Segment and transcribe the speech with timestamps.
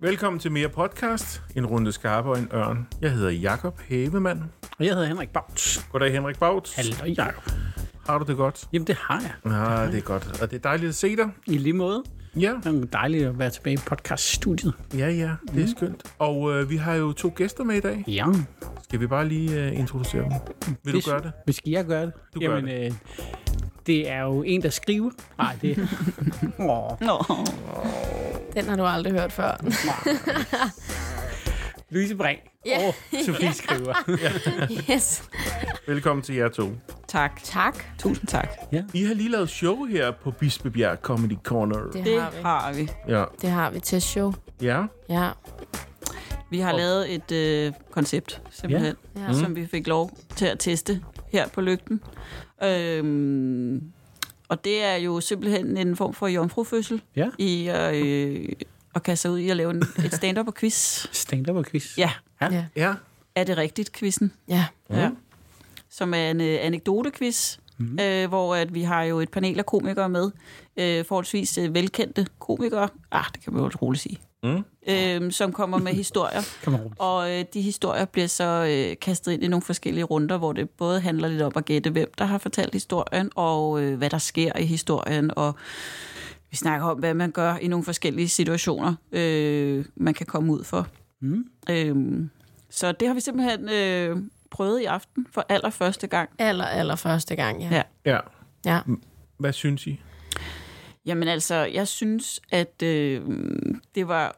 [0.00, 1.42] Velkommen til mere podcast.
[1.56, 2.86] En runde skarpe og en ørn.
[3.02, 4.42] Jeg hedder Jakob Havemann.
[4.78, 5.86] Og jeg hedder Henrik Bauts.
[5.92, 6.72] Goddag Henrik Baut.
[6.76, 7.50] Hallo, Jacob.
[8.06, 8.64] Har du det godt?
[8.72, 9.52] Jamen, det har jeg.
[9.52, 10.42] Ja, det er godt.
[10.42, 11.28] Og det er dejligt at se dig.
[11.46, 12.02] I lige måde.
[12.36, 14.72] Ja, Det er dejligt at være tilbage i podcaststudiet.
[14.94, 15.30] ja, ja.
[15.54, 16.02] Det er skønt.
[16.18, 18.04] Og øh, vi har jo to gæster med i dag.
[18.08, 18.26] Ja.
[18.82, 20.32] Skal vi bare lige øh, introducere dem?
[20.84, 21.32] Vil Hvis- du gøre det?
[21.44, 22.12] Hvis skal jeg gøre det?
[22.34, 22.92] Du gør Jamen, Øh,
[23.86, 25.10] det er jo en, der skriver.
[25.38, 25.78] Nej, det
[26.58, 27.00] Åh.
[27.00, 27.24] Nå.
[28.58, 29.56] Den har du aldrig hørt før.
[31.90, 32.86] Louise Brink Ja.
[32.88, 32.94] og
[33.26, 33.94] Sofie skriver.
[34.92, 35.22] yes.
[35.86, 36.68] Velkommen til jer to.
[37.08, 37.40] Tak.
[37.42, 37.84] Tak.
[37.98, 38.48] Tusind tak.
[38.94, 41.78] I har lige lavet show her på Bispebjerg Comedy Corner.
[41.90, 42.36] Det, Det har vi.
[42.42, 42.88] har vi.
[43.08, 43.24] Ja.
[43.42, 43.80] Det har vi.
[43.80, 44.32] Testshow.
[44.62, 44.82] Ja.
[45.08, 45.28] Ja.
[46.50, 49.20] Vi har Og- lavet et øh, koncept, simpelthen, Ja.
[49.22, 49.32] ja.
[49.32, 51.00] som vi fik lov til at teste
[51.32, 52.00] her på lygten.
[52.64, 53.82] Øhm,
[54.48, 57.28] og det er jo simpelthen en form for jomfrufødsel Ja.
[57.38, 58.48] i at, øh,
[58.94, 61.06] at kaste sig ud i at lave en, et stand-up og quiz.
[61.22, 61.98] Stand-up og quiz.
[61.98, 62.64] Ja, Ja.
[62.76, 62.94] Ja.
[63.34, 64.32] er det rigtigt, quizzen?
[64.48, 64.66] Ja.
[64.90, 65.10] Ja.
[65.90, 67.98] Som er en øh, anekdotequiz, mm.
[68.00, 70.30] øh, hvor at vi har jo et panel af komikere med.
[70.76, 72.88] Øh, forholdsvis øh, velkendte komikere.
[73.10, 74.18] Ah, det kan man jo roligt sige.
[74.42, 74.62] Mm.
[74.88, 76.42] Øh, som kommer med historier.
[76.98, 80.70] Og øh, de historier bliver så øh, kastet ind i nogle forskellige runder, hvor det
[80.70, 84.18] både handler lidt om at gætte, hvem der har fortalt historien, og øh, hvad der
[84.18, 85.54] sker i historien, og
[86.50, 90.64] vi snakker om, hvad man gør i nogle forskellige situationer, øh, man kan komme ud
[90.64, 90.86] for.
[91.20, 91.44] Mm.
[91.70, 91.96] Øh,
[92.70, 94.16] så det har vi simpelthen øh,
[94.50, 96.30] prøvet i aften for allerførste gang.
[96.38, 97.68] Aller, aller første gang, ja.
[97.70, 97.82] Ja.
[98.04, 98.18] Ja.
[98.64, 98.80] Ja.
[99.38, 100.00] Hvad synes I?
[101.06, 103.22] Jamen altså, jeg synes, at øh,
[103.94, 104.36] det var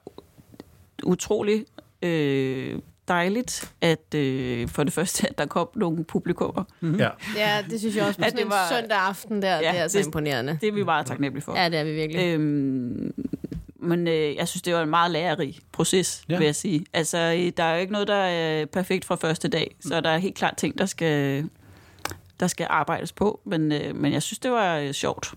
[1.05, 1.65] utrolig
[2.03, 6.65] øh, dejligt, at øh, for det første, at der kom nogle publikummer.
[6.83, 7.09] Ja.
[7.37, 8.19] Ja, det synes jeg også.
[8.19, 10.59] På At det en var- søndag aften der, Ja, det er altså det- imponerende.
[10.61, 11.56] Det er vi meget taknemmelige for.
[11.59, 12.25] Ja, det er vi virkelig.
[12.34, 13.15] Øhm,
[13.83, 16.39] men øh, jeg synes, det var en meget lærerig proces, Ja.
[16.39, 16.87] vil jeg sige.
[16.93, 20.11] Altså, øh, der er jo ikke noget, der er perfekt fra første dag, så der
[20.11, 21.44] er helt klart ting, der skal,
[22.41, 23.41] der skal arbejdes på.
[23.47, 25.34] Men, øh, men jeg synes, det var øh, sjovt.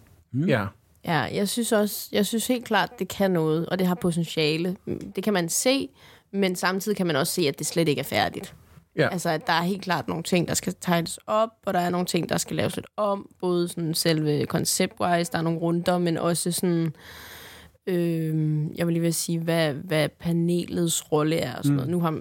[0.47, 0.65] Ja.
[1.05, 4.75] Ja, jeg synes også, jeg synes helt klart, det kan noget, og det har potentiale.
[5.15, 5.89] Det kan man se,
[6.31, 8.55] men samtidig kan man også se, at det slet ikke er færdigt.
[8.95, 9.09] Ja.
[9.11, 11.89] Altså, at der er helt klart nogle ting, der skal tegnes op, og der er
[11.89, 15.97] nogle ting, der skal laves lidt om, både sådan selve concept-wise, der er nogle runder,
[15.97, 16.93] men også sådan,
[17.87, 21.91] øh, jeg vil lige vil sige, hvad, hvad panelets rolle er og sådan noget.
[21.91, 22.11] Nu har,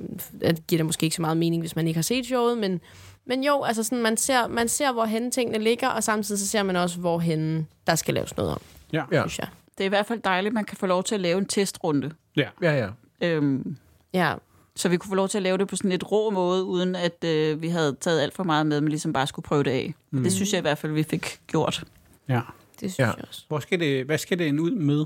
[0.40, 2.80] det giver det måske ikke så meget mening, hvis man ikke har set showet, men,
[3.26, 6.62] men jo, altså sådan, man ser, man ser, hvorhen tingene ligger, og samtidig så ser
[6.62, 8.60] man også, hvorhen der skal laves noget om,
[8.92, 9.04] Ja.
[9.12, 9.20] Ja.
[9.22, 9.48] synes jeg.
[9.78, 11.46] Det er i hvert fald dejligt, at man kan få lov til at lave en
[11.46, 12.10] testrunde.
[12.36, 12.48] Ja.
[12.62, 12.88] Ja, ja.
[13.28, 13.76] Øhm,
[14.14, 14.34] Ja,
[14.76, 16.96] så vi kunne få lov til at lave det på sådan lidt rå måde, uden
[16.96, 19.70] at øh, vi havde taget alt for meget med, men ligesom bare skulle prøve det
[19.70, 19.94] af.
[20.10, 20.22] Mm.
[20.22, 21.84] Det synes jeg i hvert fald, vi fik gjort.
[22.28, 22.40] ja.
[22.72, 23.06] det synes Ja.
[23.06, 23.44] jeg også.
[23.48, 25.04] Hvor skal det, hvad skal det en ud med?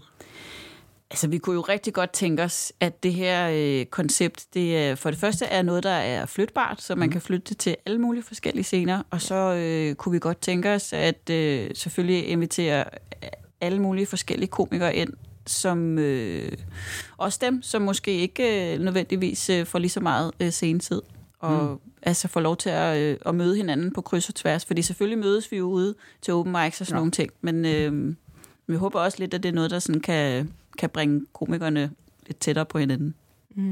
[1.10, 5.10] Altså, vi kunne jo rigtig godt tænke os, at det her øh, koncept, det for
[5.10, 8.22] det første er noget, der er flytbart, så man kan flytte det til alle mulige
[8.22, 12.84] forskellige scener, og så øh, kunne vi godt tænke os, at øh, selvfølgelig invitere
[13.60, 15.12] alle mulige forskellige komikere ind,
[15.46, 16.52] som øh,
[17.16, 21.02] også dem, som måske ikke øh, nødvendigvis øh, får lige så meget øh, scenetid,
[21.38, 21.90] og mm.
[22.02, 25.18] altså får lov til at, øh, at møde hinanden på kryds og tværs, fordi selvfølgelig
[25.18, 27.00] mødes vi jo ude til open mics og sådan ja.
[27.00, 28.14] nogle ting, men øh,
[28.66, 31.90] vi håber også lidt, at det er noget, der sådan kan, kan bringe komikerne
[32.26, 33.14] lidt tættere på hinanden.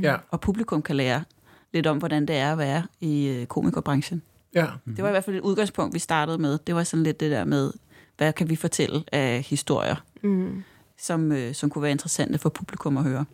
[0.03, 0.17] Ja.
[0.31, 1.25] Og publikum kan lære
[1.73, 4.23] lidt om, hvordan det er at være i øh, komikerbranchen.
[4.55, 4.67] Ja.
[4.87, 6.59] Det var i hvert fald et udgangspunkt, vi startede med.
[6.67, 7.73] Det var sådan lidt det der med,
[8.17, 10.63] hvad kan vi fortælle af historier, Mm.
[10.99, 13.25] som, øh, som kunne være interessante for publikum at høre.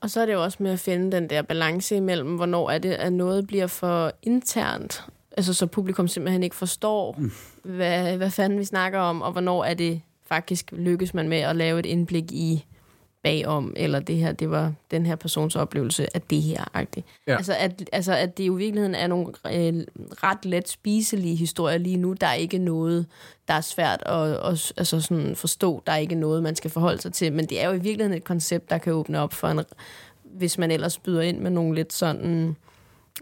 [0.00, 2.78] Og så er det jo også med at finde den der balance imellem, hvornår er
[2.78, 5.04] det, at noget bliver for internt,
[5.36, 7.32] altså så publikum simpelthen ikke forstår, mm.
[7.64, 11.56] hvad, hvad fanden vi snakker om, og hvornår er det faktisk lykkes man med at
[11.56, 12.66] lave et indblik i
[13.26, 16.64] bagom, eller det her, det var den her persons oplevelse af det her.
[16.76, 17.02] -agtigt.
[17.26, 17.36] Ja.
[17.36, 19.84] Altså, at, altså, at det jo i virkeligheden er nogle øh,
[20.22, 22.12] ret let spiselige historier lige nu.
[22.12, 23.06] Der er ikke noget,
[23.48, 25.82] der er svært at, at altså sådan forstå.
[25.86, 27.32] Der er ikke noget, man skal forholde sig til.
[27.32, 29.60] Men det er jo i virkeligheden et koncept, der kan åbne op for en,
[30.24, 32.56] hvis man ellers byder ind med nogle lidt sådan,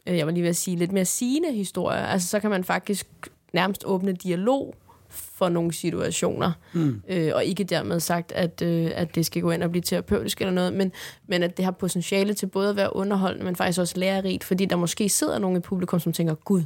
[0.07, 2.05] øh, jeg var lige ved at sige, lidt mere sigende historier.
[2.07, 3.07] Altså, så kan man faktisk
[3.53, 4.75] nærmest åbne dialog
[5.15, 6.53] for nogle situationer.
[6.73, 7.03] Mm.
[7.09, 10.41] Øh, og ikke dermed sagt, at, øh, at det skal gå ind og blive terapeutisk
[10.41, 10.93] eller noget, men,
[11.27, 14.65] men at det har potentiale til både at være underholdende, men faktisk også lærerigt, fordi
[14.65, 16.63] der måske sidder nogle i publikum, som tænker, gud,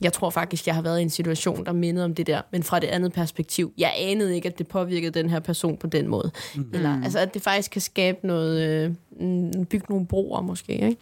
[0.00, 2.62] jeg tror faktisk, jeg har været i en situation, der mindede om det der, men
[2.62, 3.72] fra det andet perspektiv.
[3.78, 6.30] Jeg anede ikke, at det påvirkede den her person på den måde.
[6.54, 6.70] Mm.
[6.72, 10.96] Eller, altså, at det faktisk kan skabe noget, øh, mm, bygge nogle broer måske, ikke?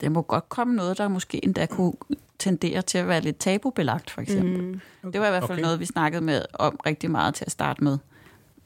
[0.00, 1.92] Det må godt komme noget, der måske endda kunne
[2.38, 4.62] tendere til at være lidt tabubelagt, for eksempel.
[4.62, 4.80] Mm.
[5.02, 5.12] Okay.
[5.12, 5.54] Det var i hvert fald Okay.
[5.54, 5.62] okay.
[5.62, 7.98] noget, vi snakkede med om rigtig meget til at starte med.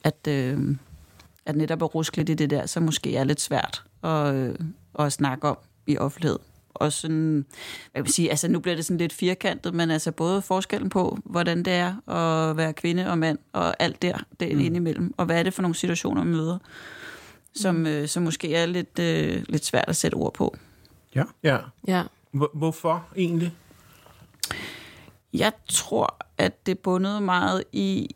[0.05, 0.77] At, øh,
[1.47, 4.55] at netop at ruske lidt i det der, så måske er lidt svært at, øh,
[4.99, 6.39] at snakke om i offentlighed.
[6.75, 7.45] Og sådan,
[7.93, 10.89] hvad kan man sige, altså nu bliver det sådan lidt firkantet, men altså både forskellen
[10.91, 14.61] på, hvordan det er at være kvinde og mand, og alt der, det mm.
[14.61, 16.59] indimellem, og hvad er det for nogle situationer, man møder,
[17.55, 17.87] som, mm.
[17.87, 20.57] øh, som måske er lidt, øh, lidt svært at sætte ord på.
[21.15, 21.25] Ja.
[21.43, 21.59] ja.
[21.89, 22.03] Ja.
[22.31, 23.53] Hvor- Hvorfor egentlig?
[25.33, 28.09] Jeg tror, at det bundede meget i...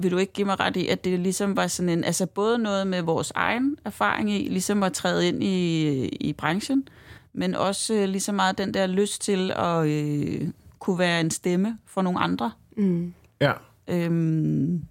[0.00, 2.04] Vil du ikke give mig ret i, at det ligesom var sådan en...
[2.04, 6.88] Altså både noget med vores egen erfaring i, ligesom at træde ind i, i branchen,
[7.38, 10.48] men også øh, lige så meget den der lyst til at øh,
[10.78, 12.52] kunne være en stemme for nogle andre.
[12.76, 13.14] Mm.
[13.40, 13.52] Ja.
[13.88, 14.84] Øhm,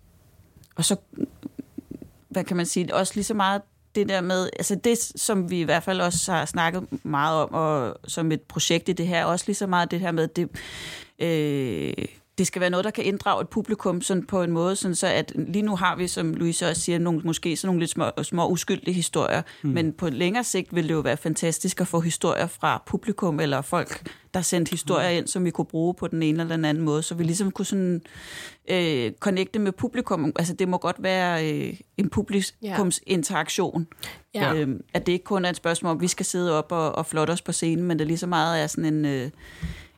[0.75, 0.95] og så,
[2.29, 3.61] hvad kan man sige, også lige så meget
[3.95, 7.53] det der med, altså det, som vi i hvert fald også har snakket meget om,
[7.53, 10.49] og som et projekt i det her, også lige så meget det her med, det,
[11.19, 12.05] øh,
[12.37, 15.07] det skal være noget, der kan inddrage et publikum sådan på en måde, sådan så
[15.07, 18.05] at lige nu har vi, som Louise også siger, nogle, måske sådan nogle lidt små,
[18.23, 19.69] små uskyldige historier, mm.
[19.69, 23.61] men på længere sigt vil det jo være fantastisk at få historier fra publikum, eller
[23.61, 26.83] folk, der sendte historier ind, som vi kunne bruge på den ene eller den anden
[26.83, 28.01] måde, så vi ligesom kunne sådan
[28.69, 30.31] øh, connecte med publikum.
[30.35, 33.87] Altså det må godt være øh, en publikumsinteraktion.
[34.33, 34.53] Ja.
[34.53, 37.05] Øh, at det ikke kun er et spørgsmål om, vi skal sidde op og, og
[37.05, 39.29] flotte os på scenen, men det lige så meget er sådan en, øh,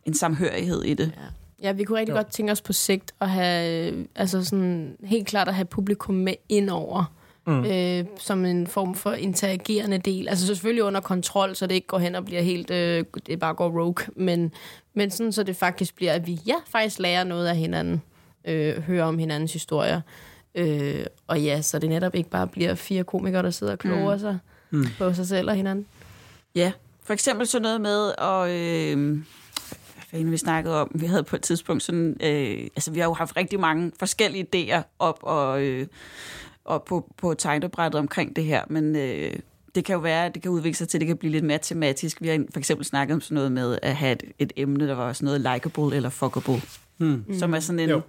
[0.05, 1.11] en samhørighed i det.
[1.17, 1.21] Ja.
[1.63, 2.17] Ja, vi kunne rigtig Jo.
[2.17, 6.15] godt tænke os på sigt at have, øh, altså sådan helt klart at have publikum
[6.15, 7.13] med indover.
[7.47, 7.65] Mm.
[7.65, 10.27] Øh, som en form for interagerende del.
[10.29, 13.53] Altså selvfølgelig under kontrol, så det ikke går hen og bliver helt, øh, det bare
[13.53, 14.05] går rogue.
[14.15, 14.51] Men,
[14.93, 18.01] men sådan, så det faktisk bliver, at vi ja, faktisk lærer noget af hinanden.
[18.45, 20.01] Øh, hører om hinandens historier.
[20.55, 24.13] Øh, og ja, så det netop ikke bare bliver fire komikere, der sidder og kloger
[24.13, 24.19] mm.
[24.19, 24.37] sig
[24.69, 24.85] mm.
[24.97, 25.85] på sig selv og hinanden.
[26.55, 26.71] Ja,
[27.03, 28.49] for eksempel sådan noget med at...
[28.49, 29.17] Øh,
[30.11, 30.91] fanden vi snakkede om?
[30.95, 32.17] Vi havde på et tidspunkt sådan...
[32.23, 35.87] Øh, altså, vi har jo haft rigtig mange forskellige idéer op og, øh,
[36.65, 38.95] op på, på tegnebrættet omkring det her, men...
[38.95, 39.33] Øh,
[39.75, 41.45] det kan jo være, at det kan udvikle sig til, at det kan blive lidt
[41.45, 42.21] mere tematisk.
[42.21, 44.95] Vi har for eksempel snakket om sådan noget med at have et, et emne, der
[44.95, 46.61] var sådan noget likable eller fuckable,
[46.97, 47.25] Hmm.
[47.39, 48.01] som er sådan en, Jo.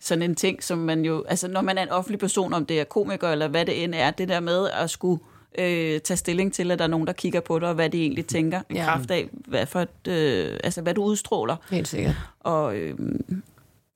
[0.00, 1.24] sådan en ting, som man jo...
[1.28, 3.94] Altså, når man er en offentlig person, om det er komiker eller hvad det end
[3.94, 7.12] er, det der med at skulle øh, tage stilling til, at der er nogen, der
[7.12, 8.84] kigger på dig, og hvad de egentlig tænker, i Ja.
[8.84, 11.56] kraft af, hvad, for et, øh, altså, hvad du udstråler.
[11.70, 12.14] Helt sikkert.
[12.40, 12.94] Og øh,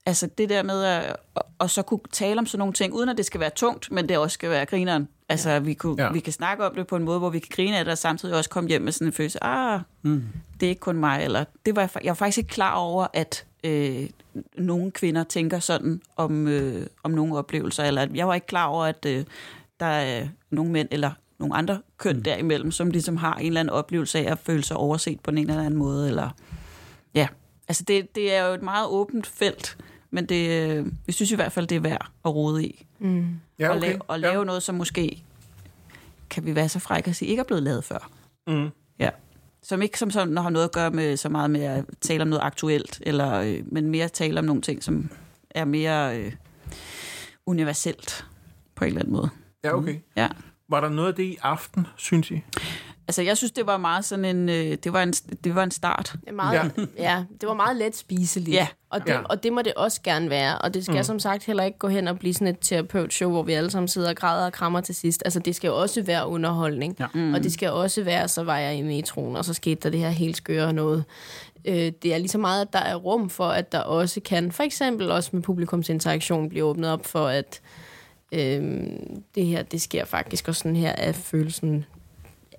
[0.06, 1.16] altså det der med at
[1.58, 4.08] og så kunne tale om sådan nogle ting, uden at det skal være tungt, men
[4.08, 5.08] det også skal være grineren.
[5.28, 5.58] Altså, ja.
[5.58, 6.12] vi, kunne, Ja.
[6.12, 7.98] vi kan snakke om det på en måde, hvor vi kan grine af det, og
[7.98, 10.22] samtidig også komme hjem med sådan en følelse, ah, Mm.
[10.60, 13.44] det er ikke kun mig, eller det var jeg var faktisk ikke klar over, at
[13.64, 14.08] øh,
[14.58, 18.66] nogle kvinder tænker sådan om, øh, om nogle oplevelser, eller at jeg var ikke klar
[18.66, 19.24] over, at øh,
[19.80, 22.22] der er nogle mænd, eller nogle andre køn mm.
[22.22, 25.38] derimellem, som ligesom har en eller anden oplevelse af at føle sig overset på en
[25.38, 26.30] eller anden måde, eller
[27.14, 27.28] ja,
[27.68, 29.76] altså det, det er jo et meget åbent felt,
[30.10, 33.26] men det, øh, vi synes i hvert fald, det er værd at rode i, Mm.
[33.58, 33.88] Ja, og okay.
[33.88, 35.22] lave, og lave noget, som måske,
[36.30, 38.10] kan vi være så frække at sige, ikke er blevet lavet før.
[38.46, 38.68] Mm.
[38.98, 39.10] Ja.
[39.62, 42.28] Som ikke som sådan har noget at gøre med så meget med at tale om
[42.28, 45.10] noget aktuelt, eller, øh, men mere tale om nogle ting, som
[45.50, 46.32] er mere øh,
[47.46, 48.26] universelt
[48.74, 49.28] på en eller anden måde.
[49.64, 49.96] Ja, okay.
[50.16, 50.28] Ja.
[50.74, 52.42] Var der noget af det i aften, synes I?
[53.08, 55.70] Altså, jeg synes, det var meget sådan en, øh, det, var en, det var en
[55.70, 56.12] start.
[56.20, 57.12] Det, er meget, ja.
[57.16, 58.54] ja, det var meget let spiseligt.
[58.54, 58.66] Ja.
[58.90, 59.14] Og, det, Ja.
[59.14, 59.22] ja.
[59.22, 60.58] og det må det også gerne være.
[60.58, 61.02] Og det skal mm.
[61.02, 63.88] som sagt heller ikke gå hen og blive sådan et terapeutshow, hvor vi alle sammen
[63.88, 65.22] sidder og græder og krammer til sidst.
[65.24, 66.96] Altså, det skal jo også være underholdning.
[67.00, 67.06] Ja.
[67.14, 67.34] Mm.
[67.34, 70.00] Og det skal også være, så var jeg i metroen, og så skete der det
[70.00, 71.04] her helt skøre noget.
[71.64, 74.52] Øh, det er lige så meget, at der er rum for, at der også kan,
[74.52, 77.60] for eksempel også med publikumsinteraktion, blive åbnet op for, at
[78.34, 78.86] øh,
[79.34, 81.84] det her, det sker faktisk, og sådan her er følelsen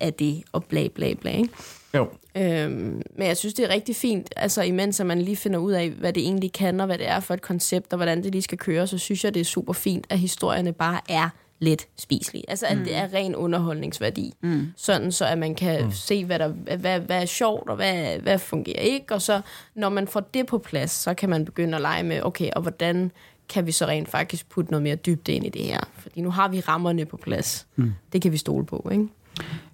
[0.00, 1.48] af det, og bla bla bla, ikke?
[1.94, 2.08] Jo.
[2.36, 5.72] Øhm, men jeg synes, det er rigtig fint, altså imens at man lige finder ud
[5.72, 8.32] af, hvad det egentlig kan, og hvad det er for et koncept, og hvordan det
[8.32, 11.28] lige skal køre, så synes jeg, det er super fint, at historierne bare er
[11.58, 12.44] lidt spiselige.
[12.50, 12.84] Altså, at mm.
[12.84, 14.34] det er ren underholdningsværdi.
[14.40, 14.66] Mm.
[14.76, 15.92] Sådan, så at man kan mm.
[15.92, 19.14] se, hvad, der, hvad, hvad er sjovt, og hvad, hvad fungerer ikke.
[19.14, 19.40] Og så,
[19.74, 22.62] når man får det på plads, så kan man begynde at lege med, okay, og
[22.62, 23.10] hvordan
[23.48, 25.80] kan vi så rent faktisk putte noget mere dybde ind i det her?
[25.98, 27.66] Fordi nu har vi rammerne på plads.
[27.76, 27.92] Mm.
[28.12, 29.08] Det kan vi stole på, ikke?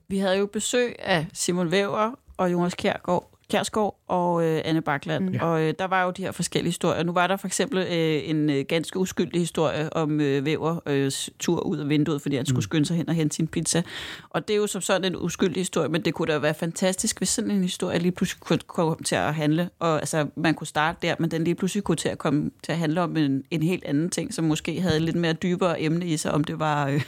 [0.08, 5.30] Vi havde jo besøg af Simon Væver og Jonas Kjærgaard, Kjærsgaard og øh, Anne Bakland.
[5.30, 5.38] Mm.
[5.40, 7.02] Og øh, der var jo de her forskellige historier.
[7.02, 11.12] Nu var der for eksempel øh, en øh, ganske uskyldig historie om øh, Væver øh,
[11.38, 13.82] tur ud af vinduet, fordi han skulle skynde sig hen og hente sin pizza.
[14.30, 17.18] Og det er jo som sådan en uskyldig historie, men det kunne da være fantastisk,
[17.18, 19.70] hvis sådan en historie lige pludselig kunne komme til at handle.
[19.78, 22.72] Og altså, man kunne starte der, men den lige pludselig kunne til at komme til
[22.72, 26.06] at handle om en, en helt anden ting, som måske havde lidt mere dybere emne
[26.06, 26.88] i sig, om det var...
[26.88, 27.02] Øh,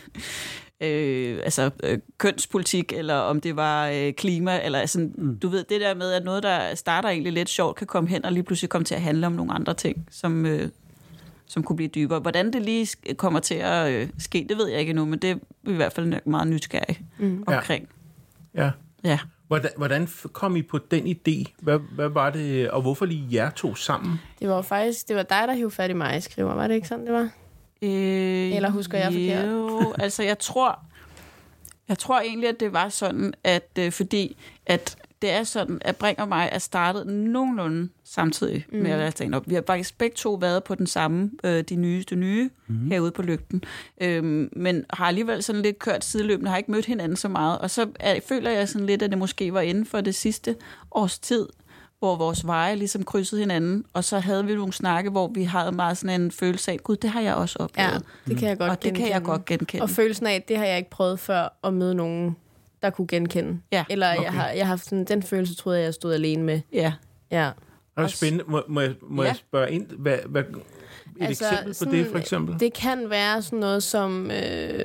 [0.85, 5.39] øh, altså øh, kønspolitik, eller om det var øh, klima, eller sådan, mm.
[5.39, 8.25] du ved, det der med, at noget, der starter egentlig lidt sjovt, kan komme hen
[8.25, 10.69] og lige pludselig komme til at handle om nogle andre ting, som, øh,
[11.47, 12.21] som kunne blive dybere.
[12.21, 15.31] Hvordan det lige kommer til at øh, ske, det ved jeg ikke endnu, men det
[15.31, 17.45] er vi i hvert fald nok meget nysgerrig mm.
[17.47, 17.89] omkring.
[18.55, 18.71] Ja.
[19.05, 19.19] Ja.
[19.47, 21.53] Hvordan, hvordan f- kom I på den idé?
[21.61, 24.21] Hvad, hvad var det, og hvorfor lige jer to sammen?
[24.41, 26.55] Det var faktisk, det var dig, der hævde fat i mig, skriver.
[26.55, 27.31] Var det ikke sådan, det var?
[27.85, 29.49] Øh, Eller husker jeg forkert?
[29.49, 30.79] Jo, altså jeg tror,
[31.89, 34.37] jeg tror egentlig, at det var sådan, at øh, fordi
[34.67, 38.79] at det er sådan, at Brink og mig er startet nogenlunde samtidig mm.
[38.79, 39.49] med at stand op.
[39.49, 42.91] Vi har faktisk begge to været på den samme, øh, de nyeste nye, mm.
[42.91, 43.63] herude på lygten.
[44.01, 47.59] Øhm, men har alligevel sådan lidt kørt sideløbende, har ikke mødt hinanden så meget.
[47.59, 50.57] Og så er, føler jeg sådan lidt, at det måske var inden for det sidste
[50.91, 51.47] års tid,
[52.05, 55.73] hvor vores veje ligesom krydsede hinanden, og så havde vi nogle snakke, hvor vi havde
[55.73, 57.91] meget sådan en følelse af, gud, det har jeg også oplevet.
[57.93, 57.99] Ja,
[58.31, 59.31] det kan jeg godt og det kan jeg genkende.
[59.31, 59.83] godt genkende.
[59.83, 62.37] Og følelsen af, det har jeg ikke prøvet før at møde nogen,
[62.83, 63.61] der kunne genkende.
[63.73, 64.23] Ja, Eller okay.
[64.25, 66.61] jeg har, jeg har haft sådan, den følelse, troede jeg, jeg stod alene med.
[66.73, 66.93] ja.
[67.31, 67.51] Ja.
[67.97, 68.45] Det er spændende.
[68.49, 69.29] Må, må, jeg, må Ja.
[69.29, 69.87] jeg spørge ind?
[69.99, 70.57] Hvad, hvad, et
[71.21, 72.61] Altså, eksempel på sådan, det, for eksempel?
[72.61, 74.31] Det kan være sådan noget som...
[74.31, 74.85] Øh,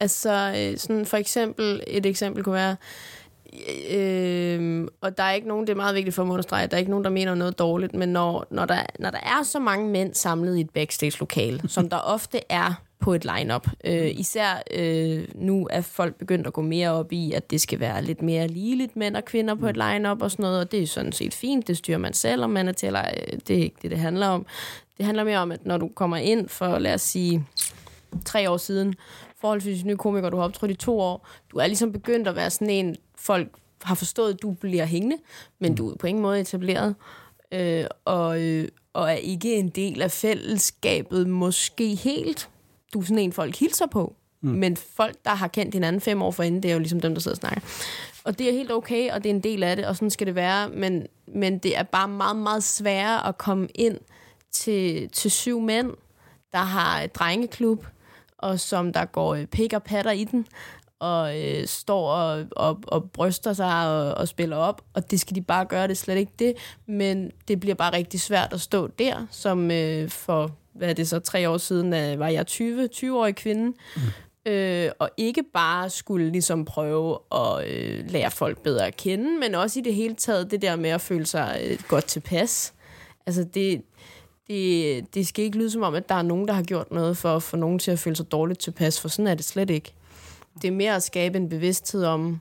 [0.00, 1.82] altså, øh, sådan for eksempel...
[1.86, 2.70] Et eksempel kunne være...
[2.70, 2.76] Øh,
[5.00, 6.78] og der er ikke nogen, det er meget vigtigt for mig at understrege, der er
[6.78, 9.88] ikke nogen, der mener noget dårligt, men når, når, der, når der er så mange
[9.88, 15.28] mænd samlet i et backstage-lokale, som der ofte er på et line-up, øh, især øh,
[15.34, 18.48] nu er folk begyndt at gå mere op i, at det skal være lidt mere
[18.48, 21.34] ligeligt mænd og kvinder på et line-up og sådan noget, og det er sådan set
[21.34, 23.90] fint, det styrer man selv, om man er til, eller øh, det er ikke det,
[23.90, 24.46] det handler om.
[24.96, 27.46] Det handler mere om, at når du kommer ind for, lad os sige,
[28.24, 28.94] tre år siden,
[29.40, 32.50] forholdsvis ny komiker, du har optrådt i to år, du er ligesom begyndt at være
[32.50, 33.48] sådan en, folk
[33.82, 35.16] har forstået, at du bliver hængende,
[35.58, 36.94] men du er på ingen måde etableret,
[37.52, 42.48] øh, og, øh, og er ikke en del af fællesskabet, måske helt.
[42.92, 44.50] Du er sådan en, folk hilser på, mm.
[44.50, 47.20] men folk, der har kendt hinanden fem år forinden, det er jo ligesom dem, der
[47.20, 47.60] sidder og snakker.
[48.24, 50.26] Og det er helt okay, og det er en del af det, og sådan skal
[50.26, 53.98] det være, men, men det er bare meget, meget sværere at komme ind
[54.50, 55.90] til, til syv mænd,
[56.52, 57.86] der har et drengeklub,
[58.38, 60.46] og som der går øh, pik og patter i den,
[61.00, 65.34] og øh, står og, og, og bryster sig og, og spiller op, og det skal
[65.34, 66.54] de bare gøre, det er slet ikke det,
[66.86, 71.08] men det bliver bare rigtig svært at stå der, som øh, for, hvad er det
[71.08, 74.52] så, tre år siden øh, var jeg 20, 20-årig kvinde, mm.
[74.52, 79.54] øh, og ikke bare skulle ligesom prøve at øh, lære folk bedre at kende, men
[79.54, 82.74] også i det hele taget det der med at føle sig øh, godt tilpas.
[83.26, 83.82] Altså det,
[84.48, 87.16] det, det skal ikke lyde som om, at der er nogen, der har gjort noget
[87.16, 89.70] for at få nogen til at føle sig dårligt tilpas, for sådan er det slet
[89.70, 89.94] ikke.
[90.62, 92.40] Det er mere at skabe en bevidsthed om,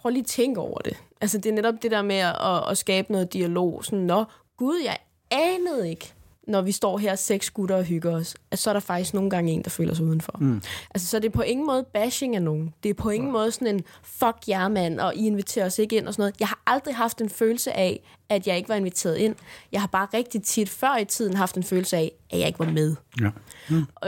[0.00, 0.96] prøv lige at tænke over det.
[1.20, 3.84] Altså det er netop det der med at, at skabe noget dialog.
[3.84, 4.24] Sådan, nå,
[4.56, 4.98] gud, jeg
[5.30, 6.14] anede ikke,
[6.46, 9.30] når vi står her seks gutter og hygger os, at så er der faktisk nogle
[9.30, 10.36] gange en, der føler sig udenfor.
[10.40, 10.62] Mm.
[10.94, 12.74] Altså, så det er på ingen måde bashing af nogen.
[12.82, 15.96] Det er på ingen måde sådan en, fuck jer mand, og I inviterer os ikke
[15.96, 16.34] ind og sådan noget.
[16.40, 19.34] Jeg har aldrig haft en følelse af, at jeg ikke var inviteret ind.
[19.72, 22.58] Jeg har bare rigtig tit før i tiden haft en følelse af, at jeg ikke
[22.58, 22.96] var med.
[23.20, 23.30] Ja.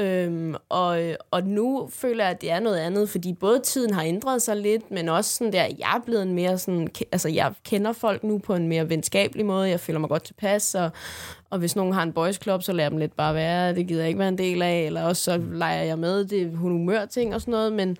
[0.02, 4.02] Øhm, og, og nu føler jeg, at det er noget andet, fordi både tiden har
[4.02, 7.52] ændret sig lidt, men også sådan der, jeg er blevet en mere sådan, altså jeg
[7.64, 10.90] kender folk nu på en mere venskabelig måde, jeg føler mig godt tilpas, og,
[11.50, 14.00] og hvis nogen har en boys club, så lader dem lidt bare være, det gider
[14.00, 17.04] jeg ikke være en del af, eller også så leger jeg med, det er humør
[17.04, 17.96] ting og sådan noget, men,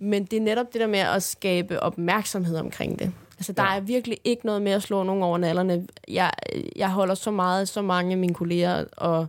[0.00, 3.12] men det er netop det der med at skabe opmærksomhed omkring det.
[3.38, 5.86] Altså, der er virkelig ikke noget med at slå nogen over nallerne.
[6.08, 6.30] Jeg,
[6.76, 9.26] jeg holder så meget så mange af mine kolleger, og,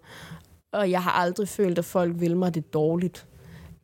[0.72, 3.26] og jeg har aldrig følt, at folk vil mig det dårligt.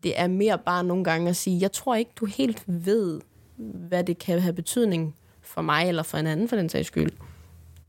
[0.04, 3.22] Det er mere bare nogle gange at sige, jeg tror ikke, du helt ved,
[3.58, 7.12] hvad det kan have betydning for mig, eller for en anden for den sags skyld,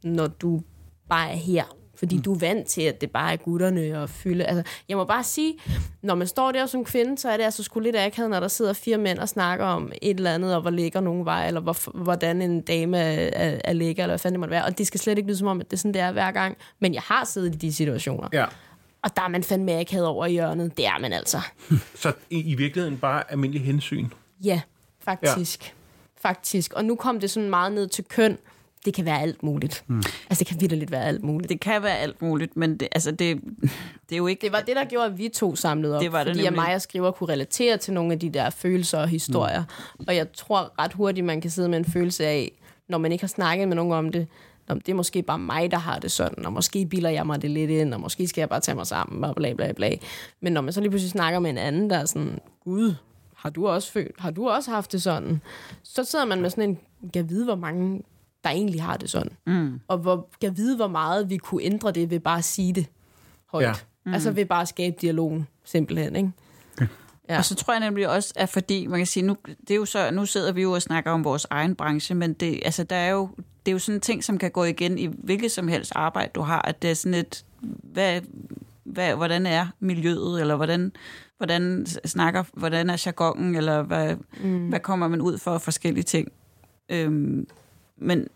[0.03, 0.63] når du
[1.09, 1.65] bare er her.
[1.97, 2.23] Fordi mm.
[2.23, 4.45] du er vant til, at det bare er gutterne og fylde.
[4.45, 5.55] Altså, jeg må bare sige,
[6.03, 8.49] når man står der som kvinde, så er det altså sgu lidt akavet, når der
[8.49, 11.61] sidder fire mænd og snakker om et eller andet, og hvor lækker nogen var, eller
[11.61, 14.65] hvor, hvordan en dame er, er, er lækker, eller hvad fanden det måtte være.
[14.65, 16.31] Og det skal slet ikke lyde som om, at det er sådan, det er hver
[16.31, 16.57] gang.
[16.81, 18.29] Men jeg har siddet i de situationer.
[18.33, 18.45] Ja.
[19.03, 20.77] Og der er man fandme akavet over i hjørnet.
[20.77, 21.41] Det er man altså.
[22.03, 24.07] Så i, i virkeligheden bare almindelig hensyn.
[24.45, 24.61] Ja,
[25.01, 25.65] faktisk.
[25.65, 25.71] Ja.
[26.29, 26.73] Faktisk.
[26.73, 28.39] Og nu kom det sådan meget ned til køn.
[28.85, 29.85] Det kan være alt muligt.
[29.87, 30.03] Mm.
[30.31, 31.49] Altså, det kan vildt være alt muligt.
[31.49, 33.41] Det kan være alt muligt, men det, altså det,
[34.09, 34.41] det er jo ikke...
[34.41, 36.03] Det var det, der gjorde, at vi to samlede op.
[36.03, 36.67] Det var det fordi at nemlig.
[36.67, 39.65] mig og skriver kunne relatere til nogle af de der følelser og historier.
[39.99, 40.05] Mm.
[40.09, 42.53] Og jeg tror ret hurtigt, man kan sidde med en følelse af,
[42.89, 44.29] når man ikke har snakket med nogen om det,
[44.69, 47.43] Nå, det er måske bare mig, der har det sådan, og måske bilder jeg mig
[47.43, 49.91] det lidt ind, og måske skal jeg bare tage mig sammen, og bla bla bla.
[50.41, 52.95] Men når man så lige pludselig snakker med en anden, der er sådan, gud,
[53.37, 55.41] har du også følt, har du også haft det sådan?
[55.83, 56.79] Så sidder man med sådan en,
[57.13, 58.03] kan vide, hvor mange
[58.45, 59.33] der egentlig har det sådan.
[59.47, 59.81] Mm.
[59.89, 62.87] Og hvor, kan vide, hvor meget vi kunne ændre det ved bare at sige det
[63.53, 63.67] højt.
[63.67, 63.73] Ja.
[64.07, 64.15] Mm.
[64.15, 66.33] Altså ved bare at skabe dialogen, simpelthen, ikke?
[67.29, 67.39] Ja.
[67.39, 69.85] Og så tror jeg nemlig også, at fordi, man kan sige, nu, det er jo
[69.85, 72.97] så, nu sidder vi jo og snakker om vores egen branche, men det, altså, der
[72.97, 75.69] er jo, det er jo sådan en ting, som kan gå igen i hvilket som
[75.69, 77.45] helst arbejde, du har, at det er sådan et,
[77.83, 78.21] hvad,
[78.85, 80.93] hvad, hvordan er miljøet, eller hvordan,
[81.37, 84.69] hvordan snakker, hvordan er jargonen, eller hvad, mm.
[84.69, 86.29] hvad kommer man ud for forskellige ting.
[86.89, 87.47] Øhm,
[88.05, 88.29] men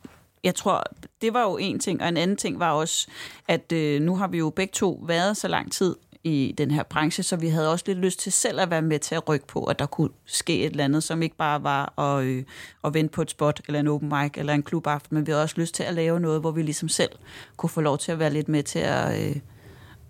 [0.44, 0.84] jeg tror,
[1.22, 3.08] det var jo en ting, og en anden ting var også,
[3.48, 6.82] at øh, nu har vi jo begge to været så lang tid i den her
[6.82, 9.46] branche, så vi havde også lidt lyst til selv at være med til at rykke
[9.46, 12.44] på, at der kunne ske et eller andet, som ikke bare var at, øh,
[12.84, 15.42] at vente på et spot, eller en open mic, eller en klubaften, men vi havde
[15.42, 17.10] også lyst til at lave noget, hvor vi ligesom selv
[17.56, 19.36] kunne få lov til at være lidt med til at, øh,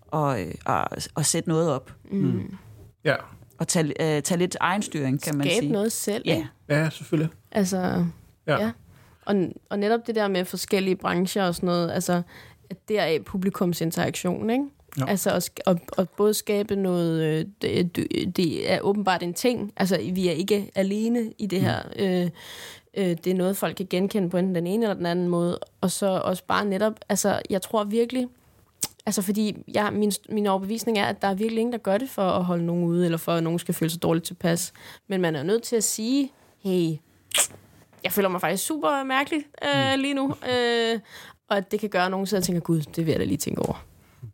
[0.06, 1.92] og, øh, at, at sætte noget op.
[2.10, 2.56] Mm.
[3.04, 3.14] Ja,
[3.58, 5.72] Og tage, øh, tage lidt egenstyring, kan man Skabe sige.
[5.72, 6.22] noget selv.
[6.26, 7.32] Ja, ja selvfølgelig.
[7.52, 8.06] Altså,
[8.46, 8.60] Ja.
[8.64, 8.70] ja.
[9.28, 9.34] Og,
[9.70, 12.22] og netop det der med forskellige brancher og sådan noget, altså,
[12.70, 14.64] at deraf publikumsinteraktion, ikke?
[14.98, 15.06] Ja.
[15.06, 19.72] Altså at, at, at både skabe noget, øh, det, det- det er åbenbart en ting,
[19.76, 22.30] altså vi er ikke alene i det her, øh,
[22.94, 25.58] øh, det er noget, folk kan genkende på enten den ene eller den anden måde,
[25.80, 28.26] og så også bare netop, altså jeg tror virkelig,
[29.06, 32.10] altså fordi jeg, min, min overbevisning er, at der er virkelig ingen, der gør det
[32.10, 34.72] for at holde nogen ude, eller for at nogen skal føle sig dårligt tilpas,
[35.08, 36.92] men man er nødt til at sige, hey,
[38.04, 40.34] jeg føler mig faktisk super mærkelig øh, lige nu.
[40.52, 41.00] Øh,
[41.48, 43.24] og at det kan gøre, at nogen sidder og tænker, gud, det vil jeg da
[43.24, 43.84] lige tænke over.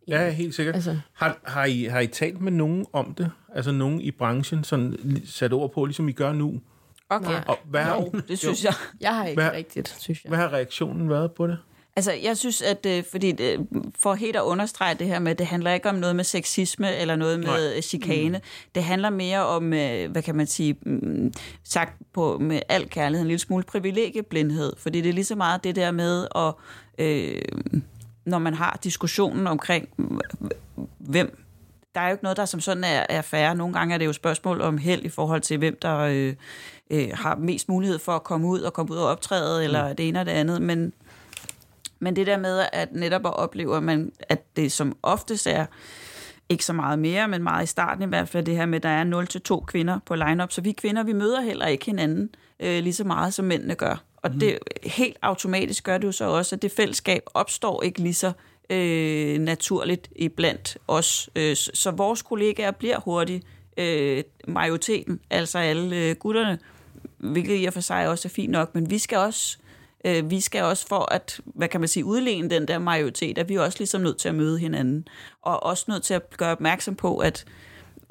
[0.07, 0.75] Ja, helt sikkert.
[0.75, 3.31] Altså, Har, har, I, har I talt med nogen om det?
[3.55, 6.61] Altså nogen i branchen, sådan sat ord på, ligesom I gør nu?
[7.09, 7.31] okay.
[7.31, 7.43] Nej.
[7.47, 8.73] Og hvad, har, Jo, det synes jeg.
[9.01, 10.29] jeg har ikke Hvad- rigtigt, synes jeg.
[10.29, 11.57] hvad har reaktionen været på det?
[11.97, 13.59] Altså, jeg synes, at øh, fordi øh,
[13.99, 17.15] for helt at understrege det her med, det handler ikke om noget med sexisme eller
[17.15, 17.81] noget med Nej.
[17.81, 18.41] chikane.
[18.75, 21.33] Det handler mere om, øh, hvad kan man sige, mm,
[21.63, 24.73] sagt på med al kærlighed, en lille smule privilegieblindhed.
[24.77, 26.53] Fordi det er lige så meget det der med, at,
[26.97, 27.41] øh,
[28.25, 29.89] når man har diskussionen omkring,
[30.97, 31.45] hvem
[31.95, 33.55] der er jo ikke noget, der som sådan er, er færre.
[33.55, 36.33] Nogle gange er det jo spørgsmål om held i forhold til, hvem der øh,
[36.89, 40.07] øh, har mest mulighed for at komme ud og komme ud og optræde, eller det
[40.07, 40.61] ene og det andet.
[40.61, 40.93] Men,
[41.99, 45.65] men det der med, at netop at opleve, at, man, at det som oftest er
[46.49, 48.83] ikke så meget mere, men meget i starten i hvert fald, det her med, at
[48.83, 50.51] der er 0-2 kvinder på line-up.
[50.51, 52.29] Så vi kvinder, vi møder heller ikke hinanden
[52.59, 54.03] øh, lige så meget, som mændene gør.
[54.15, 54.39] Og mm.
[54.39, 58.31] det helt automatisk gør det jo så også, at det fællesskab opstår ikke lige så
[58.69, 61.29] øh, naturligt i blandt os.
[61.35, 63.45] Øh, så, så vores kollegaer bliver hurtigt
[63.77, 66.59] øh, majoriteten, altså alle øh, gutterne,
[67.17, 69.57] hvilket i og for sig også er fint nok, men vi skal også
[70.05, 73.49] øh, vi skal også for at, hvad kan man sige, udlene den der majoritet, at
[73.49, 75.07] vi er også ligesom nødt til at møde hinanden,
[75.41, 77.45] og også nødt til at gøre opmærksom på, at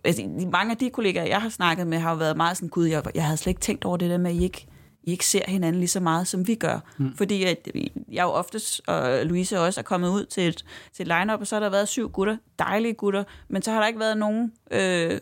[0.04, 2.86] altså, mange af de kollegaer, jeg har snakket med, har jo været meget sådan, gud,
[2.86, 4.66] jeg, jeg havde slet ikke tænkt over det der med, at I ikke,
[5.02, 6.78] I ikke ser hinanden lige så meget, som vi gør.
[6.98, 7.16] Mm.
[7.16, 7.68] Fordi at,
[8.12, 11.46] jeg jo oftest, og Louise også, er kommet ud til et, til et line-up, og
[11.46, 14.52] så har der været syv gutter, dejlige gutter, men så har der ikke været nogen,
[14.70, 15.20] øh,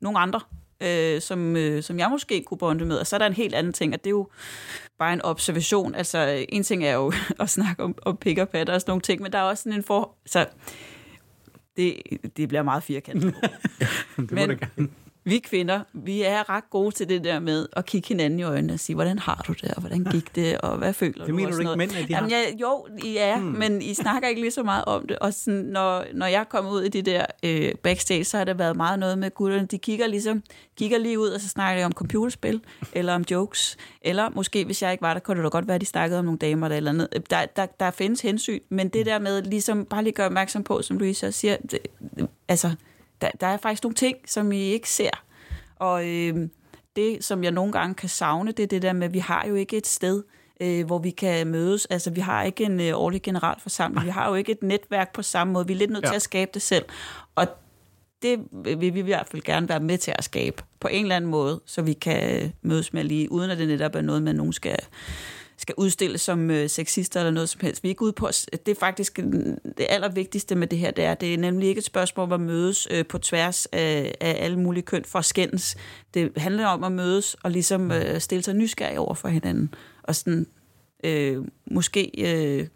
[0.00, 0.40] nogen andre,
[0.80, 2.96] øh, som, øh, som jeg måske kunne bonde med.
[2.96, 4.28] Og så er der en helt anden ting, og det er jo
[4.98, 5.94] bare en observation.
[5.94, 9.02] Altså, en ting er jo at snakke om, om pick og patter og sådan nogle
[9.02, 10.14] ting, men der er også sådan en for...
[10.26, 10.46] Så
[11.76, 11.96] det,
[12.36, 13.34] det bliver meget firkantet.
[14.16, 14.88] Det må Men- det gerne.
[15.28, 18.72] Vi kvinder, vi er ret gode til det der med at kigge hinanden i øjnene
[18.72, 21.34] og sige, hvordan har du det, og hvordan gik det, og hvad føler Det du?
[21.34, 22.06] mener og du ikke, mænd, de?
[22.10, 23.46] Jamen, jeg, jo, I er, hmm.
[23.46, 25.18] men I snakker ikke lige så meget om det.
[25.18, 28.58] Og sådan, når, når jeg kommer ud i de der øh, backstage, så har det
[28.58, 29.66] været meget noget med gutterne.
[29.66, 30.42] De kigger, ligesom,
[30.78, 32.60] kigger lige ud, og så snakker de om computerspil,
[32.92, 33.76] eller om jokes.
[34.02, 36.18] Eller måske, hvis jeg ikke var der, kunne det da godt være, at de snakkede
[36.18, 37.30] om nogle damer eller eller andet.
[37.30, 40.82] Der, der, der findes hensyn, men det der med ligesom bare lige gøre opmærksom på,
[40.82, 41.78] som Louise også siger, det,
[42.48, 42.70] altså,
[43.20, 45.10] der, der er faktisk nogle ting, som I ikke ser.
[45.76, 46.48] Og øh,
[46.96, 49.46] det, som jeg nogle gange kan savne, det er det der med, at vi har
[49.46, 50.22] jo ikke et sted,
[50.60, 51.86] øh, hvor vi kan mødes.
[51.86, 54.06] Altså, vi har ikke en øh, årlig generalforsamling.
[54.06, 55.66] Vi har jo ikke et netværk på samme måde.
[55.66, 56.08] Vi er lidt nødt ja.
[56.08, 56.84] Til at skabe det selv.
[57.34, 57.46] Og
[58.22, 61.16] det vil vi i hvert fald gerne være med til at skabe på en eller
[61.16, 64.22] anden måde, så vi kan øh, mødes med lige, uden at det netop er noget,
[64.22, 64.78] man nogen skal,
[65.58, 67.82] skal udstille som øh, sexister eller noget som helst.
[67.82, 69.26] Vi er ikke ude på, at- det er faktisk øh,
[69.78, 72.40] det allervigtigste med det her, det er, det er nemlig ikke et spørgsmål om at
[72.40, 75.76] mødes øh, på tværs af, af alle mulige køn for at skændes.
[76.14, 79.74] Det handler om at mødes og ligesom øh, stille sig nysgerrig over for hinanden.
[80.02, 80.46] Og sådan,
[81.04, 82.66] øh, måske øh,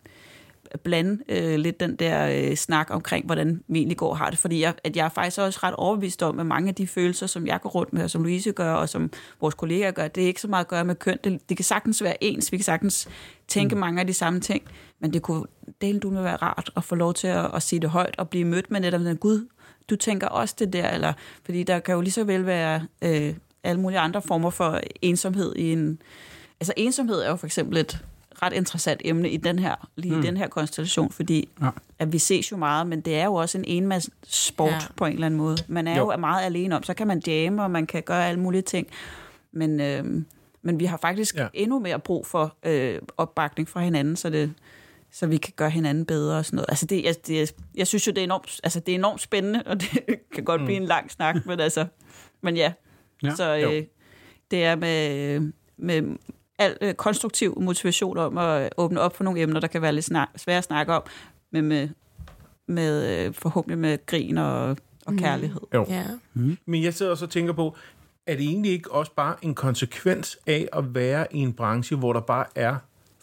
[0.81, 4.39] blande øh, lidt den der øh, snak omkring, hvordan vi egentlig går og har det.
[4.39, 7.27] Fordi jeg, at jeg er faktisk også ret overbevist om, at mange af de følelser,
[7.27, 10.23] som jeg går rundt med, og som Louise gør, og som vores kollegaer gør, det
[10.23, 11.19] er ikke så meget at gøre med køn.
[11.25, 12.53] Det, det kan sagtens være ens.
[12.53, 13.09] Vi kan sagtens
[13.49, 13.81] tænke mm.
[13.81, 14.63] mange af de samme ting.
[15.01, 15.45] Men det kunne
[15.81, 18.29] dele du med være rart at få lov til at, at sige det højt og
[18.29, 19.47] blive mødt med netop den Gud,
[19.91, 21.13] du tænker også det der, eller
[21.45, 25.57] fordi der kan jo lige så vel være øh, alle mulige andre former for ensomhed
[25.57, 26.03] i en...
[26.61, 28.05] Altså ensomhed er jo for eksempel et
[28.43, 30.21] ret interessant emne i den her, lige mm.
[30.23, 31.69] i den her konstellation, fordi Ja.
[31.99, 34.75] at vi ses jo meget, men det er jo også en enmandssport Ja.
[34.75, 34.81] ja.
[34.97, 35.57] på en eller anden måde.
[35.69, 36.17] Man er jo, Jo.
[36.19, 38.87] meget alene om, så kan man jamme, og man kan gøre alle mulige ting,
[39.53, 40.05] men, øh,
[40.63, 41.47] men vi har faktisk Ja.
[41.55, 44.53] endnu mere brug for øh, opbakning fra hinanden, så det,
[45.13, 46.67] så vi kan gøre hinanden bedre og sådan noget.
[46.71, 49.63] Altså det, jeg, det, jeg synes jo, det er enormt, altså det er enormt spændende,
[49.67, 49.89] og det
[50.35, 51.87] kan godt blive en lang snak, men altså,
[52.41, 52.73] men ja.
[53.23, 53.35] Ja.
[53.35, 53.71] Så Jo.
[53.73, 53.83] øh,
[54.51, 56.17] det er med, med
[56.65, 60.05] al øh, konstruktiv motivation om at åbne op for nogle emner, der kan være lidt
[60.05, 61.03] snak, svære at snakke om,
[61.53, 61.89] men med,
[62.69, 65.61] med øh, forhåbentlig med grin og, og kærlighed.
[65.75, 65.87] Jo.
[65.89, 66.05] Ja.
[66.67, 67.77] Men jeg sidder også og tænker på,
[68.27, 72.13] er det egentlig ikke også bare en konsekvens af at være i en branche, hvor
[72.13, 72.77] der bare er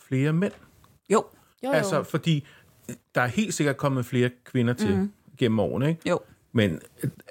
[0.07, 0.53] flere mænd?
[1.09, 1.23] Jo,
[1.63, 1.73] Jo, jo.
[1.73, 2.47] Altså, fordi
[3.15, 5.11] der er helt sikkert kommet flere kvinder til mm.
[5.37, 6.09] gennem årene, ikke?
[6.09, 6.19] jo.
[6.51, 6.79] Men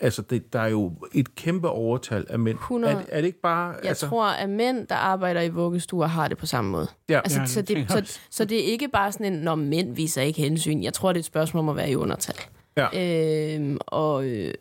[0.01, 2.59] altså, det, der er jo et kæmpe overtal af mænd.
[2.59, 2.95] 100.
[2.95, 3.69] Er, er det ikke bare...
[3.69, 6.87] Jeg altså, tror, at mænd, der arbejder i vuggestuer, har det på samme måde.
[7.09, 7.19] Ja.
[7.19, 10.23] Altså, Ja, så, det så, så det er ikke bare sådan en, når mænd viser
[10.23, 10.83] ikke hensyn.
[10.83, 12.37] Jeg tror, det er et spørgsmål om at være i undertal.
[12.77, 13.55] Ja.
[13.55, 14.55] Øhm, og, øh,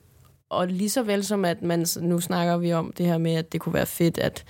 [0.50, 3.52] og lige så vel som, at man, nu snakker vi om det her med, at
[3.52, 4.46] det kunne være fedt, at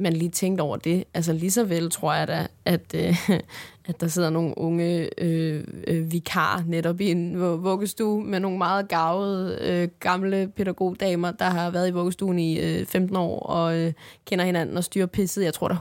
[0.00, 1.04] man lige tænkte over det.
[1.14, 3.30] Altså lige så vel tror jeg da, at, øh,
[3.88, 8.58] at der sidder nogle unge øh, øh, vikarer netop i en vu- vuggestue med nogle
[8.58, 13.78] meget gavede øh, gamle pædagogdamer, der har været i vuggestuen i øh, 15 år og
[13.78, 13.92] øh,
[14.26, 15.44] kender hinanden og styrer pisset.
[15.44, 15.76] Jeg tror, der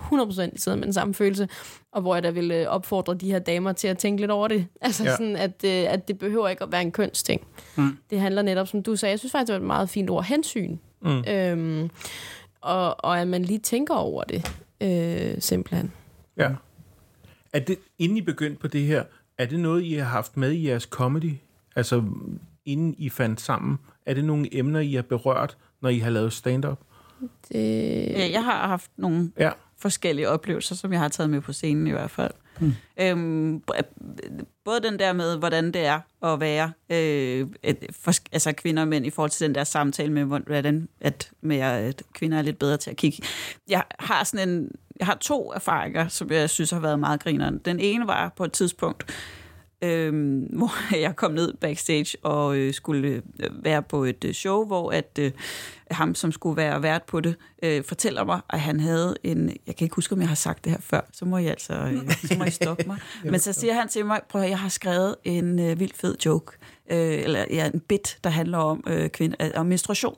[0.51, 1.47] 100% sidder med den samme følelse,
[1.91, 4.47] og hvor jeg da vil øh, opfordre de her damer til at tænke lidt over
[4.47, 4.65] det.
[4.82, 5.12] Altså ja.
[5.12, 7.41] sådan, at, øh, at det behøver ikke at være en kønsting.
[7.75, 7.97] Mm.
[8.10, 10.25] Det handler netop, som du sagde, jeg synes faktisk, det var et meget fint ord,
[10.25, 10.77] hensyn.
[11.01, 11.23] Mm.
[11.27, 11.89] Øhm,
[12.62, 15.91] og, og at man lige tænker over det, øh, simpelthen.
[16.38, 16.50] Ja.
[17.54, 19.04] Er det, inden I begyndte på det her,
[19.38, 21.34] er det noget, I har haft med i jeres comedy?
[21.76, 22.04] Altså,
[22.65, 23.78] inden I fandt sammen?
[24.06, 26.80] Er det nogle emner, I har berørt, når I har lavet stand-up?
[27.52, 29.52] Det, Ja, jeg har haft nogle Ja.
[29.78, 32.32] forskellige oplevelser, som jeg har taget med på scenen i hvert fald.
[32.60, 32.74] Mm.
[33.02, 33.63] Øhm,
[34.65, 38.88] både den der med, hvordan det er at være øh, et, for, altså kvinder og
[38.88, 42.60] mænd i forhold til den der samtale med, hvordan at, med, at kvinder er lidt
[42.60, 43.24] bedre til at kigge.
[43.67, 47.60] Jeg har sådan en, jeg har to erfaringer, som jeg synes har været meget grinerende.
[47.65, 49.04] Den ene var på et tidspunkt,
[49.82, 54.65] øhm, hvor jeg kom ned backstage og øh, skulle øh, være på et øh, show,
[54.65, 55.32] hvor at øh,
[55.92, 59.58] ham, som skulle være vært på det, øh, fortæller mig, at han havde en...
[59.68, 61.74] Jeg kan ikke huske, om jeg har sagt det her før, så må I altså
[61.74, 62.98] øh, så må I stoppe mig.
[63.32, 66.15] Men så siger han til mig, prøv at jeg har skrevet en øh, vildt fed
[66.26, 66.58] joke,
[66.89, 70.17] øh, eller ja, en bit, der handler om, øh, kvinde, øh, om menstruation.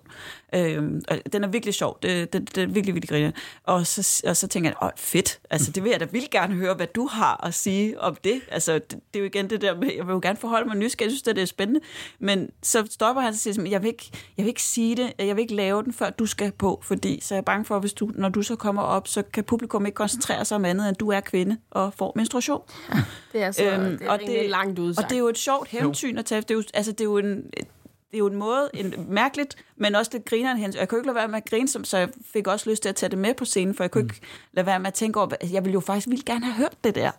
[0.56, 1.98] Øh, og den er virkelig sjov.
[2.02, 3.32] Det, det, det er virkelig, virkelig griner.
[3.64, 5.40] Og så, og så tænker jeg, åh, fedt.
[5.50, 8.42] Altså, det vil jeg da vildt gerne høre, hvad du har at sige om det.
[8.52, 10.78] Altså, det, det er jo igen det der med, jeg vil jo gerne forholde mig
[10.78, 11.08] nysgerrig.
[11.08, 11.80] Jeg synes, det er spændende.
[12.20, 15.36] Men så stopper han og siger, jeg vil, ikke, jeg vil ikke sige det, jeg
[15.36, 17.94] vil ikke lave den, før du skal på, fordi så er jeg bange for, hvis
[17.94, 20.96] du, når du så kommer op, så kan publikum ikke koncentrere sig om andet, end
[20.96, 22.62] du er kvinde og får menstruation.
[23.34, 24.96] det er så Øhm, det er og det, langt ud.
[24.98, 26.42] Og det er jo et sjovt hensyn at tage.
[26.42, 27.36] Det er jo, altså, det er jo en,
[28.12, 30.80] det er jo en måde, en mærkeligt, men også lidt grineren hensyn.
[30.80, 32.96] Jeg kunne ikke lade være med at grine, så jeg fik også lyst til at
[32.96, 34.10] tage det med på scenen, for jeg kunne mm.
[34.10, 34.22] ikke
[34.54, 36.96] lade være med at tænke over, jeg ville jo faktisk vildt gerne have hørt det
[36.96, 37.12] der Ja,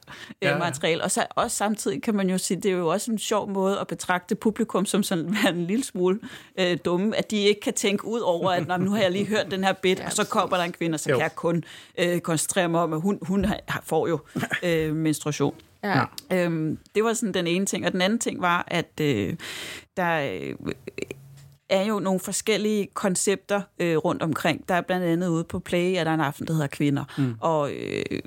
[0.43, 0.59] ja, ja.
[0.59, 1.03] materiale.
[1.05, 3.79] Og så også samtidig kan man jo sige, det er jo også en sjov måde
[3.81, 6.21] at betragte publikum som sådan være en lille smule
[6.59, 9.11] øh, dumme, at de ikke kan tænke ud over, at "Nå, men nu har jeg
[9.11, 11.17] lige hørt den her bit, og så kommer der en kvinde, og så Jo.
[11.17, 11.65] kan jeg kun
[11.99, 14.19] øh, koncentrere mig om, at hun, hun har, får jo
[14.63, 15.55] øh, menstruation.
[15.85, 16.05] Ja.
[16.33, 17.87] Øhm, det var sådan den ene ting.
[17.87, 19.35] Og den anden ting var, at øh,
[19.97, 20.73] der øh,
[21.69, 24.69] er jo nogle forskellige koncepter øh, rundt omkring.
[24.69, 27.05] Der er blandt andet ude på Play, at der er en aften, der hedder Kvinder.
[27.19, 27.35] Mm.
[27.41, 28.21] Og øh,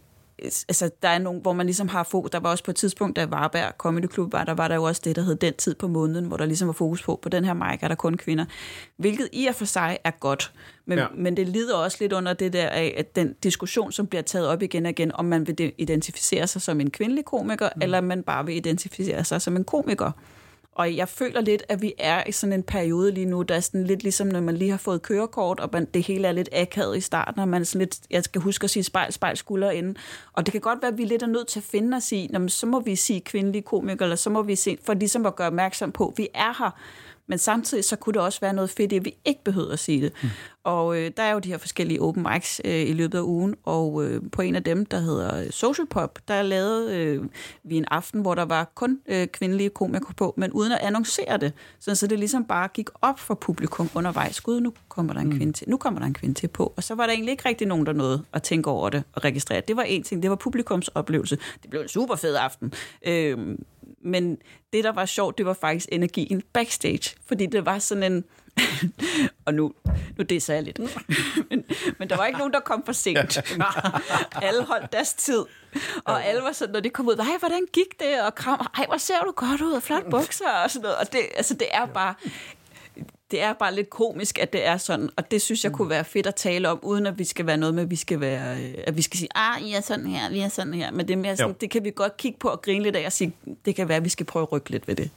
[0.45, 2.31] altså, der er nogle, hvor man ligesom har fokus.
[2.31, 4.83] Der var også på et tidspunkt, da Varberg Comedy Club var, der var der jo
[4.83, 7.29] også det, der hed Den Tid på måneden, hvor der ligesom var fokus på, på
[7.29, 8.45] den her mic er der kun kvinder.
[8.97, 10.51] Hvilket i og for sig er godt.
[10.85, 11.05] Men, Ja.
[11.17, 14.47] men det lider også lidt under det der af, at den diskussion, som bliver taget
[14.47, 17.81] op igen og igen, om man vil de- identificere sig som en kvindelig komiker, mm.
[17.81, 20.11] eller om man bare vil identificere sig som en komiker.
[20.75, 23.59] Og jeg føler lidt, at vi er i sådan en periode lige nu, der er
[23.59, 26.49] sådan lidt ligesom, når man lige har fået kørekort, og man, det hele er lidt
[26.51, 29.37] akavet i starten, og man er sådan lidt, jeg skal huske at sige spejl, spejl,
[29.37, 29.97] skulder inden.
[30.33, 32.29] Og det kan godt være, at vi lidt er nødt til at finde os i,
[32.47, 35.47] så må vi sige kvindelige komikere, eller så må vi se, for ligesom at gøre
[35.47, 36.79] opmærksom på, at vi er her.
[37.27, 40.01] Men samtidig så kunne det også være noget fedt, at vi ikke behøver at sige
[40.01, 40.13] det.
[40.23, 40.29] Mm.
[40.63, 43.55] Og øh, der er jo de her forskellige open mics øh, i løbet af ugen,
[43.63, 47.23] og øh, på en af dem, der hedder Social Pop, der lavede øh,
[47.63, 51.37] vi en aften, hvor der var kun øh, kvindelige komikere på, men uden at annoncere
[51.37, 51.53] det.
[51.79, 54.41] Sådan, så det ligesom bare gik op for publikum undervejs.
[54.41, 55.37] Gud, nu kommer der en mm.
[55.37, 55.69] kvinde til.
[55.69, 56.73] Nu kommer der en kvinde til på.
[56.77, 59.23] Og så var der egentlig ikke rigtig nogen, der nåede at tænke over det og
[59.23, 59.61] registrere.
[59.67, 61.37] Det var en ting, det var publikums oplevelse.
[61.61, 62.73] Det blev en super fed aften.
[63.07, 63.57] Øh,
[64.01, 64.37] men
[64.73, 67.15] det, der var sjovt, det var faktisk energien backstage.
[67.27, 68.23] Fordi det var sådan en...
[69.45, 69.73] og nu,
[70.17, 70.79] nu disser jeg lidt.
[71.49, 71.63] men,
[71.99, 73.37] men der var ikke nogen, der kom for sent.
[74.47, 75.43] alle holdt deres tid.
[76.05, 78.21] Og alle var sådan, når de kom ud, hej, hvordan gik det?
[78.21, 80.97] Og kram, hej, hvor ser du godt ud, og flot bukser, og sådan noget.
[80.97, 82.13] Og det, altså, det er bare...
[83.31, 86.03] det er bare lidt komisk, at det er sådan, og det synes jeg kunne være
[86.05, 88.57] fedt at tale om, uden at vi skal være noget med, at vi skal være,
[88.57, 91.07] øh, at vi skal sige, ah, I er sådan her, vi er sådan her, men
[91.07, 91.57] det er mere sådan, Jo.
[91.61, 93.33] det kan vi godt kigge på og grine lidt af og sige,
[93.65, 95.09] det kan være, at vi skal prøve at rykke lidt ved det,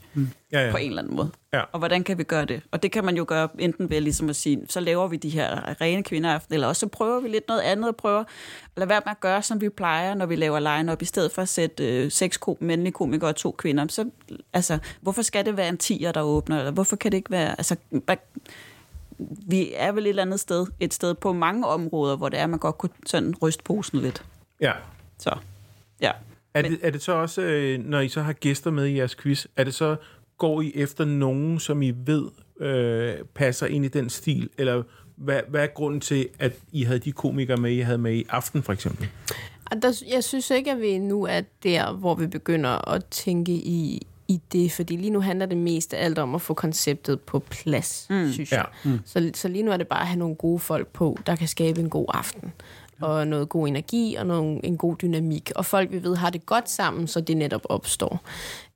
[0.52, 0.70] Ja, ja.
[0.70, 1.30] på en eller anden måde.
[1.52, 1.62] Ja.
[1.72, 2.62] Og hvordan kan vi gøre det?
[2.70, 5.28] Og det kan man jo gøre enten ved ligesom at sige, så laver vi de
[5.28, 8.26] her rene kvinderaften, eller også så prøver vi lidt noget andet og prøver at
[8.76, 11.42] lade være med at gøre, som vi plejer, når vi laver line-up, i stedet for
[11.42, 13.86] at sætte øh, seks ko- mandlige komikere og to kvinder.
[13.88, 14.10] Så,
[14.52, 16.58] altså, hvorfor skal det være en tiger, der åbner?
[16.58, 17.50] Eller hvorfor kan det ikke være...
[17.50, 18.16] Altså, hvad,
[19.48, 22.46] vi er vel et eller andet sted, et sted på mange områder, hvor det er,
[22.46, 24.24] man godt kunne sådan ryste posen lidt.
[24.60, 24.72] ja.
[25.18, 25.30] Så,
[26.00, 26.12] ja.
[26.54, 28.96] Er, Men- det, er det så også, øh, når I så har gæster med i
[28.98, 29.96] jeres quiz, er det så,
[30.38, 32.24] går I efter nogen, som I ved
[32.60, 34.82] øh, passer ind i den stil, eller
[35.16, 38.24] hvad, hvad er grunden til, at I havde de komikere med, I havde med i
[38.28, 39.08] aften, for eksempel?
[39.82, 44.06] Der, jeg synes ikke, at vi nu er der, hvor vi begynder at tænke i,
[44.28, 47.38] i det, fordi lige nu handler det mest af alt om at få konceptet på
[47.38, 48.32] plads, mm.
[48.32, 48.66] synes jeg.
[48.84, 48.90] Ja.
[48.90, 49.00] Mm.
[49.04, 51.48] Så, så lige nu er det bare at have nogle gode folk på, der kan
[51.48, 52.52] skabe en god aften.
[53.00, 55.50] Og noget god energi og noget, en god dynamik.
[55.56, 58.20] Og folk, vi ved, har det godt sammen, så det netop opstår.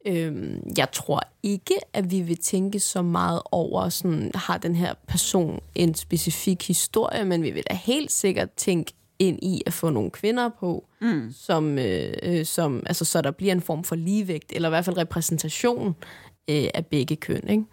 [0.07, 4.95] Øhm, jeg tror ikke, at vi vil tænke så meget over, sådan, har den her
[5.07, 9.91] person en specifik historie, men vi vil da helt sikkert tænke ind i at få
[9.91, 11.33] nogle kvinder på, mm.
[11.37, 14.85] som, øh, øh, som, altså, så der bliver en form for ligevægt, eller i hvert
[14.85, 15.97] fald repræsentation
[16.51, 17.49] øh, af begge køn.
[17.49, 17.65] Ikke?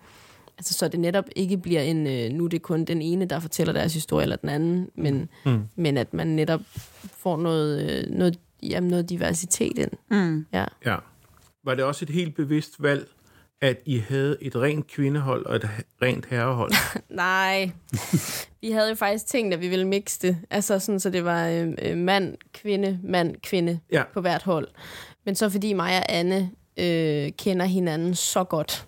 [0.58, 3.40] Altså, så det netop ikke bliver en, øh, nu er det kun den ene, der
[3.40, 5.64] fortæller deres historie, eller den anden, men, mm.
[5.76, 6.62] men at man netop
[7.18, 9.92] får noget, øh, noget, jamen, noget diversitet ind.
[10.12, 10.46] Mm.
[10.54, 10.66] Ja.
[10.86, 10.96] Ja.
[11.64, 13.08] Var det også et helt bevidst valg,
[13.62, 15.70] at I havde et rent kvindehold og et
[16.02, 16.72] rent herrehold?
[17.10, 17.72] Nej.
[18.62, 20.38] vi havde jo faktisk tænkt, at vi ville mixe det.
[20.50, 24.04] Altså sådan, så det var øh, øh, mand, kvinde, mand, kvinde Ja.
[24.14, 24.68] på hvert hold.
[25.26, 28.88] Men så fordi mig og Anne øh, kender hinanden så godt,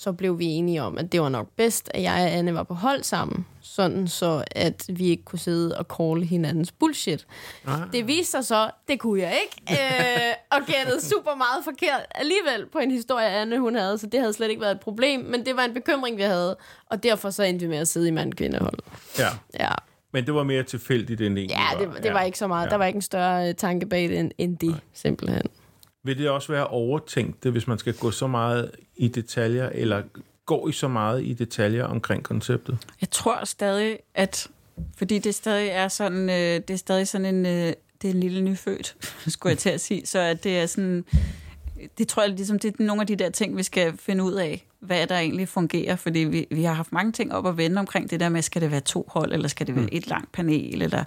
[0.00, 2.62] så blev vi enige om, at det var nok bedst, at jeg og Anne var
[2.62, 3.46] på hold sammen.
[3.60, 7.26] Sådan så, at vi ikke kunne sidde og call hinandens bullshit.
[7.66, 7.80] Ah.
[7.92, 9.62] Det viste sig så, det kunne jeg ikke.
[9.78, 14.20] Øh, og gættede super meget forkert alligevel på en historie, Anne hun havde, så det
[14.20, 15.20] havde slet ikke været et problem.
[15.20, 16.56] Men det var en bekymring, vi havde,
[16.86, 18.78] og derfor så endte vi med at sidde i mand-kvindehold.
[19.18, 19.28] Ja.
[19.60, 19.72] Ja,
[20.12, 22.66] Men det var mere tilfældigt end egentlig ja det, det var ikke så meget.
[22.66, 22.70] Ja.
[22.70, 25.46] Der var ikke en større øh, tanke bag det end, end det, simpelthen.
[26.04, 30.02] Vil det også være overtænkt, hvis man skal gå så meget i detaljer, eller
[30.46, 32.78] går I så meget i detaljer omkring konceptet?
[33.00, 34.48] Jeg tror stadig, at
[34.96, 38.20] fordi det stadig er sådan, øh, det er stadig sådan en, øh, det er en
[38.20, 38.96] lille nyfødt,
[39.32, 41.04] skulle jeg til at sige, så at det er sådan,
[41.98, 44.32] det tror jeg ligesom, det er nogle af de der ting, vi skal finde ud
[44.32, 47.78] af, hvad der egentlig fungerer, fordi vi, vi har haft mange ting op at vende
[47.78, 50.32] omkring det der med, skal det være to hold, eller skal det være et langt
[50.32, 51.04] panel, eller,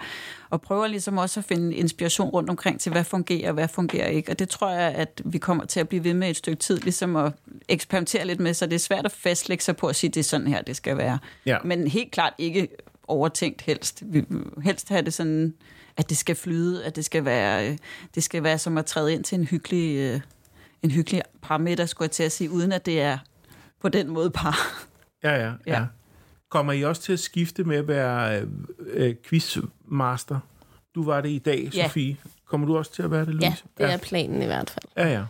[0.50, 4.08] og prøver ligesom også at finde inspiration rundt omkring til, hvad fungerer og hvad fungerer
[4.08, 6.60] ikke, og det tror jeg, at vi kommer til at blive ved med et stykke
[6.60, 7.34] tid, ligesom at
[7.70, 10.24] eksperimentere lidt med, så det er svært at fastlægge sig på at sige, det er
[10.24, 11.20] sådan her, det skal være.
[11.46, 11.58] Ja.
[11.64, 12.68] Men helt klart ikke
[13.08, 14.04] overtænkt helst.
[14.06, 14.24] Vi
[14.64, 15.54] helst have det sådan,
[15.98, 17.78] at det skal flyde, at det skal være, øh,
[18.16, 20.20] det skal være som at træde ind til en hyggelig, øh,
[20.84, 23.18] en hyggelig parameter, skulle jeg til at sige, uden at det er
[23.82, 24.58] på den måde par.
[25.24, 25.52] Ja, ja, ja.
[25.68, 25.80] Ja.
[25.80, 25.86] ja.
[26.50, 28.48] Kommer I også til at skifte med at være øh,
[28.88, 30.40] øh, quizmaster?
[30.96, 31.84] Du var det i dag, Ja.
[31.88, 32.18] Sofie.
[32.46, 33.64] Kommer du også til at være det, Louise?
[33.80, 34.86] Ja, det er planen i hvert fald.
[34.98, 35.24] Ja, ja.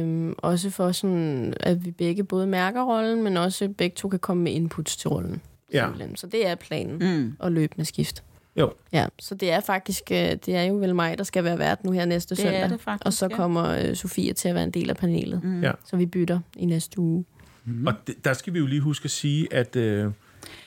[0.00, 4.18] Øhm, også for sådan, at vi begge både mærker rollen, men også begge to kan
[4.18, 5.42] komme med inputs til rollen.
[5.72, 5.88] Ja.
[6.14, 7.36] Så det er planen, Mm.
[7.40, 8.22] at løbe med skift.
[8.56, 8.72] Jo.
[8.92, 11.84] Ja, så det er faktisk, øh, det er jo vel mig, der skal være vært
[11.84, 12.70] nu her næste Det er søndag.
[12.70, 13.36] det faktisk, og så ja.
[13.36, 15.44] kommer øh, Sofia til at være en del af panelet.
[15.44, 15.62] Mm.
[15.62, 15.72] Ja.
[15.84, 17.24] Så vi bytter i næste uge.
[17.64, 17.86] Mm.
[17.86, 20.10] Og det, der skal vi jo lige huske at sige, at øh,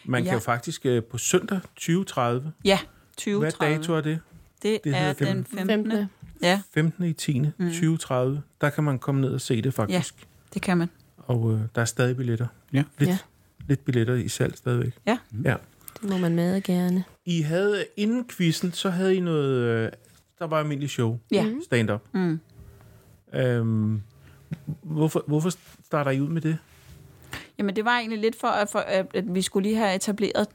[0.06, 0.30] man Ja.
[0.30, 3.78] kan jo faktisk øh, på søndag 2030, Ja, hvad 2030.
[3.78, 4.20] dato er det?
[4.64, 5.58] Det, Det er den 15.
[5.58, 5.68] 15.
[5.92, 6.06] 15.
[6.42, 7.04] Ja, 15.
[7.06, 7.40] i 10.
[7.40, 7.50] Mm.
[7.58, 10.16] 2030, der kan man komme ned og se det faktisk.
[10.54, 10.90] det kan man.
[11.18, 12.48] Og øh, der er stadig billetter.
[12.74, 12.84] Ja.
[13.00, 13.18] Lidt, Ja.
[13.68, 14.94] lidt billetter i salg stadigvæk.
[15.08, 15.18] Ja.
[15.46, 15.56] ja.
[16.02, 17.04] Det må man med gerne.
[17.30, 19.92] I havde, inden quizzen, så havde I noget, øh,
[20.40, 21.44] der var almindelig show, Ja.
[21.46, 21.62] Mhm.
[21.64, 22.02] stand-up.
[22.14, 22.40] Mm.
[23.34, 24.02] Øhm,
[24.82, 25.50] hvorfor, hvorfor
[25.86, 26.58] starter I ud med det?
[27.58, 30.48] Jamen, det var egentlig lidt for, at, for, at at vi skulle lige have etableret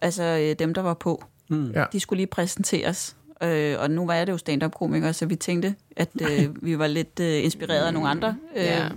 [0.00, 1.24] altså, øh, dem, der var på.
[1.48, 1.70] Mm.
[1.70, 1.84] Ja.
[1.92, 3.16] De skulle lige præsenteres.
[3.42, 6.86] Øh, og nu var jeg det jo stand-up-komiker, så vi tænkte, at øh, vi var
[6.86, 8.88] lidt øh, inspireret af nogle andre øh, Ja.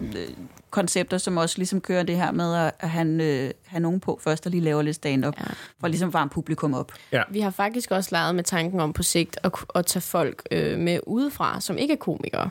[0.74, 4.20] Koncepter, som også ligesom kører det her med at, at han, øh, have nogen på
[4.24, 5.46] først, og lige laver lidt stand-up, Ja.
[5.80, 6.92] for ligesom at varme publikum op.
[7.30, 10.80] Vi har faktisk også leget med tanken om på sigt at, at tage folk øh,
[10.80, 12.50] med udefra, som ikke er komikere.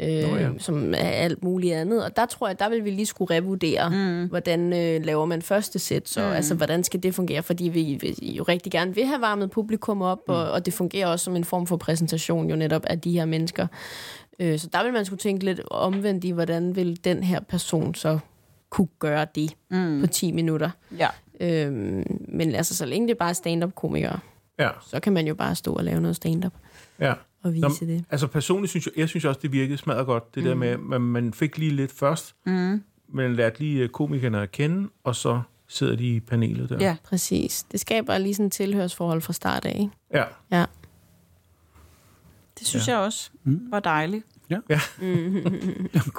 [0.00, 0.48] Øh, Nå ja.
[0.58, 2.04] Som er alt muligt andet.
[2.04, 4.26] Og der tror jeg, der vil vi lige skulle revurdere, mm.
[4.28, 6.08] hvordan øh, laver man første sæt.
[6.08, 6.32] Så mm.
[6.32, 7.42] altså, hvordan skal det fungere?
[7.42, 10.34] Fordi vi, vi jo rigtig gerne vil have varmet publikum op, mm.
[10.34, 13.24] og, og det fungerer også som en form for præsentation jo netop af de her
[13.24, 13.66] mennesker.
[14.38, 17.94] Øh, så der vil man skulle tænke lidt omvendt i, hvordan vil den her person
[17.94, 18.18] så
[18.70, 20.00] kunne gøre det mm.
[20.00, 20.70] på 10 minutter.
[20.98, 21.08] Ja.
[21.40, 24.18] Øhm, men altså, så længe det bare er stand-up-komikere,
[24.58, 26.52] Ja, så kan man jo bare stå og lave noget stand-up
[27.00, 27.14] ja.
[27.42, 28.04] og vise Nå, det.
[28.10, 30.34] Altså personligt synes jeg, jeg synes også, det virkede smadret godt.
[30.34, 30.48] Det mm.
[30.48, 32.82] der med, at man fik lige lidt først, Mm.
[33.08, 36.76] men lærte lige øh, komikerne at kende, og så sidder de i panelet der.
[36.80, 36.96] Ja.
[37.04, 37.62] Præcis.
[37.62, 39.90] Det skaber lige sådan et tilhørsforhold fra start af, ikke?
[40.14, 40.24] ja.
[40.52, 40.64] Ja.
[42.58, 42.92] Det synes ja.
[42.92, 44.24] jeg også var dejligt.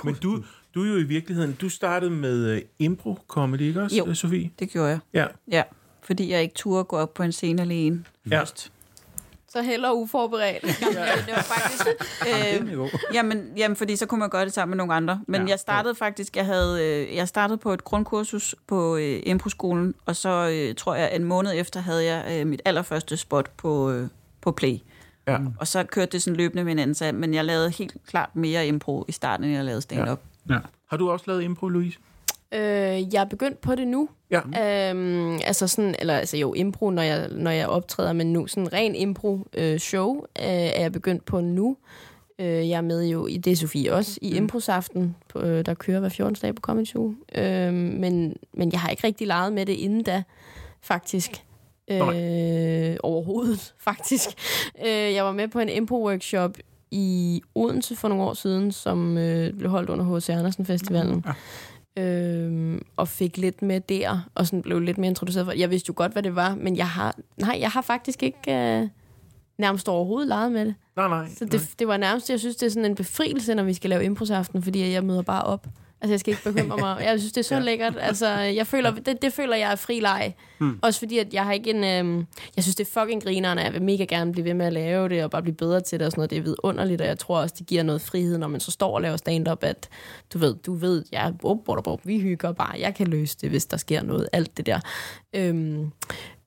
[0.03, 0.43] Men du,
[0.75, 4.05] du er jo i virkeligheden, du startede med uh, impro-comedy, ikke også, Jo.
[4.07, 4.51] øh, Sofie?
[4.59, 4.99] Det gjorde jeg.
[5.13, 5.25] Ja.
[5.51, 5.63] Ja,
[6.03, 8.39] fordi jeg ikke turde gå op på en scene alene Ja.
[8.39, 8.71] først.
[9.49, 10.61] Så heller uforberedt.
[11.27, 11.87] det var faktisk...
[12.27, 15.21] Øh, jamen, jamen, fordi så kunne man gøre det sammen med nogle andre.
[15.27, 15.45] Men Ja.
[15.45, 15.49] ja.
[15.51, 20.15] jeg startede faktisk, jeg havde, øh, jeg startede på et grundkursus på øh, Impro-skolen, og
[20.15, 24.07] så øh, tror jeg, en måned efter havde jeg øh, mit allerførste spot på, øh,
[24.41, 24.77] på Play.
[25.27, 25.37] Ja.
[25.59, 28.35] Og så kørte det sådan løbende med en anden sag, men jeg lavede helt klart
[28.35, 30.21] mere impro i starten, end jeg lavede stand-up.
[30.49, 30.57] Ja.
[30.89, 31.99] Har du også lavet impro, Louise?
[32.51, 34.09] Øh, jeg er begyndt på det nu.
[34.31, 34.89] Ja.
[34.89, 38.73] Øhm, altså sådan, eller altså jo, impro, når jeg, når jeg optræder, men nu sådan
[38.73, 41.77] ren impro-show øh, er jeg begyndt på nu.
[42.39, 45.99] Øh, jeg er med jo i det Sofie også, i Improsaften, på, øh, der kører
[45.99, 46.35] hver 14.
[46.41, 47.13] dag på Comedy Zoo.
[47.35, 50.23] Øh, men, men jeg har ikke rigtig leget med det inden da,
[50.81, 51.44] faktisk.
[51.91, 54.29] Øh, overhovedet, faktisk.
[54.85, 56.57] Øh, jeg var med på en impro-workshop
[56.91, 60.29] i Odense for nogle år siden, som øh, blev holdt under H.C.
[60.29, 61.25] Andersen Festivalen.
[61.97, 65.53] Øhm, og fik lidt med der, og sådan blev lidt mere introduceret for.
[65.53, 68.53] Jeg vidste jo godt, hvad det var, men jeg har, nej, jeg har faktisk ikke
[68.55, 68.87] øh,
[69.57, 70.75] nærmest overhovedet leget med det.
[70.95, 71.27] Nej, nej.
[71.37, 73.89] Så det, det var nærmest, jeg synes, det er sådan en befrielse, når vi skal
[73.89, 75.67] lave improsaften, fordi jeg møder bare op.
[76.05, 76.97] Altså, jeg skal ikke bekymre mig.
[77.03, 77.61] Jeg synes, det er så ja.
[77.61, 77.93] lækkert.
[77.99, 80.35] Altså, jeg føler, det, det føler jeg er fri leg.
[80.57, 80.79] Hmm.
[80.81, 81.83] Også fordi, at jeg har ikke en...
[81.83, 84.73] Øhm, jeg synes, det er fucking grinerne, jeg vil mega gerne blive ved med at
[84.73, 86.29] lave det, og bare blive bedre til det og sådan noget.
[86.29, 88.95] Det er vidunderligt, og jeg tror også, det giver noget frihed, når man så står
[88.95, 89.89] og laver stand-up, at
[90.33, 92.79] du ved, du ved, ja, bup, bup, bup, vi hygger bare.
[92.79, 94.27] Jeg kan løse det, hvis der sker noget.
[94.33, 94.79] Alt det der.
[95.33, 95.91] Øhm,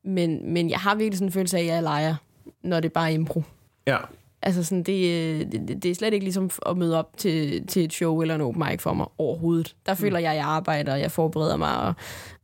[0.04, 2.14] men, men jeg har virkelig sådan en følelse af, at jeg er lejer,
[2.62, 3.42] når det bare er impro.
[3.86, 3.96] Ja.
[4.42, 7.84] Altså sådan, det, øh, det, det er slet ikke ligesom at møde op til, til
[7.84, 9.76] et show eller en open mic for mig overhovedet.
[9.86, 11.94] Der føler jeg, at jeg arbejder, og jeg forbereder mig, og,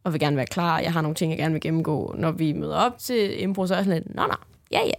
[0.05, 0.79] og vil gerne være klar.
[0.79, 2.15] Jeg har nogle ting, jeg gerne vil gennemgå.
[2.19, 4.35] Når vi møder op til impro, så er jeg sådan lidt, nå, nå,
[4.73, 4.93] ja, ja.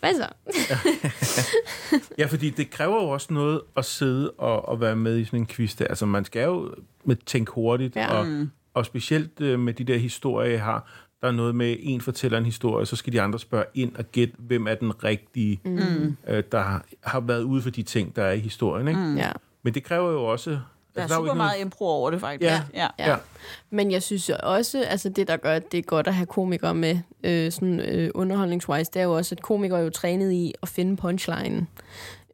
[0.00, 0.26] Hvad så?
[2.18, 5.38] Ja, fordi det kræver jo også noget at sidde og, og være med i sådan
[5.40, 5.86] en quiz der.
[5.86, 8.06] Altså, man skal jo med tænke hurtigt, Ja.
[8.14, 10.90] og, og specielt øh, med de der historier, jeg har,
[11.22, 14.04] der er noget med, en fortæller en historie, så skal de andre spørge ind og
[14.12, 16.16] gætte, hvem er den rigtige, mm.
[16.28, 18.88] øh, der har, har været ude for de ting, der er i historien.
[18.88, 19.00] Ikke?
[19.00, 19.16] Mm.
[19.16, 19.32] Ja.
[19.62, 20.50] Men det kræver jo også...
[20.50, 20.56] Der
[21.00, 22.50] er altså, jo super ikke meget impro over det, faktisk.
[22.50, 22.62] Ja.
[22.74, 22.88] ja.
[22.98, 23.10] Ja.
[23.10, 23.16] Ja.
[23.70, 26.74] Men jeg synes også, altså det, der gør, at det er godt at have komikere
[26.74, 30.54] med, øh, sådan øh, underholdningswise, det er jo også, at komikere er jo trænet i
[30.62, 31.66] at finde punchline.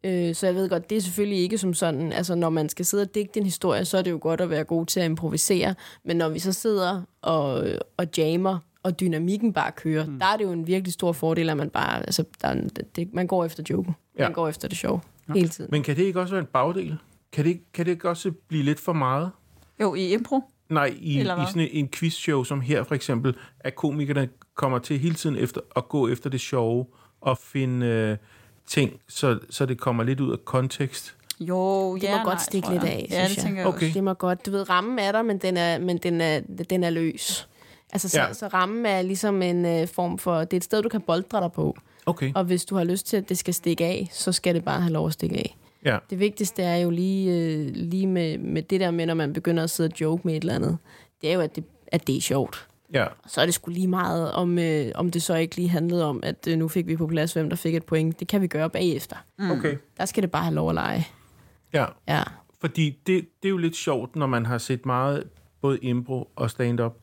[0.05, 2.85] Øh, så jeg ved godt, det er selvfølgelig ikke som sådan, altså når man skal
[2.85, 5.07] sidde og digte en historie, så er det jo godt at være god til at
[5.07, 7.65] improvisere, men når vi så sidder og,
[7.97, 10.19] og jammer, og dynamikken bare kører, mm.
[10.19, 12.71] der er det jo en virkelig stor fordel, at man bare, altså, der, er en-
[12.97, 13.95] det, man går efter joken.
[14.19, 14.23] Ja.
[14.23, 15.03] Man går efter det sjov
[15.35, 15.71] hele tiden.
[15.71, 16.97] Men kan det ikke også være en bagdel?
[17.33, 19.31] Kan det, ikke- kan det ikke også blive lidt for meget?
[19.81, 20.41] Jo, i impro.
[20.69, 24.99] Nej, i, i sådan en, en quizshow som her for eksempel, at komikerne kommer til
[24.99, 26.87] hele tiden efter at gå efter det sjove
[27.21, 28.17] og finde øh,
[28.67, 31.15] ting, så, så det kommer lidt ud af kontekst.
[31.41, 33.45] Jo, Det ja, må nej, godt stikke lidt af, Ja, det synes jeg.
[33.45, 33.95] tænker jeg Okay.
[33.95, 36.85] Det må godt, du ved, rammen er der, men den er, men den er, den
[36.85, 37.49] er løs.
[37.93, 38.33] Altså, så, Ja.
[38.33, 41.41] så rammen er ligesom en øh, form for, det er et sted, du kan boldre
[41.41, 41.77] dig på.
[42.07, 42.33] Okay.
[42.35, 44.81] Og hvis du har lyst til, at det skal stikke af, så skal det bare
[44.81, 45.57] have lov at stikke af.
[45.85, 45.99] Ja.
[46.11, 49.63] Det vigtigste er jo lige, øh, lige med, med det der med, når man begynder
[49.63, 50.79] at sidde og joke med et eller andet.
[51.21, 52.69] Det er jo, at det, at det er sjovt.
[52.93, 53.07] Ja.
[53.27, 56.21] Så er det sgu lige meget, om, øh, om det så ikke lige handlede om,
[56.23, 58.21] at øh, nu fik vi på plads, hvem der fik et point.
[58.21, 59.17] Det kan vi gøre bagefter.
[59.51, 59.77] Okay.
[59.99, 61.09] Der skal det bare have lov at lege.
[61.73, 61.85] Ja.
[62.09, 62.23] Ja.
[62.61, 65.25] Fordi det, det er jo lidt sjovt, når man har set meget
[65.63, 66.97] både impro og stand-up,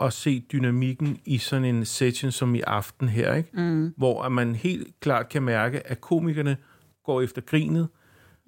[0.00, 3.50] og se dynamikken i sådan en session som i aften her, ikke?
[3.52, 3.94] Mm.
[3.96, 6.56] hvor at man helt klart kan mærke, at komikerne
[7.04, 7.88] går efter grinet,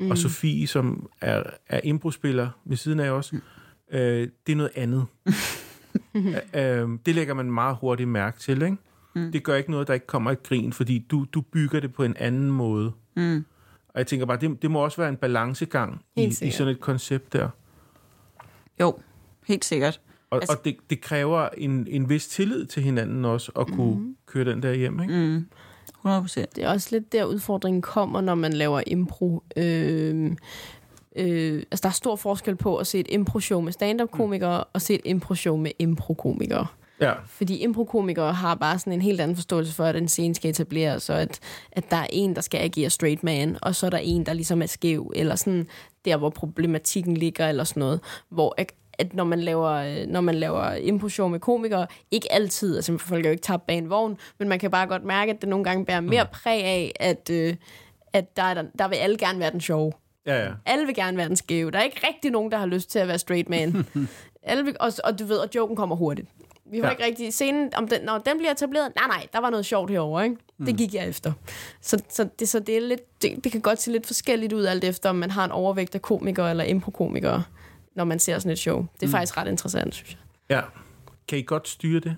[0.01, 0.11] mm.
[0.11, 3.41] og Sofie, som er, er improspiller ved siden af os, mm.
[3.93, 5.07] øh, det er noget andet.
[6.55, 8.63] øh, det lægger man meget hurtigt mærke til.
[8.63, 8.77] Ikke?
[9.15, 9.33] Mm.
[9.33, 12.05] Det gør ikke noget, der ikke kommer et grin, fordi du, du bygger det på
[12.05, 12.93] en anden måde.
[13.17, 13.45] Mm.
[13.89, 16.81] Og jeg tænker bare, det, det må også være en balancegang i, i sådan et
[16.81, 17.49] koncept der.
[18.81, 18.99] Jo,
[19.47, 20.01] helt sikkert.
[20.33, 23.95] Og, Altså- og det, det kræver en, en vis tillid til hinanden også, at kunne
[23.95, 24.17] mm.
[24.27, 25.15] køre den der hjem, ikke?
[25.15, 25.47] Mm.
[25.89, 26.57] 100 procent.
[26.57, 29.43] Det er også lidt der, udfordringen kommer, når man laver impro.
[29.57, 30.31] Øh,
[31.17, 34.95] øh, altså, der er stor forskel på at se et impro-show med stand-up-komikere, og se
[34.95, 36.67] et impro-show med impro-komikere.
[37.01, 40.51] Ja, Fordi impro-komikere har bare sådan en helt anden forståelse for, at en scene skal
[40.51, 41.41] etableres, så at,
[41.73, 44.33] at der er en, der skal agere straight man, og så er der en, der
[44.33, 45.67] ligesom er skæv, eller sådan
[46.05, 48.01] der, hvor problematikken ligger, eller sådan noget.
[48.29, 48.55] Hvor
[48.99, 53.29] at når man laver, når man laver impro med komikere, ikke altid, altså folk er
[53.29, 55.65] jo ikke tabt bag en vogn, men man kan bare godt mærke, at det nogle
[55.65, 57.55] gange bærer mere præg af, at, øh,
[58.13, 59.93] at der, er der, vil alle gerne være den sjove.
[60.27, 60.51] Ja, ja.
[60.67, 61.71] Alle vil gerne være den skæve.
[61.71, 63.87] Der er ikke rigtig nogen, der har lyst til at være straight man.
[64.43, 66.29] alle vil, og, og du ved, og joken kommer hurtigt.
[66.71, 66.91] Vi har Ja.
[66.91, 67.33] ikke rigtig...
[67.33, 70.37] Scenen, om den, når den bliver etableret, nej, nej, der var noget sjovt herovre, ikke?
[70.67, 71.33] Det gik jeg efter.
[71.81, 74.65] Så, så, det, så det, er lidt, det, det kan godt se lidt forskelligt ud,
[74.65, 77.43] alt efter om man har en overvægt af komikere eller improkomikere,
[77.95, 78.87] når man ser sådan et show.
[78.95, 79.11] Det er mm.
[79.11, 80.57] faktisk ret interessant, synes jeg.
[80.57, 80.63] ja.
[81.29, 82.17] Kan I godt styre det?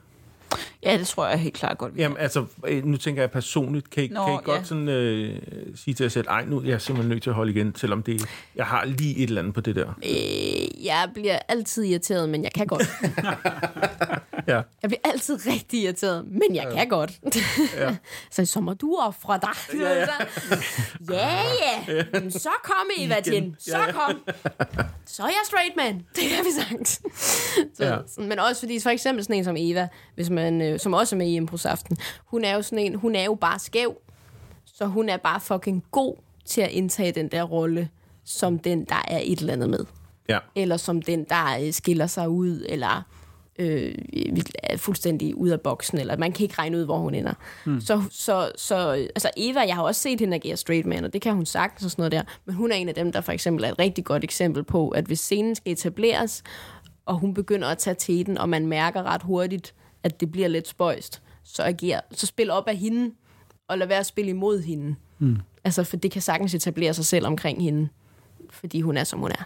[0.84, 1.96] Ja, det tror jeg helt klart godt.
[1.96, 3.90] vi Jamen, altså, øh, nu tænker jeg personligt.
[3.90, 4.40] Kan I, Nå, kan I ja.
[4.42, 5.36] godt sådan, øh,
[5.76, 8.02] sige til jer selv, ej, nu er jeg simpelthen nødt til at holde igen, selvom
[8.02, 8.22] det,
[8.56, 9.88] jeg har lige et eller andet på det der.
[10.04, 12.88] Øh, jeg bliver altid irriteret, men jeg kan godt.
[14.48, 14.54] Ja.
[14.82, 17.12] Jeg bliver altid rigtig irriteret, men jeg kan godt.
[17.78, 17.96] Ja.
[18.30, 19.80] så så må du ofre dig.
[19.80, 20.06] Ja, ja.
[21.14, 21.40] ja,
[21.88, 22.04] ja.
[22.12, 23.32] Men Så kom Eva Igen.
[23.34, 23.56] Jen.
[23.58, 23.92] Så Ja, ja.
[23.92, 24.20] kom.
[25.06, 25.94] Så er jeg straight man.
[25.94, 26.88] Det kan vi sagt.
[27.76, 27.90] så, Ja.
[27.94, 27.98] ja.
[28.18, 31.18] Men også fordi, for eksempel sådan en som Eva, hvis man, øh, som også er
[31.18, 33.94] med i Improsaften, hun er jo sådan en, hun er jo bare skæv.
[34.64, 36.14] Så hun er bare fucking god
[36.44, 37.88] til at indtage den der rolle,
[38.24, 39.84] som den, der er et eller andet med
[40.28, 40.38] Ja.
[40.56, 43.02] eller som den, der øh, skiller sig ud, eller
[43.58, 43.94] øh,
[44.62, 47.32] er fuldstændig ud af boksen, eller man kan ikke regne ud, hvor hun ender.
[47.64, 47.80] Hmm.
[47.80, 48.76] Så, så, så
[49.14, 51.84] altså Eva, jeg har også set hende agere straight man, og det kan hun sagtens
[51.84, 53.78] og sådan noget der, men hun er en af dem, der for eksempel er et
[53.78, 56.42] rigtig godt eksempel på, at hvis scenen skal etableres,
[57.06, 59.74] og hun begynder at tage teten, og man mærker ret hurtigt,
[60.04, 63.14] at det bliver lidt spøjst, så agerer, så spil op af hende,
[63.68, 64.94] og lad være at spille imod hende.
[65.18, 65.36] Hmm.
[65.64, 67.88] Altså, for det kan sagtens etablere sig selv omkring hende,
[68.50, 69.44] fordi hun er, som hun er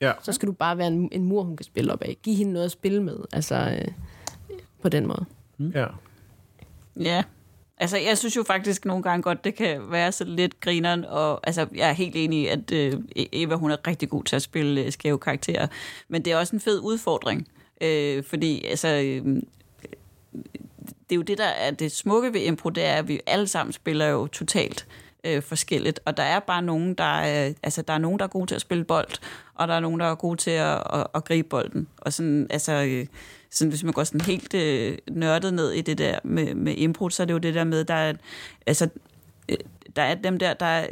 [0.00, 0.12] Ja.
[0.22, 2.16] så skal du bare være en, en mur, hun kan spille op af.
[2.22, 3.88] Giv hende noget at spille med, altså øh,
[4.82, 5.24] på den måde.
[5.74, 5.86] ja.
[7.00, 7.22] Ja.
[7.78, 11.40] Altså, jeg synes jo faktisk nogle gange godt, det kan være så lidt grineren, og
[11.46, 14.42] altså, jeg er helt enig i, at øh, Eva, hun er rigtig god til at
[14.42, 15.66] spille øh, skæve karakterer,
[16.08, 17.48] men det er også en fed udfordring,
[17.80, 19.42] øh, fordi altså, øh,
[21.08, 23.46] det er jo det, der er det smukke ved impro, det er, at vi alle
[23.46, 24.86] sammen spiller jo totalt
[25.24, 28.24] øh, forskelligt, og der er bare nogen, der er, øh, altså, der er nogen, der
[28.24, 29.18] er gode til at spille bold,
[29.54, 32.46] og der er nogen, der er gode til at, at, at gribe bolden, og sådan,
[32.50, 33.06] altså, øh,
[33.50, 37.10] sådan, hvis man går sådan helt øh, nørdet ned i det der med, med impro,
[37.10, 38.12] så er det jo det der med, der er,
[38.66, 38.88] altså,
[39.48, 39.56] øh,
[39.96, 40.86] der er dem der, der er,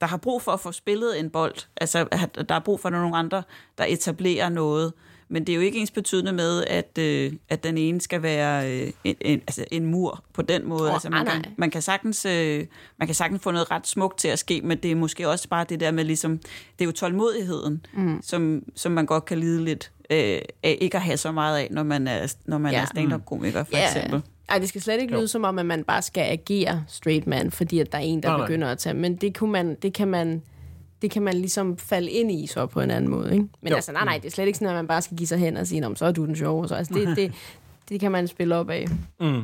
[0.00, 1.54] der har brug for at få spillet en bold.
[1.76, 2.04] Altså,
[2.48, 3.42] der er brug for nogle andre,
[3.78, 4.92] der etablerer noget.
[5.28, 8.72] Men det er jo ikke ens betydende med, at, øh, at den ene skal være
[8.72, 10.88] øh, en, en, altså en mur på den måde.
[10.88, 11.52] Åh, altså, man, nej, kan, nej.
[11.56, 12.66] man, kan sagtikke, øh,
[12.98, 15.48] man kan sagtens få noget ret smukt til at ske, men det er måske også
[15.48, 18.20] bare det der med, ligesom, det er jo tålmodigheden, mm.
[18.22, 21.68] som, som man godt kan lide lidt øh, af ikke at have så meget af,
[21.70, 22.80] når man er, når man Ja.
[22.80, 23.84] er stand-up-komiker, for Ja.
[23.86, 24.22] eksempel.
[24.48, 25.18] Ej, det skal slet ikke Jo.
[25.18, 28.22] lyde som om, at man bare skal agere straight man, fordi at der er en,
[28.22, 28.46] der Nej, nej.
[28.46, 28.94] begynder at tage.
[28.94, 30.42] Men det, kunne man, det kan man
[31.02, 33.32] det kan man ligesom falde ind i så på en anden måde.
[33.32, 33.46] Ikke?
[33.60, 33.74] Men Jo.
[33.76, 35.56] altså, nej, nej, det er slet ikke sådan, at man bare skal give sig hen
[35.56, 36.62] og sige, "Nå, men så er du den sjove.
[36.62, 36.74] Og så.
[36.74, 37.32] Altså, det, det,
[37.88, 38.86] det kan man spille op af.
[39.20, 39.42] Mm.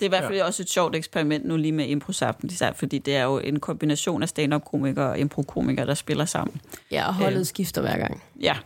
[0.00, 0.44] Det er i hvert fald Ja.
[0.46, 4.22] også et sjovt eksperiment nu lige med improsaften, især fordi det er jo en kombination
[4.22, 6.60] af stand-up-komikere og impro-komikere, der spiller sammen.
[6.90, 7.46] Ja, og holdet Øh.
[7.46, 8.22] skifter hver gang.
[8.40, 8.56] Ja,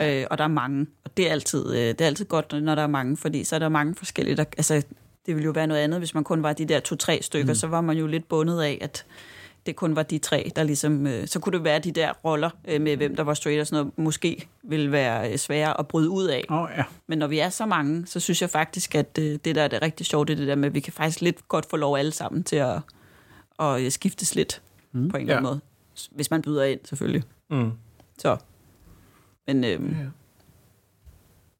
[0.00, 2.74] øh, og der er mange, og det er, altid, øh, det er altid godt, når
[2.74, 4.74] der er mange, fordi så er der mange forskellige, der, altså
[5.26, 7.54] det ville jo være noget andet, hvis man kun var de der to-tre stykker, mm.
[7.54, 9.04] så var man jo lidt bundet af, at
[9.66, 12.50] det kun var de tre, der ligesom, øh, så kunne det være de der roller
[12.64, 15.88] øh, med, hvem der var straight og sådan noget, måske ville være øh, svære at
[15.88, 16.44] bryde ud af.
[16.48, 16.84] Oh, ja.
[17.08, 19.68] Men når vi er så mange, så synes jeg faktisk, at øh, det der er
[19.68, 21.76] det rigtig sjovt, det er det der med, at vi kan faktisk lidt godt få
[21.76, 22.80] lov alle sammen til at,
[23.60, 25.08] at øh, skiftes lidt mm.
[25.08, 25.50] på en eller anden Ja.
[25.50, 25.60] måde.
[26.10, 27.22] Hvis man byder ind, selvfølgelig.
[27.50, 27.70] Mm.
[28.18, 28.36] Så.
[29.46, 29.96] Men øhm,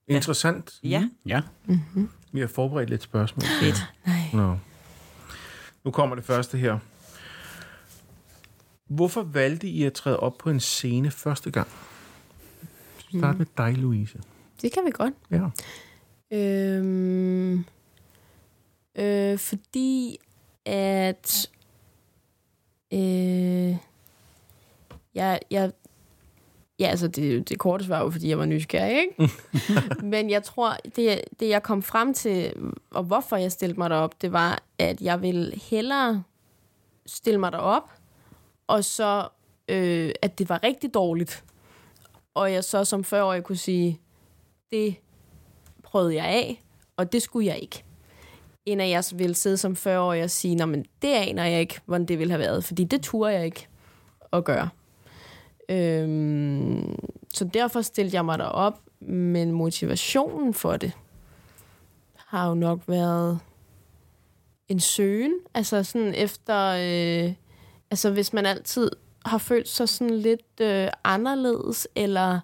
[0.08, 0.72] Interessant.
[0.82, 1.40] ja, Ja.
[2.32, 3.44] Vi har forberedt lidt spørgsmål.
[3.60, 3.76] fedt.
[4.34, 4.56] Nå.
[5.84, 6.78] Nu kommer det første her.
[8.96, 11.68] Hvorfor valgte I at træde op på en scene første gang?
[13.18, 14.20] Start med dig, Louise.
[14.62, 15.14] Det kan vi godt.
[15.30, 15.48] Ja.
[16.36, 17.64] Øhm,
[18.98, 20.18] øh, fordi
[20.66, 21.50] at
[22.92, 23.76] øh,
[25.14, 25.72] jeg, jeg,
[26.78, 29.32] ja, altså det, det korte svar var, fordi jeg var nysgerrig, ikke?
[30.12, 32.52] Men jeg tror, det, det jeg kom frem til,
[32.90, 36.24] og hvorfor jeg stillede mig derop, det var, at jeg ville hellere
[37.06, 37.90] stille mig derop,
[38.66, 39.28] og så,
[39.68, 41.44] øh, at det var rigtig dårligt.
[42.34, 44.00] Og jeg så som 40-årig kunne sige,
[44.70, 44.96] det
[45.82, 46.62] prøvede jeg af,
[46.96, 47.84] og det skulle jeg ikke.
[48.66, 51.80] En af jer ville sidde som 40-årig og sige, Nå, men det aner jeg ikke,
[51.86, 53.68] hvordan det ville have været, fordi det turde jeg ikke
[54.32, 54.68] at gøre.
[55.68, 56.98] Øhm,
[57.34, 60.92] så derfor stillede jeg mig derop, men motivationen for det
[62.32, 63.40] har jo nok været
[64.68, 65.34] en søgen.
[65.54, 66.68] Altså sådan efter...
[66.68, 67.34] Øh,
[67.92, 68.90] altså hvis man altid
[69.26, 72.40] har følt sig sådan lidt øh, anderledes, eller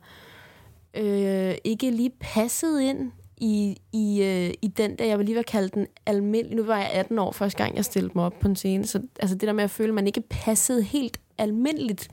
[0.94, 5.44] øh, ikke lige passede ind i, i, øh, i den der, jeg vil lige være
[5.44, 6.56] kaldt den almindelig.
[6.56, 8.86] Nu var jeg 18 år første gang, jeg stillede mig op på en scene.
[8.86, 12.08] Så altså det der med at føle, at man ikke passede helt almindeligt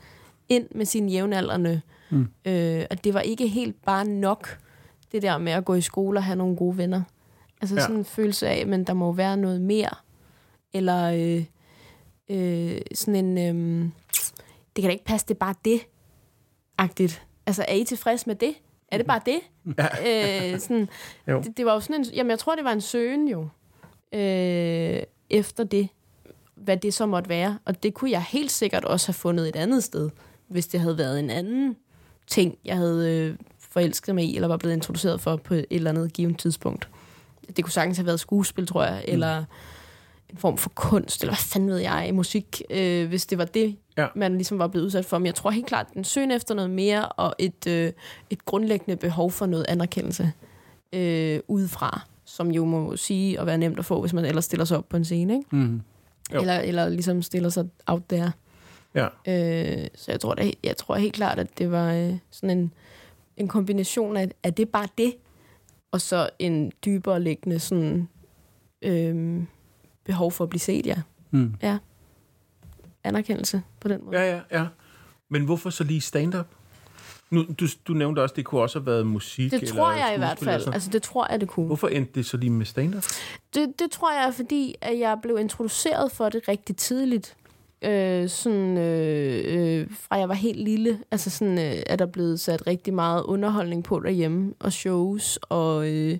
[0.48, 1.80] ind med sine jævnaldrende.
[2.10, 2.28] Mm.
[2.44, 4.58] Øh, og det var ikke helt bare nok,
[5.12, 7.02] det der med at gå i skole og have nogle gode venner.
[7.60, 7.80] Altså ja.
[7.80, 9.94] sådan en følelse af, men der må være noget mere.
[10.72, 11.44] Eller øh,
[12.28, 13.38] øh, sådan en...
[13.38, 13.90] Øh,
[14.76, 15.80] det kan da ikke passe, det er bare det.
[16.78, 17.22] Agtigt.
[17.46, 18.54] Altså, er I tilfreds med det?
[18.88, 19.40] Er det bare det?
[19.78, 20.52] Ja.
[20.52, 20.88] Øh, sådan,
[21.44, 22.04] det, det var jo sådan en...
[22.04, 23.48] Jamen, jeg tror, det var en søgen jo.
[24.12, 25.88] Øh, efter det.
[26.54, 27.58] Hvad det så måtte være.
[27.64, 30.10] Og det kunne jeg helt sikkert også have fundet et andet sted.
[30.48, 31.76] Hvis det havde været en anden
[32.26, 35.90] ting, jeg havde øh, forelsket mig i, eller var blevet introduceret for på et eller
[35.90, 36.88] andet givet tidspunkt.
[37.56, 39.44] Det kunne sagtens have været skuespil, tror jeg, eller
[40.30, 43.76] en form for kunst, eller hvad fanden ved jeg, musik, øh, hvis det var det,
[43.98, 44.06] Ja.
[44.14, 45.18] man ligesom var blevet udsat for.
[45.18, 47.92] Men jeg tror helt klart, at den søgen efter noget mere, og et, øh,
[48.30, 50.32] et grundlæggende behov for noget anerkendelse
[50.92, 54.64] øh, udefra, som jo må sige at være nemt at få, hvis man ellers stiller
[54.64, 55.56] sig op på en scene, ikke?
[55.56, 55.80] Mm.
[56.34, 56.40] Jo.
[56.40, 58.30] Eller, eller ligesom stiller sig out der.
[58.94, 59.04] Ja.
[59.04, 62.72] Øh, så jeg tror, da, jeg tror helt klart, at det var øh, sådan en,
[63.36, 65.14] en kombination af, at det bare det,
[65.92, 68.08] og så en dybere liggende sådan,
[68.82, 69.42] øh,
[70.06, 70.96] behov for at blive set, ja.
[71.30, 71.54] Mm.
[73.04, 74.18] Anerkendelse på den måde.
[74.18, 74.66] Ja, ja, ja.
[75.30, 76.46] Men hvorfor så lige stand-up?
[77.30, 79.50] Nu, du, du nævnte også, at det kunne også have været musik.
[79.50, 80.68] Det tror eller jeg i hvert fald.
[80.72, 81.66] Altså, det tror jeg, det kunne.
[81.66, 83.04] Hvorfor endte det så lige med stand-up?
[83.54, 87.36] Det, det tror jeg fordi at jeg blev introduceret for det rigtig tidligt.
[87.82, 92.40] Øh, sådan, øh, øh, fra jeg var helt lille, altså sådan, øh, er der blevet
[92.40, 96.18] sat rigtig meget underholdning på derhjemme, og shows, og, øh,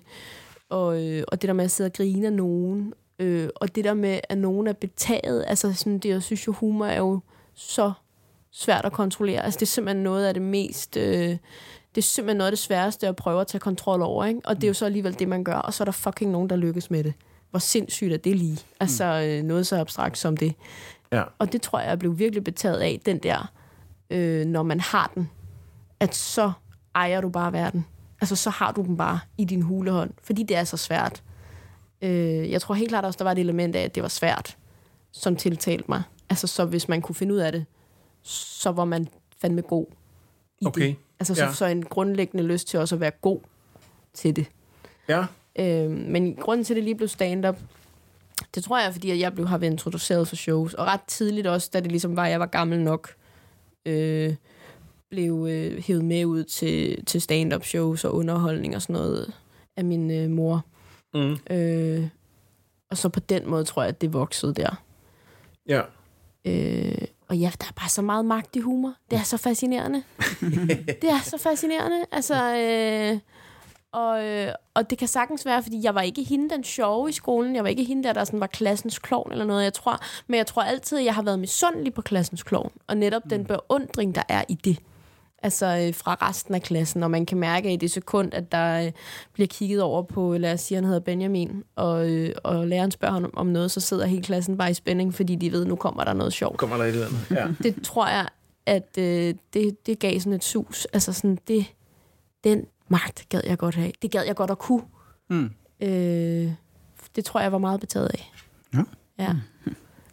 [0.69, 3.83] og, øh, og det der med at sidde og grine af nogen, øh, og det
[3.83, 7.19] der med, at nogen er betaget, altså sådan, det, jeg synes jo, humor er jo
[7.53, 7.91] så
[8.51, 9.43] svært at kontrollere.
[9.45, 10.97] Altså det er simpelthen noget af det mest...
[10.97, 11.37] Øh,
[11.95, 14.41] det er simpelthen noget af det sværeste at prøve at tage kontrol over, ikke?
[14.45, 16.49] Og det er jo så alligevel det, man gør, og så er der fucking nogen,
[16.49, 17.13] der lykkes med det.
[17.49, 18.59] Hvor sindssygt er det lige?
[18.79, 20.53] Altså øh, noget så abstrakt som det.
[21.11, 21.23] Ja.
[21.39, 23.51] Og det tror jeg, jeg blev virkelig betaget af, den der,
[24.09, 25.29] øh, når man har den,
[25.99, 26.51] at så
[26.95, 27.85] ejer du bare verden.
[28.21, 31.23] Altså så har du den bare i din hulehånd, fordi det er så svært.
[32.01, 34.57] Øh, jeg tror helt klart også, der var et element af, at det var svært,
[35.11, 36.03] som tiltalte mig.
[36.29, 37.65] Altså så hvis man kunne finde ud af det,
[38.23, 39.07] så var man
[39.41, 39.85] fandme god
[40.61, 40.81] i Okay.
[40.81, 40.95] det.
[41.19, 41.53] Altså så, Ja.
[41.53, 43.39] så en grundlæggende lyst til også at være god
[44.13, 44.45] til det.
[45.09, 45.25] Ja.
[45.59, 47.57] Øh, men grunden til, at det lige blev stand-up,
[48.55, 50.73] det tror jeg, fordi jeg blev har været introduceret for shows.
[50.73, 53.13] Og ret tidligt også, da det ligesom var, at jeg var gammel nok,
[53.85, 54.35] øh,
[55.09, 59.33] blev øh, hævet med ud til, til stand-up shows og underholdning og sådan noget
[59.77, 60.65] af min øh, mor.
[61.13, 61.37] Mm.
[61.49, 62.07] Øh,
[62.91, 64.83] og så på den måde tror jeg, at det voksede der.
[65.67, 65.81] Ja.
[66.45, 68.93] Øh, og ja, der er bare så meget magt i humor.
[69.11, 70.03] Det er så fascinerende.
[71.01, 72.05] det er så fascinerende.
[72.11, 73.19] Altså, øh,
[73.91, 77.11] og, øh, og det kan sagtens være, fordi jeg var ikke hende den sjove i
[77.11, 77.55] skolen.
[77.55, 79.63] Jeg var ikke hende der, der sådan var klassens klovn eller noget.
[79.63, 82.71] Jeg tror, men jeg tror altid, at jeg har været misundelig på klassens klovn.
[82.87, 84.79] Og netop den beundring, der er i det.
[85.43, 88.51] Altså øh, fra resten af klassen, og man kan mærke at i det sekund, at
[88.51, 88.91] der øh,
[89.33, 93.13] bliver kigget over på, lad os sige, han hedder Benjamin, og, øh, og læreren spørger
[93.13, 96.03] ham om noget, så sidder hele klassen bare i spænding, fordi de ved, nu kommer
[96.03, 97.31] der noget sjovt Kommer der et eller andet?
[97.31, 97.47] Ja.
[97.69, 98.27] det tror jeg,
[98.65, 100.87] at øh, det, det gav sådan et sus.
[100.93, 101.65] Altså sådan, det,
[102.43, 103.91] den magt gad jeg godt have.
[104.01, 104.83] Det gad jeg godt at kunne.
[105.29, 105.51] Mm.
[105.81, 106.51] Øh,
[107.15, 108.33] det tror jeg var meget betaget af.
[108.73, 108.83] Ja.
[109.19, 109.35] Ja.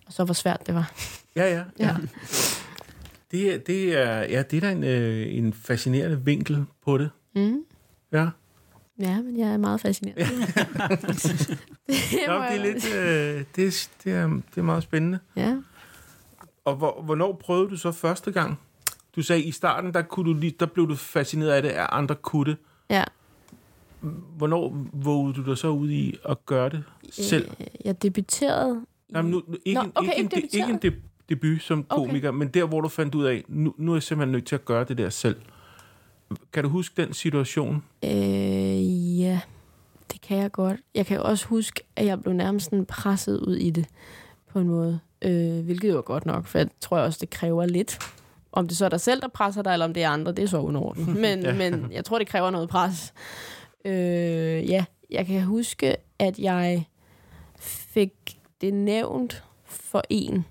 [0.07, 0.93] Og så hvor svært det var.
[1.37, 1.65] Ja, ja.
[1.79, 1.87] ja.
[1.87, 1.97] Ja.
[3.35, 7.11] Det, er- det, er, ja, det er da en, øh, en fascinerende vinkel på det.
[7.37, 7.65] Mm.
[8.13, 8.29] Ja.
[9.01, 10.17] Ja, men jeg er meget fascineret.
[10.19, 10.29] det,
[12.27, 15.19] Nå, det, er lidt, øh, det, det, er, det er meget spændende.
[15.37, 15.57] Ja.
[16.65, 18.59] Og hvor, hvornår prøvede du så første gang?
[19.17, 22.15] Du sagde, i starten, der, kunne du der blev du fascineret af det, at andre
[22.15, 22.57] kunne det.
[22.91, 23.05] ja.
[24.37, 27.51] Hvornår vågede du dig så ud i at gøre det selv?
[27.61, 29.13] Øh, Jeg debuterede i...
[29.13, 30.79] Nej, men nu, ikke, Nå, en- okay, ikke, en, ikke de- ikke en
[31.29, 32.07] debut som Okay.
[32.07, 34.55] komiker, men der, hvor du fandt ud af, nu, nu er jeg simpelthen nødt til
[34.55, 35.37] at gøre det der selv.
[36.53, 37.85] Kan du huske den situation?
[38.05, 39.41] Øh, ja,
[40.13, 40.81] det kan jeg godt.
[40.95, 43.87] Jeg kan også huske, at jeg blev nærmest sådan presset ud i det
[44.53, 45.01] på en måde.
[45.23, 47.99] Øh, hvilket jo er godt nok, for jeg tror også, det kræver lidt.
[48.53, 50.43] Om det så er dig selv, der presser dig, eller om det er andre, det
[50.43, 51.09] er så underordnet.
[51.25, 51.55] Men, ja.
[51.55, 53.15] men jeg tror, det kræver noget pres.
[53.85, 53.93] Øh,
[54.71, 56.89] ja, jeg kan huske, at jeg
[57.59, 58.13] fik
[58.61, 60.45] det nævnt for en.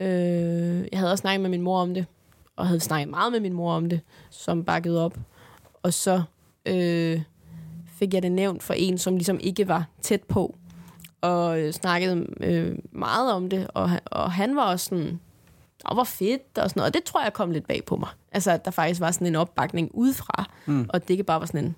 [0.00, 2.06] Øh, jeg havde også snakket med min mor om det,
[2.56, 5.18] og havde snakket meget med min mor om det, som bakkede op.
[5.82, 6.22] Og så
[6.66, 7.22] øh,
[7.86, 10.56] fik jeg det nævnt for en, som ligesom ikke var tæt på,
[11.20, 15.20] og øh, snakkede øh, meget om det, og, han- og han var også sådan,
[15.84, 16.90] og hvor fedt og sådan noget.
[16.90, 18.08] Og det tror jeg kom lidt bag på mig.
[18.32, 20.86] Altså, at der faktisk var sådan en opbakning udefra, mm.
[20.88, 21.76] og det ikke bare var sådan en,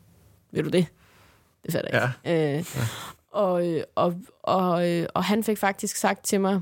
[0.50, 0.86] ved du det?
[1.64, 2.56] Det fatter jeg ikke.
[2.58, 2.64] Øh,
[3.30, 6.60] og, øh, og, og, øh, og han fik faktisk sagt til mig,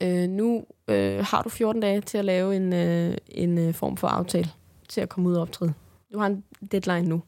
[0.00, 3.96] øh, nu øh, har du 14 dage til at lave en, øh, en øh, form
[3.96, 4.50] for aftale
[4.88, 5.74] til at komme ud og optræde.
[6.12, 7.22] Du har en deadline nu.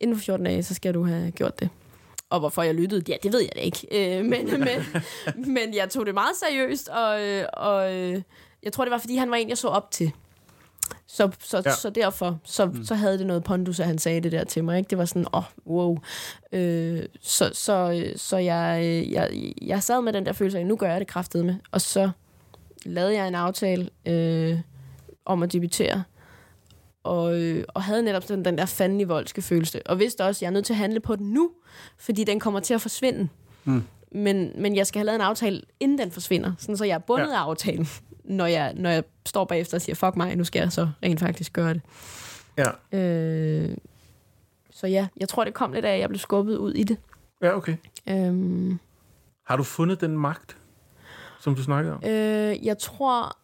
[0.00, 1.68] Inden for 14 dage, så skal du have gjort det.
[2.30, 4.18] Og hvorfor jeg lyttede, ja, det ved jeg da ikke.
[4.18, 4.68] Øh, men, men,
[5.56, 8.22] men jeg tog det meget seriøst, og, øh, og øh,
[8.62, 10.12] jeg tror, det var, fordi han var en, jeg så op til.
[11.06, 11.72] Så, så, ja.
[11.72, 12.84] så derfor så, mm.
[12.84, 14.78] så havde det noget pondus, at han sagde det der til mig.
[14.78, 14.90] Ikke?
[14.90, 15.98] Det var sådan, åh, oh, wow.
[16.52, 20.90] Øh, så så, så jeg, jeg, jeg sad med den der følelse af, nu gør
[20.90, 21.54] jeg det kraftet med.
[21.70, 22.10] Og så
[22.84, 24.58] lavede jeg en aftale øh,
[25.24, 26.02] om at debutere.
[27.04, 29.86] Og, øh, og havde netop den, den der fandelig voldske følelse.
[29.86, 31.50] Og vidste også, at jeg er nødt til at handle på den nu,
[31.98, 33.28] fordi den kommer til at forsvinde.
[33.64, 33.82] Mm.
[34.14, 36.98] Men, men jeg skal have lavet en aftale, inden den forsvinder, sådan så jeg er
[36.98, 37.34] bundet ja.
[37.34, 37.86] af aftalen
[38.24, 41.20] når jeg, når jeg står bagefter og siger, fuck mig, nu skal jeg så rent
[41.20, 41.82] faktisk gøre det.
[42.58, 42.98] Ja.
[42.98, 43.76] Øh,
[44.70, 46.96] så ja, jeg tror, det kom lidt af, at jeg blev skubbet ud i det.
[47.42, 47.76] Ja, okay.
[48.08, 48.78] Øhm,
[49.46, 50.56] Har du fundet den magt,
[51.40, 52.04] som du snakker om?
[52.04, 53.36] øh, jeg tror,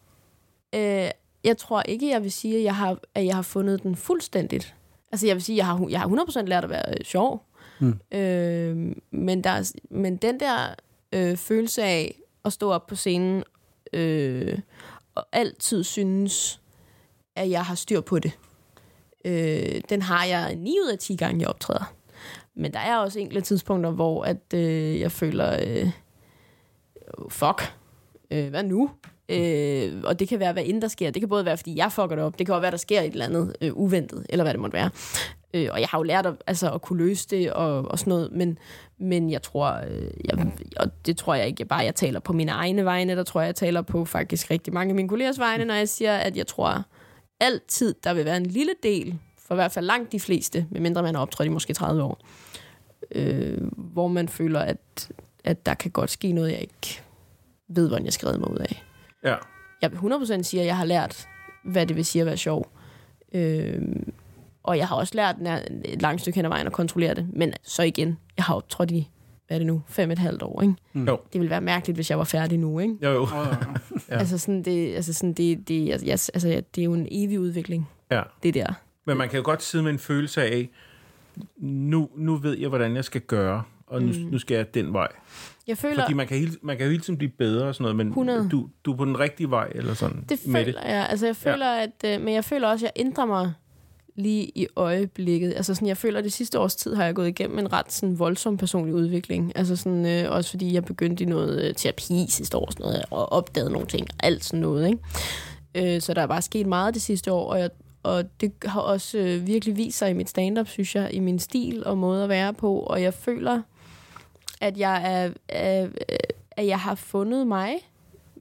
[0.74, 1.10] øh,
[1.44, 4.74] jeg tror ikke, jeg vil sige, at jeg har, at jeg har fundet den fuldstændigt.
[5.12, 7.44] Altså, jeg vil sige, at jeg har, jeg har 100% lært at være øh, sjov.
[7.80, 8.00] Mm.
[8.18, 10.74] Øh, men, der, men den der
[11.12, 13.44] øh, følelse af at stå op på scenen
[13.92, 14.58] øh,
[15.14, 16.60] og altid synes,
[17.36, 18.38] at jeg har styr på det.
[19.24, 21.94] Øh, den har jeg 9 ud af 10 gange, jeg optræder.
[22.54, 25.90] Men der er også enkelte tidspunkter, hvor at, øh, jeg føler, øh,
[27.28, 27.74] fuck,
[28.30, 28.90] øh, hvad nu?
[29.28, 31.10] Øh, og det kan være, hvad end der sker.
[31.10, 32.38] Det kan både være, fordi jeg fucker det op.
[32.38, 34.74] Det kan også være, der sker et eller andet øh, uventet, eller hvad det måtte
[34.74, 34.90] være.
[35.54, 38.10] Øh, og jeg har jo lært at, altså, at kunne løse det og, og sådan
[38.10, 38.58] noget, men,
[38.98, 42.52] men jeg tror, øh, jeg, og det tror jeg ikke bare, jeg taler på mine
[42.52, 45.64] egne vegne, der tror jeg, jeg taler på faktisk rigtig mange af mine kollegers vegne,
[45.64, 46.84] når jeg siger, at jeg tror
[47.40, 51.02] altid, der vil være en lille del, for i hvert fald langt de fleste, medmindre
[51.02, 52.20] man har optrådt i måske 30 år,
[53.14, 55.10] øh, hvor man føler, at,
[55.44, 57.02] at der kan godt ske noget, jeg ikke
[57.68, 58.87] ved, hvordan jeg skrev mig ud af.
[59.24, 59.34] Ja.
[59.82, 61.28] Jeg vil 100% sige, at jeg har lært,
[61.64, 62.72] hvad det vil sige at være sjov.
[63.34, 63.82] Øh,
[64.62, 67.28] og jeg har også lært nær, et langt stykke hen ad vejen at kontrollere det.
[67.32, 69.10] Men så igen, jeg har optrådt i,
[69.46, 70.74] hvad er det nu, fem et halvt år, ikke?
[70.92, 71.06] Mm.
[71.06, 71.18] Jo.
[71.32, 72.94] Det ville være mærkeligt, hvis jeg var færdig nu, ikke?
[73.02, 73.26] Jo, jo.
[74.10, 74.18] Ja.
[74.18, 77.08] Altså sådan, det, altså sådan, det, det, altså, jeg, altså, ja, det er jo en
[77.10, 78.22] evig udvikling, Ja.
[78.42, 78.72] det der.
[79.04, 80.68] Men man kan jo godt sidde med en følelse af,
[81.56, 84.28] nu, nu ved jeg, hvordan jeg skal gøre, og nu, mm.
[84.30, 85.08] nu skal jeg den vej.
[85.68, 87.82] Jeg føler, Fordi man kan, hele, man kan jo hele tiden blive bedre og sådan
[87.82, 88.48] noget, men 100.
[88.50, 90.24] du, du er på den rigtige vej, eller sådan.
[90.28, 91.06] det med føler jeg.
[91.10, 91.82] Altså, jeg føler, ja.
[91.82, 93.52] at, øh, men jeg føler også, at jeg ændrer mig
[94.18, 95.54] lige i øjeblikket.
[95.56, 97.92] Altså sådan, jeg føler, at det sidste års tid har jeg gået igennem en ret
[97.92, 99.52] sådan, voldsom personlig udvikling.
[99.56, 103.04] Altså sådan, øh, også fordi jeg begyndte i noget øh, terapi sidste år, sådan noget,
[103.10, 104.88] og opdagede nogle ting, og alt sådan noget.
[104.88, 105.94] Ikke?
[105.94, 107.70] Øh, så der er bare sket meget det sidste år, og, jeg,
[108.02, 111.38] og det har også øh, virkelig vist sig i mit stand-up, synes jeg, i min
[111.38, 113.62] stil og måde at være på, og jeg føler,
[114.60, 115.88] at jeg er, er,
[116.50, 117.90] at jeg har fundet mig,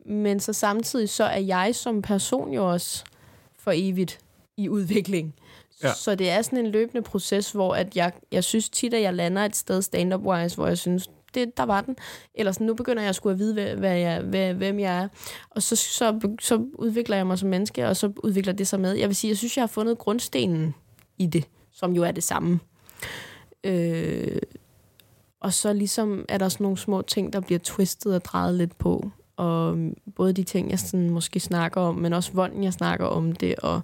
[0.06, 3.04] men så samtidig så er jeg som person jo også
[3.60, 4.20] for evigt
[4.58, 5.36] i udvikling.
[5.84, 5.94] Ja.
[5.94, 9.14] Så det er sådan en løbende proces, hvor at jeg, jeg synes tit, at jeg
[9.14, 11.96] lander et sted stand-up-wise, hvor jeg synes, det, der var den.
[12.36, 14.98] Eller sådan, nu begynder jeg at skulle at vide, hvad, hvad jeg, hvad, hvem jeg
[14.98, 15.08] er.
[15.50, 18.94] Og så, så, så udvikler jeg mig som menneske, og så udvikler det sig med.
[18.94, 20.76] Jeg vil sige, jeg synes, jeg har fundet grundstenen
[21.18, 22.60] i det, som jo er det samme.
[23.64, 24.38] Øh,
[25.48, 28.78] og så ligesom er der sådan nogle små ting, der bliver twistet og drejet lidt
[28.78, 29.12] på.
[29.38, 33.06] Og øhm, både de ting, jeg sådan måske snakker om, men også hvordan jeg snakker
[33.06, 33.56] om det.
[33.56, 33.82] Og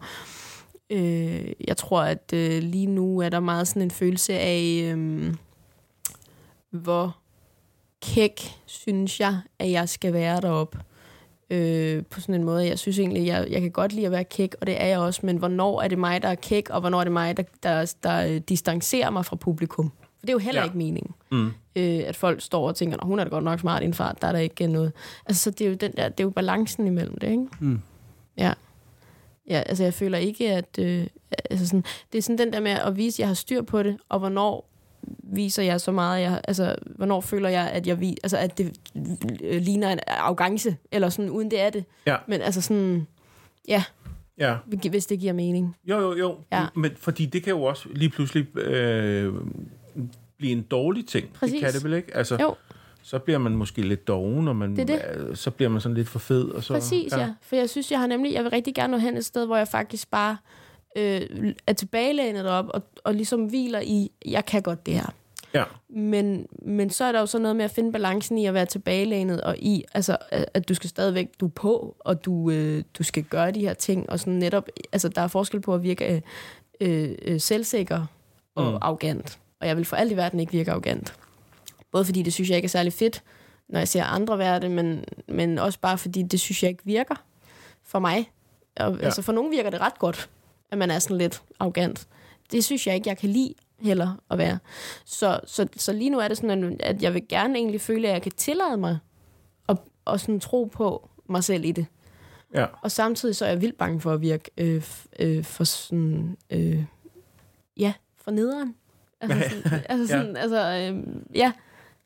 [0.90, 5.34] øh, jeg tror, at øh, lige nu er der meget sådan en følelse af, øh,
[6.70, 7.18] hvor
[8.02, 10.80] kæk synes jeg, at jeg skal være deroppe.
[11.50, 12.68] Øh, på sådan en måde.
[12.68, 15.00] Jeg synes egentlig, jeg, jeg kan godt lide at være kæk, og det er jeg
[15.00, 17.44] også, men hvornår er det mig, der er kæk, og hvornår er det mig, der,
[17.64, 19.92] der, der øh, distancerer mig fra publikum?
[20.24, 20.66] For det er jo heller Ja.
[20.66, 21.46] ikke meningen Mm.
[21.76, 23.94] øh, at folk står og tænker, "Nå, hun er da godt nok smart i en
[23.94, 24.92] fart, der er der ikke noget.
[25.26, 27.46] Altså, så det er jo, den der, det er jo balancen imellem det, ikke?
[27.60, 27.82] Mm.
[28.38, 28.54] Ja.
[29.50, 30.80] Ja, altså jeg føler ikke, at...
[30.80, 31.08] Øh,
[31.50, 33.84] altså sådan, det er sådan den der med at vise, at jeg har styr på
[33.84, 34.70] det, og hvornår
[35.24, 38.78] viser jeg så meget, jeg, altså, hvornår føler jeg, at jeg vi, altså, at det
[39.64, 41.86] ligner en arrogance, eller sådan, uden det er det.
[42.06, 42.16] Ja.
[42.28, 43.08] Men altså sådan,
[43.68, 43.84] ja,
[44.38, 44.56] Ja.
[44.90, 45.76] hvis det giver mening.
[45.86, 46.38] Jo, jo, jo.
[46.52, 46.66] Ja.
[46.76, 49.34] Men fordi det kan jo også lige pludselig øh,
[50.38, 51.34] blive en dårlig ting.
[51.34, 51.54] Præcis.
[51.54, 52.16] Det kan det vel ikke?
[52.16, 52.56] Altså, Jo.
[53.02, 55.96] så bliver man måske lidt doven, og man, Det er øh, så bliver man sådan
[55.96, 56.46] lidt for fed.
[56.50, 57.20] Og så, Præcis, ja.
[57.20, 57.34] ja.
[57.42, 59.58] For jeg synes, jeg har nemlig, jeg vil rigtig gerne nå hen et sted, hvor
[59.58, 60.38] jeg faktisk bare
[60.98, 65.14] øh, er tilbagelænet op og, og ligesom hviler i, jeg kan godt det her.
[65.54, 65.64] Ja.
[65.90, 68.66] Men, men så er der jo så noget med at finde balancen i at være
[68.66, 73.04] tilbagelænet, og i, altså, at du skal stadigvæk, du er på, og du, øh, du
[73.04, 76.24] skal gøre de her ting, og sådan netop, altså der er forskel på at virke
[76.82, 78.06] øh, øh, selvsikker
[78.56, 78.78] og mm.
[78.82, 79.40] arrogant.
[79.64, 81.14] Og jeg vil for alt i verden ikke virke arrogant.
[81.92, 83.24] Både fordi det synes jeg ikke er særlig fedt,
[83.70, 86.86] når jeg ser andre være det, men, men også bare fordi det synes jeg ikke
[86.86, 87.16] virker
[87.84, 88.32] for mig.
[88.76, 89.06] Og, ja.
[89.06, 90.30] Altså for nogen virker det ret godt,
[90.72, 92.08] at man er sådan lidt arrogant.
[92.52, 94.60] Det synes jeg ikke, jeg kan lide heller at være.
[95.06, 98.14] Så, så, så lige nu er det sådan, at jeg vil gerne egentlig føle, at
[98.14, 98.98] jeg kan tillade mig
[99.70, 101.86] at, at sådan tro på mig selv i det.
[102.54, 102.66] Ja.
[102.82, 104.84] Og samtidig så er jeg vildt bange for at virke øh,
[105.20, 106.84] øh, for sådan, øh,
[107.78, 108.76] ja, for nederen.
[109.32, 110.42] Altså sådan, altså, sådan, ja.
[110.42, 111.04] altså øh,
[111.36, 111.52] ja,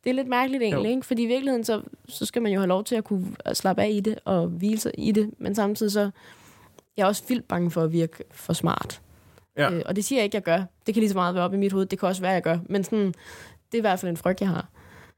[0.04, 0.96] det er lidt mærkeligt egentlig, Jo.
[0.96, 1.06] ikke?
[1.08, 3.90] Fordi i virkeligheden, så, så skal man jo have lov til at kunne slappe af
[3.92, 6.10] i det og hvile sig i det, men samtidig så
[6.98, 9.02] jeg er også vildt bange for at virke for smart.
[9.58, 9.72] Ja.
[9.72, 10.64] Øh, og det siger jeg ikke, jeg gør.
[10.86, 11.86] Det kan lige så meget være op i mit hoved.
[11.86, 12.58] Det kan også være, jeg gør.
[12.70, 13.14] Men sådan, det
[13.74, 14.68] er i hvert fald en frygt, jeg har.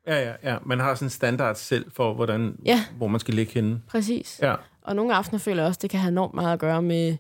[0.08, 0.58] Ja, ja, ja.
[0.66, 2.84] Man har sådan en standard selv for, hvordan, Ja.
[2.98, 3.82] hvor man skal ligge henne.
[3.88, 4.40] Præcis.
[4.42, 4.56] Ja.
[4.82, 7.18] Og nogle aftener føler jeg også, det kan have enormt meget at gøre med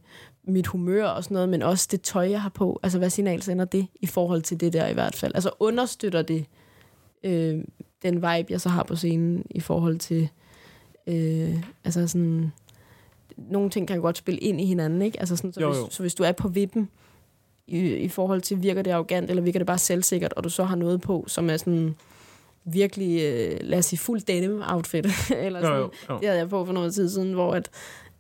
[0.49, 2.79] mit humør og sådan noget, men også det tøj, jeg har på.
[2.83, 5.31] Altså, hvad signal sender det i forhold til det der i hvert fald?
[5.35, 6.45] Altså, understøtter det
[7.23, 7.63] øh,
[8.03, 10.29] den vibe, jeg så har på scenen i forhold til...
[11.07, 12.51] Øh, altså sådan...
[13.37, 15.19] Nogle ting kan jo godt spille ind i hinanden, ikke?
[15.19, 15.87] Altså sådan, så, Jo, hvis, jo.
[15.89, 16.89] så hvis du er på vippen
[17.67, 20.63] i, i forhold til, virker det arrogant, eller virker det bare selvsikkert, og du så
[20.63, 21.95] har noget på, som er sådan
[22.63, 25.07] virkelig, øh, lad os sige, fuld denim-outfit,
[25.45, 26.17] eller Jo, sådan, jo, jo.
[26.19, 27.69] det havde jeg på for noget tid siden, hvor at,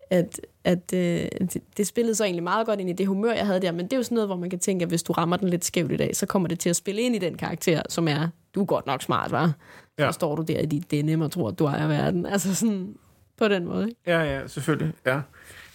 [0.09, 3.45] at, at øh, det, det spillede så egentlig meget godt ind i det humør, jeg
[3.45, 5.13] havde der, men det er jo sådan noget, hvor man kan tænke, at hvis du
[5.13, 7.37] rammer den lidt skævt i dag, så kommer det til at spille ind i den
[7.37, 9.47] karakter, som er, du er godt nok smart, var.
[9.47, 10.11] Så Ja.
[10.11, 12.25] står du der i dit denim og tror, at du ejer verden.
[12.25, 12.95] Altså sådan,
[13.37, 14.01] på den måde, ikke?
[14.07, 14.93] Ja, ja, selvfølgelig.
[15.05, 15.21] Ja.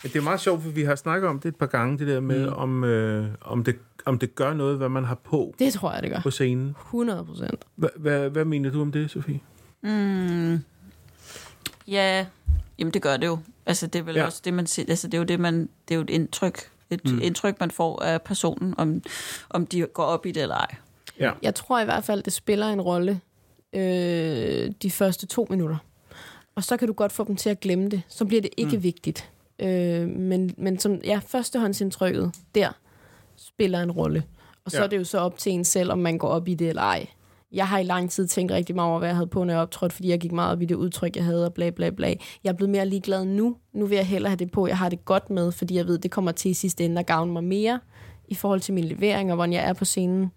[0.02, 2.06] Men det er meget sjovt, for vi har snakket om det et par gange, det
[2.06, 2.52] der med, mm.
[2.52, 6.02] om, øh, om, det, om det gør noget, hvad man har på Det tror jeg,
[6.02, 6.20] det gør.
[6.20, 6.76] på scenen.
[6.80, 7.64] 100 procent.
[7.76, 9.40] Hva, hvad, hvad mener du om det, Sofie?
[9.82, 10.58] Mm.
[11.88, 12.26] Ja,
[12.78, 13.38] jamen det gør det jo.
[13.66, 14.24] Altså det er vel Ja.
[14.24, 14.84] også det, man ser.
[14.88, 16.70] Altså det er jo det, man, det er jo et indtryk.
[16.90, 17.20] Et Mm.
[17.22, 19.02] indtryk, man får af personen, om,
[19.50, 20.74] om de går op i det eller ej.
[21.20, 21.30] Ja.
[21.42, 23.20] Jeg tror i hvert fald, det spiller en rolle
[23.72, 25.76] øh, de første to minutter.
[26.54, 28.02] Og så kan du godt få dem til at glemme det.
[28.08, 28.82] Så bliver det ikke mm.
[28.82, 29.30] vigtigt.
[29.58, 32.68] Øh, men, men som ja, førstehåndsindtrykket der
[33.36, 34.22] spiller en rolle.
[34.64, 34.84] Og så ja.
[34.84, 36.82] er det jo så op til en selv, om man går op i det eller
[36.82, 37.06] ej.
[37.54, 39.62] Jeg har i lang tid tænkt rigtig meget over, hvad jeg havde på, når jeg
[39.62, 42.14] optrådte, fordi jeg gik meget op i det udtryk, jeg havde, og bla bla bla.
[42.44, 43.56] Jeg er blevet mere ligeglad nu.
[43.72, 44.66] Nu vil jeg hellere have det på.
[44.66, 47.06] Jeg har det godt med, fordi jeg ved, det kommer til i sidste ende at
[47.06, 47.80] gavne mig mere
[48.28, 50.30] i forhold til min levering, og hvordan jeg er på scenen.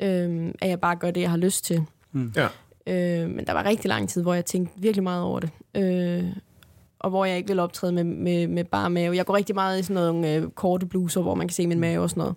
[0.00, 1.84] Øhm, at jeg bare gør det, jeg har lyst til.
[2.36, 2.46] Ja.
[2.86, 5.50] Øh, men der var rigtig lang tid, hvor jeg tænkte virkelig meget over det.
[5.74, 6.24] Øh,
[6.98, 9.16] og hvor jeg ikke ville optræde med, med, med bare mave.
[9.16, 11.80] Jeg går rigtig meget i sådan nogle øh, korte bluser, hvor man kan se min
[11.80, 12.36] mave og sådan noget.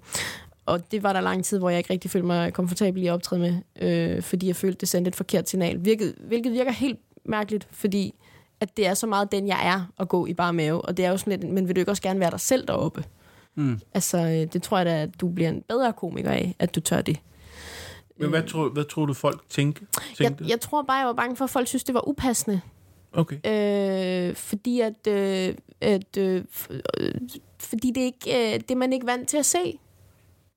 [0.66, 3.14] Og det var der lang tid, hvor jeg ikke rigtig følte mig komfortabel i at
[3.14, 5.78] optræde med, øh, fordi jeg følte, det sendte et forkert signal.
[5.78, 8.14] Hvilket, hvilket virker helt mærkeligt, fordi
[8.60, 10.82] at det er så meget den, jeg er at gå i bare mave.
[10.82, 12.68] Og det er jo sådan lidt, men vil du ikke også gerne være dig selv
[12.68, 13.04] deroppe?
[13.56, 13.80] Mm.
[13.94, 16.80] Altså, øh, det tror jeg da, at du bliver en bedre komiker af, at du
[16.80, 17.20] tør det.
[18.18, 19.86] Men hvad, tror, hvad tror du, folk tænke,
[20.18, 20.44] tænkte?
[20.44, 22.62] Jeg, jeg tror bare, jeg var bange for, at folk synes, det var upassende.
[23.14, 23.38] Okay.
[24.30, 26.44] Øh, fordi at, øh, at øh,
[27.00, 27.16] øh,
[27.60, 29.80] fordi det er ikke øh, det er man ikke vant til at se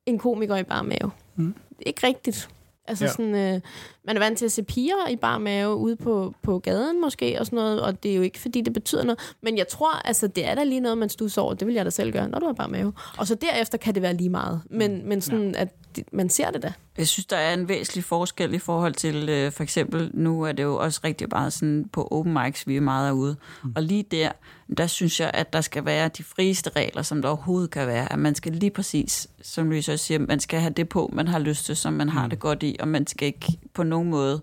[0.07, 1.11] en komiker i bare mave.
[1.37, 1.55] Mm.
[1.69, 2.49] Det er ikke rigtigt.
[2.89, 3.11] Altså Ja.
[3.11, 3.61] sådan, øh,
[4.05, 7.37] man er vant til at se piger i bare mave ude på, på gaden måske
[7.41, 9.35] og sådan noget, og det er jo ikke fordi det betyder noget.
[9.43, 11.55] Men jeg tror, altså det er da lige noget, man stusser over.
[11.55, 12.93] Det vil jeg da selv gøre, når du har bare mave.
[13.19, 14.61] Og så derefter kan det være lige meget.
[14.71, 15.61] Men, men sådan, ja.
[15.61, 15.69] at
[16.13, 16.73] man ser det da.
[16.99, 20.53] Jeg synes, der er en væsentlig forskel i forhold til, øh, for eksempel, nu er
[20.53, 23.37] det jo også rigtig meget sådan på open mics, vi er meget ude.
[23.65, 23.73] Mm.
[23.77, 24.33] Og lige der,
[24.79, 28.13] der synes jeg, at der skal være de frieste regler, som der overhovedet kan være.
[28.13, 31.29] At man skal lige præcis, som Louise også siger, man skal have det på, man
[31.29, 34.11] har lyst til, som man har det godt i, og man skal ikke på nogen
[34.11, 34.43] måde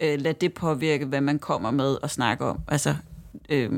[0.00, 2.58] øh, lade det påvirke, hvad man kommer med og snakker om.
[2.68, 2.94] Altså,
[3.48, 3.70] øh,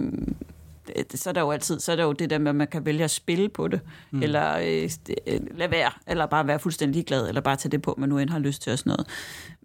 [1.14, 2.86] så er der jo altid, så er der jo det der med, at man kan
[2.86, 3.80] vælge at spille på det,
[4.10, 4.22] mm.
[4.22, 4.90] eller øh,
[5.26, 8.18] øh, lade være, eller bare være fuldstændig ligeglad, eller bare tage det på, man nu
[8.18, 9.06] end har lyst til og sådan noget.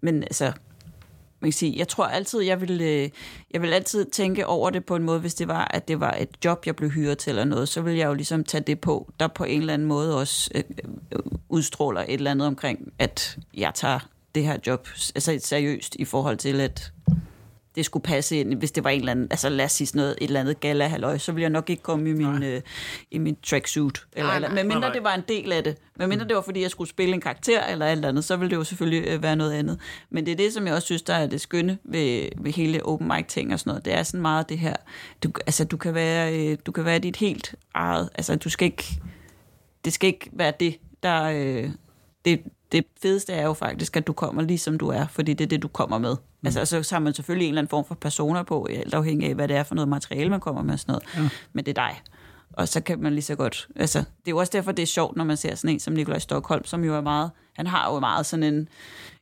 [0.02, 0.52] Men altså,
[1.40, 3.10] man kan sige, jeg tror altid, jeg vil, øh,
[3.50, 6.12] jeg vil altid tænke over det på en måde, hvis det var, at det var
[6.12, 8.80] et job, jeg blev hyret til eller noget, så vil jeg jo ligesom tage det
[8.80, 10.62] på, der på en eller anden måde også øh,
[11.12, 13.98] øh, udstråler et eller andet omkring, at jeg tager
[14.34, 16.92] det her job altså seriøst i forhold til, at
[17.76, 19.98] det skulle passe ind, hvis det var en eller anden, altså lad os sige sådan
[19.98, 22.60] noget, et eller andet gala halløj, så ville jeg nok ikke komme i min, øh,
[23.10, 24.06] i min tracksuit.
[24.12, 24.54] Eller, Nej, eller, nej.
[24.54, 24.92] med mindre nej.
[24.92, 25.76] det var en del af det.
[25.96, 28.50] Men mindre det var, fordi jeg skulle spille en karakter eller alt andet, så ville
[28.50, 29.80] det jo selvfølgelig øh, være noget andet.
[30.10, 32.86] Men det er det, som jeg også synes, der er det skønne ved, ved hele
[32.86, 33.84] open mic ting og sådan noget.
[33.84, 34.74] Det er sådan meget det her,
[35.22, 38.66] du, altså du kan være, øh, du kan være dit helt eget, altså du skal
[38.66, 39.00] ikke,
[39.84, 41.70] det skal ikke være det, der, øh,
[42.24, 42.40] det,
[42.72, 45.48] det fedeste er jo faktisk, at du kommer lige som du er, fordi det er
[45.48, 46.16] det, du kommer med.
[46.16, 46.46] Mm.
[46.46, 49.28] Altså, så, så har man selvfølgelig en eller anden form for personer på, alt afhængig
[49.28, 51.24] af, hvad det er for noget materiale, man kommer med og sådan noget.
[51.24, 51.28] Ja.
[51.52, 52.02] Men det er dig.
[52.52, 53.68] Og så kan man lige så godt...
[53.76, 55.94] Altså, det er jo også derfor, det er sjovt, når man ser sådan en som
[55.94, 57.30] Nikolaj Stockholm, som jo er meget...
[57.58, 58.68] Han har jo meget sådan en,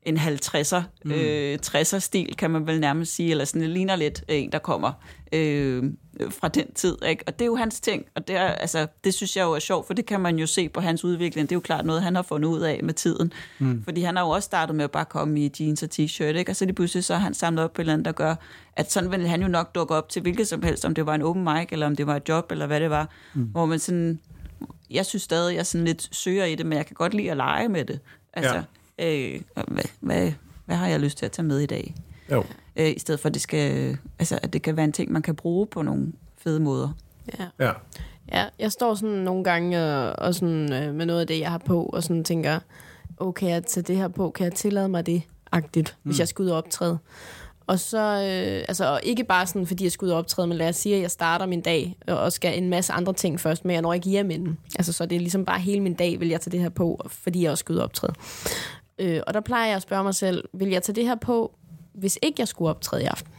[0.02, 1.12] en 50'er, mm.
[1.12, 4.58] øh, 60'er stil, kan man vel nærmest sige, eller sådan, det ligner lidt en, der
[4.58, 4.92] kommer
[5.32, 5.84] øh,
[6.30, 7.24] fra den tid, ikke?
[7.26, 9.58] Og det er jo hans ting, og det, er, altså, det synes jeg jo er
[9.58, 11.48] sjovt, for det kan man jo se på hans udvikling.
[11.48, 13.32] Det er jo klart noget, han har fundet ud af med tiden.
[13.58, 13.84] Mm.
[13.84, 16.52] Fordi han har jo også startet med at bare komme i jeans og t-shirt, ikke?
[16.52, 18.34] Og så lige pludselig så har han samlet op på et eller andet, der gør,
[18.72, 21.14] at sådan vil han jo nok dukke op til hvilket som helst, om det var
[21.14, 23.42] en open mic, eller om det var et job, eller hvad det var, mm.
[23.42, 24.20] hvor man sådan...
[24.90, 27.36] Jeg synes stadig, jeg sådan lidt søger i det, men jeg kan godt lide at
[27.36, 28.00] lege med det.
[28.36, 28.62] Altså,
[28.98, 29.34] ja.
[29.34, 30.32] øh, hvad, hvad,
[30.64, 31.94] hvad har jeg lyst til at tage med i dag?
[32.30, 32.44] Jo.
[32.76, 35.22] Øh, I stedet for, at det, skal, altså, at det kan være en ting, man
[35.22, 36.88] kan bruge på nogle fede måder.
[37.38, 37.46] Ja.
[37.58, 37.72] Ja.
[38.32, 41.50] Ja, jeg står sådan nogle gange og, og sådan, øh, med noget af det, jeg
[41.50, 42.58] har på, og sådan tænker,
[43.16, 45.22] okay, at tage det her på, kan jeg tillade mig det,
[45.52, 46.08] agtigt, mm.
[46.08, 46.98] hvis jeg skal ud og optræde.
[47.66, 50.56] Og så, øh, altså og ikke bare sådan, fordi jeg skal ud og optræde, men
[50.56, 53.64] lad os sige, at jeg starter min dag, og skal en masse andre ting først,
[53.64, 54.58] men jeg når ikke hjem inden.
[54.78, 57.06] Altså, så det er ligesom bare hele min dag, vil jeg tage det her på,
[57.06, 58.14] fordi jeg også skal ud og optræde.
[58.98, 61.54] Øh, og der plejer jeg at spørge mig selv, vil jeg tage det her på,
[61.92, 63.32] hvis ikke jeg skulle optræde i aften?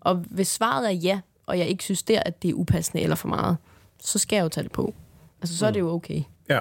[0.00, 3.16] Og hvis svaret er ja, og jeg ikke synes der, at det er upassende eller
[3.16, 3.56] for meget,
[4.00, 4.94] så skal jeg jo tage det på.
[5.42, 6.22] Altså, så er det jo okay.
[6.48, 6.60] Ja.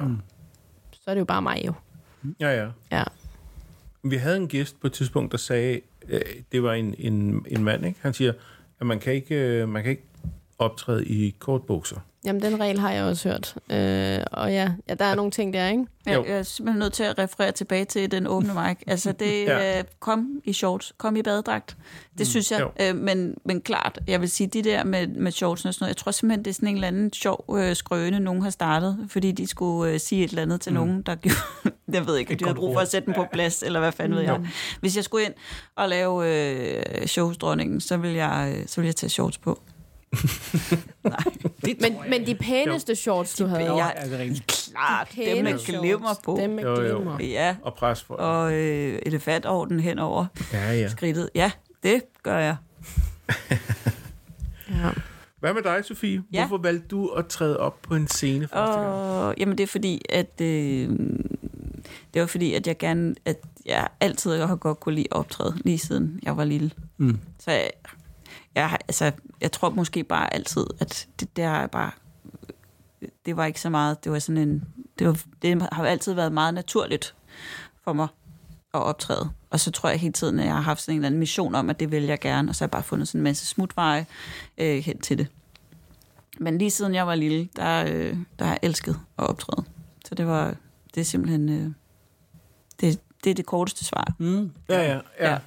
[0.92, 1.74] Så er det jo bare mig jo.
[2.40, 2.68] Ja, ja.
[2.92, 3.04] Ja.
[4.04, 7.64] Vi havde en gæst på et tidspunkt, der sagde, øh, det var en, en, en
[7.64, 8.00] mand, ikke?
[8.02, 8.34] Han siger,
[8.80, 10.08] at man kan ikke, øh, man kan ikke
[10.58, 12.00] optræde i kortbukser.
[12.26, 13.56] Jamen, den regel har jeg også hørt.
[13.70, 15.86] Øh, og ja, ja, der er nogle ting der, ikke?
[16.06, 16.26] Jeg, Jo.
[16.26, 18.78] jeg er simpelthen nødt til at referere tilbage til den åbne mic.
[18.88, 19.78] Altså, det Ja.
[19.80, 21.78] øh, kom i shorts, kom i badedragt.
[22.18, 22.60] Det synes jeg.
[22.62, 22.72] Jo.
[22.82, 25.90] Øh, men, men klart, jeg vil sige, de der med, med shorts og sådan noget,
[25.90, 28.98] jeg tror simpelthen, det er sådan en eller anden sjov øh, skrøne, nogen har startet,
[29.10, 30.76] fordi de skulle øh, sige et eller andet til mm.
[30.80, 31.38] nogen, der gjorde...
[31.94, 34.16] jeg ved ikke, de havde brug for at sætte dem på plads, eller hvad fanden
[34.18, 34.42] ved jeg.
[34.80, 35.34] Hvis jeg skulle ind
[35.76, 39.62] og lave øh, showsdronningen, så vil jeg, øh, så vil jeg tage shorts på.
[41.04, 41.18] Nej,
[41.66, 43.76] det Men, men de pæneste shorts, du havde.
[43.76, 44.48] Ja, er rigtigt?
[44.72, 46.38] klart, de dem med glimmer på.
[46.42, 46.96] Dem med Jo, jo.
[46.96, 47.18] glimmer.
[47.24, 48.14] Ja, Og pres for.
[48.14, 50.88] og øh, elefantorden henover Ja, ja.
[50.90, 51.30] skridtet.
[51.36, 51.52] Ja,
[51.84, 52.56] det gør jeg.
[54.70, 54.90] Ja.
[55.40, 56.24] Hvad med dig, Sofie?
[56.34, 56.48] Ja.
[56.48, 58.86] Hvorfor valgte du at træde op på en scene første gang?
[58.88, 60.90] Og, jamen det er fordi, at øh,
[62.14, 65.54] det var fordi, at jeg gerne, at jeg altid har godt kunne lide at optræde,
[65.66, 66.72] lige siden jeg var lille.
[66.98, 67.20] Mm.
[67.40, 67.70] Så jeg,
[68.56, 69.12] jeg, altså,
[69.44, 71.92] jeg tror måske bare altid, at det der er bare,
[73.26, 74.64] det var ikke så meget, det var sådan en,
[75.00, 77.16] det, var, det har altid været meget naturligt
[77.84, 78.08] for mig
[78.74, 79.30] at optræde.
[79.50, 81.56] Og så tror jeg hele tiden, at jeg har haft sådan en eller anden mission
[81.56, 83.46] om, at det vil jeg gerne, og så har jeg bare fundet sådan en masse
[83.46, 84.06] smutveje
[84.58, 85.28] øh, hen til det.
[86.40, 89.66] Men lige siden jeg var lille, der, øh, der har jeg elsket at optræde.
[90.06, 90.56] Så det var,
[90.96, 91.72] det er simpelthen, øh,
[92.82, 94.14] det, det er det korteste svar.
[94.18, 94.52] Mm.
[94.70, 95.38] Ja, ja, ja.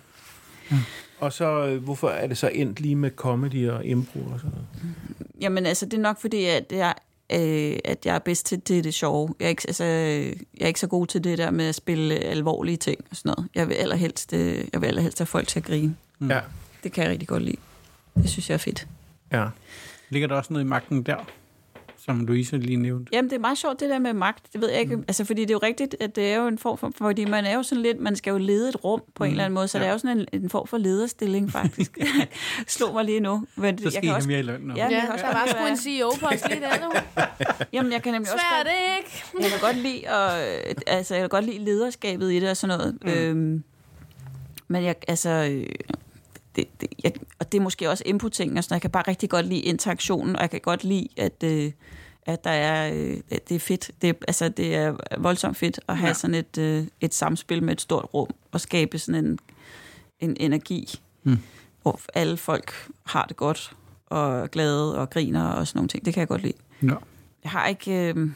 [0.70, 0.76] Ja.
[1.20, 4.50] Og så, øh, hvorfor er det så endt lige med comedy og impro og sådan
[4.50, 4.66] noget?
[5.40, 6.94] Jamen altså, det er nok fordi, at jeg,
[7.32, 9.34] øh, at jeg er bedst til det, det sjove.
[9.40, 12.14] Jeg er, ikke, altså, jeg er ikke så god til det der med at spille
[12.14, 13.50] alvorlige ting og sådan noget.
[13.54, 15.96] Jeg vil allerhelst, øh, jeg vil allerhelst have folk til at grine.
[16.18, 16.30] Mm.
[16.30, 16.40] Ja,
[16.82, 17.56] Det kan jeg rigtig godt lide.
[18.16, 18.86] Det synes jeg er fedt.
[19.32, 19.46] ja.
[20.10, 21.16] Ligger der også noget i magten der,
[22.06, 23.10] som Louise lige nævnte?
[23.12, 24.52] Jamen, det er meget sjovt, det der med magt.
[24.52, 24.96] Det ved jeg ikke.
[24.96, 25.04] Mm.
[25.08, 26.92] Altså, fordi det er jo rigtigt, at det er jo en form for...
[26.98, 28.00] Fordi man er jo sådan lidt...
[28.00, 29.26] Man skal jo lede et rum på mm.
[29.26, 29.82] en eller anden måde, så ja.
[29.84, 31.98] det er jo sådan en, en form for lederstilling, faktisk.
[32.66, 33.44] Slå mig lige nu.
[33.56, 34.74] Men Så jeg skal kan I også, have mere i løn nu.
[34.76, 36.92] Ja, Ja, det kan også sgu være- en CEO-post lige der nu.
[37.72, 39.42] Jamen, jeg kan nemlig også Svær er godt, det ikke?
[39.42, 42.78] jeg kan godt lide, at, altså, jeg kan godt lide lederskabet i det og sådan
[42.78, 42.98] noget.
[43.02, 43.10] Mm.
[43.10, 43.62] Øhm,
[44.68, 45.66] men jeg, altså, øh,
[46.56, 49.30] det, det, jeg, og det er måske også input-ting, og sådan, jeg kan bare rigtig
[49.30, 51.72] godt lide interaktionen, og jeg kan godt lide, at, øh,
[52.26, 53.90] at der er, øh, at det er fedt.
[54.02, 56.08] Det, er- altså, det er voldsomt fedt at have Ja.
[56.08, 56.14] ja.
[56.14, 59.38] sådan et, øh, et samspil med et stort rum, og skabe sådan en,
[60.20, 61.38] en energi, Mm.
[61.82, 62.72] hvor alle folk
[63.06, 63.76] har det godt,
[64.06, 66.04] og er glade og griner og sådan nogle ting.
[66.04, 66.52] Det kan jeg godt lide.
[66.80, 66.94] Nå.
[67.44, 67.92] Jeg har ikke...
[67.92, 68.30] Øh...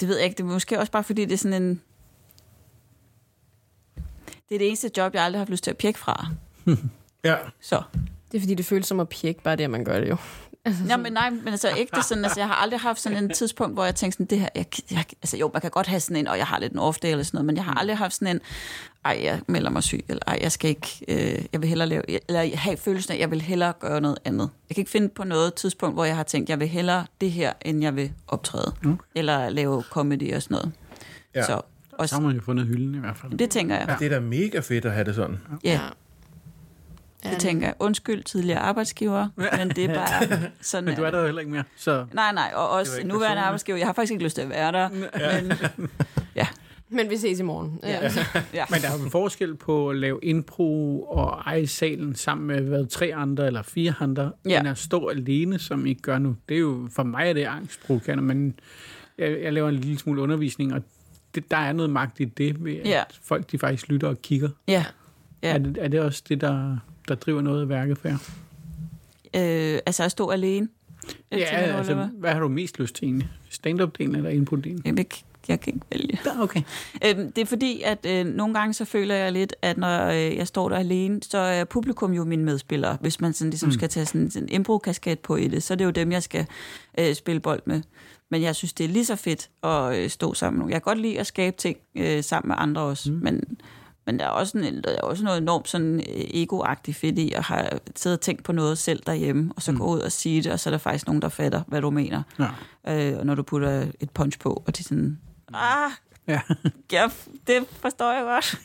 [0.00, 0.36] Det ved jeg ikke.
[0.36, 1.80] Det er måske også bare, fordi det er sådan en...
[4.48, 6.28] Det er det eneste job, jeg aldrig har haft lyst til at pjekke fra.
[7.24, 7.82] Ja, Så.
[8.32, 10.16] Det er fordi, det føles som at pjekke, bare det, at man gør det jo.
[10.64, 13.30] Altså, Nå, men nej, men altså ægte sådan, altså jeg har aldrig haft sådan en
[13.30, 16.00] tidspunkt, hvor jeg tænkte sådan, det her, jeg, jeg, altså jo, man kan godt have
[16.00, 17.74] sådan en, og jeg har lidt en off day eller sådan noget, men jeg har
[17.74, 18.40] aldrig haft sådan en,
[19.04, 22.02] ej, jeg melder mig syg, eller ej, jeg skal ikke, øh, jeg vil hellere lave,
[22.28, 24.50] eller have følelsen af, at jeg vil hellere gøre noget andet.
[24.68, 27.30] Jeg kan ikke finde på noget tidspunkt, hvor jeg har tænkt, jeg vil hellere det
[27.30, 28.96] her, end jeg vil optræde, Okay.
[29.14, 30.72] eller lave comedy og sådan noget.
[31.34, 31.46] ja.
[31.46, 31.60] Så,
[31.92, 33.38] og Så har man jo fundet hylden i hvert fald.
[33.38, 33.96] det tænker jeg.
[33.98, 35.38] Det er da mega fedt at have det sådan.
[35.64, 35.80] Ja, Ja,
[37.30, 37.74] det tænker jeg.
[37.80, 40.84] Undskyld tidligere arbejdsgiver, men det er bare sådan.
[40.84, 42.06] Men du er der jo heller ikke mere, så...
[42.12, 43.78] Nej, nej, og også nuværende arbejdsgiver.
[43.78, 44.88] Jeg har faktisk ikke lyst til at være der.
[44.88, 45.52] Men,
[46.88, 47.80] Men vi ses i morgen.
[47.82, 47.88] Ja.
[47.88, 48.20] Altså,
[48.54, 48.64] Ja.
[48.70, 52.60] Men der er jo en forskel på at lave impro og eje salen sammen med
[52.60, 54.50] hvad, tre andre eller fire andre, Ja.
[54.50, 54.58] ja.
[54.60, 56.36] end at stå alene, som I gør nu.
[56.48, 58.58] Det er jo, for mig er det angstprovokerende, men
[59.18, 60.82] jeg, jeg laver en lille smule undervisning, og
[61.34, 63.02] det, der er noget magt i det, ved at Ja.
[63.22, 64.48] folk de faktisk lytter og kigger.
[64.68, 64.84] Ja.
[65.42, 65.54] Ja.
[65.54, 66.76] Er, det, er det også det, der,
[67.08, 68.18] der driver noget af værket for jer?
[69.36, 70.68] Øh, altså at stå alene.
[71.30, 72.06] Jeg Ja, tænker, altså, hvad?
[72.18, 73.28] hvad har du mest lyst til egentlig?
[73.50, 74.82] Stand-up-delen eller input-delen?
[74.84, 75.06] Jeg, vil-
[75.48, 76.20] jeg kan ikke vælge.
[76.26, 76.62] Ja, okay.
[77.04, 80.36] Øhm, det er fordi, at øh, nogle gange så føler jeg lidt, at når øh,
[80.36, 82.98] jeg står der alene, så er publikum jo mine medspillere.
[83.00, 83.72] Hvis man sådan, ligesom mm.
[83.72, 86.46] skal tage sådan en impro-kasket på i det, så er det jo dem, jeg skal
[86.98, 87.82] øh, spille bold med.
[88.30, 90.62] Men jeg synes, det er lige så fedt at øh, stå sammen.
[90.70, 93.18] Jeg kan godt lide at skabe ting øh, sammen med andre også, mm.
[93.22, 93.42] men,
[94.06, 97.32] men der er også, en, der er også noget enormt sådan, øh, egoagtigt fedt i
[97.32, 99.78] at have siddet og tænkt på noget selv derhjemme, og så mm.
[99.78, 101.90] gå ud og sige det, og så er der faktisk nogen, der fatter, hvad du
[101.90, 102.22] mener.
[102.86, 103.10] Ja.
[103.12, 105.18] Øh, og når du putter et punch på, og de er sådan,
[105.54, 105.90] ah,
[106.28, 106.40] Ja,
[106.92, 107.08] Ja,
[107.46, 108.60] det forstår jeg godt.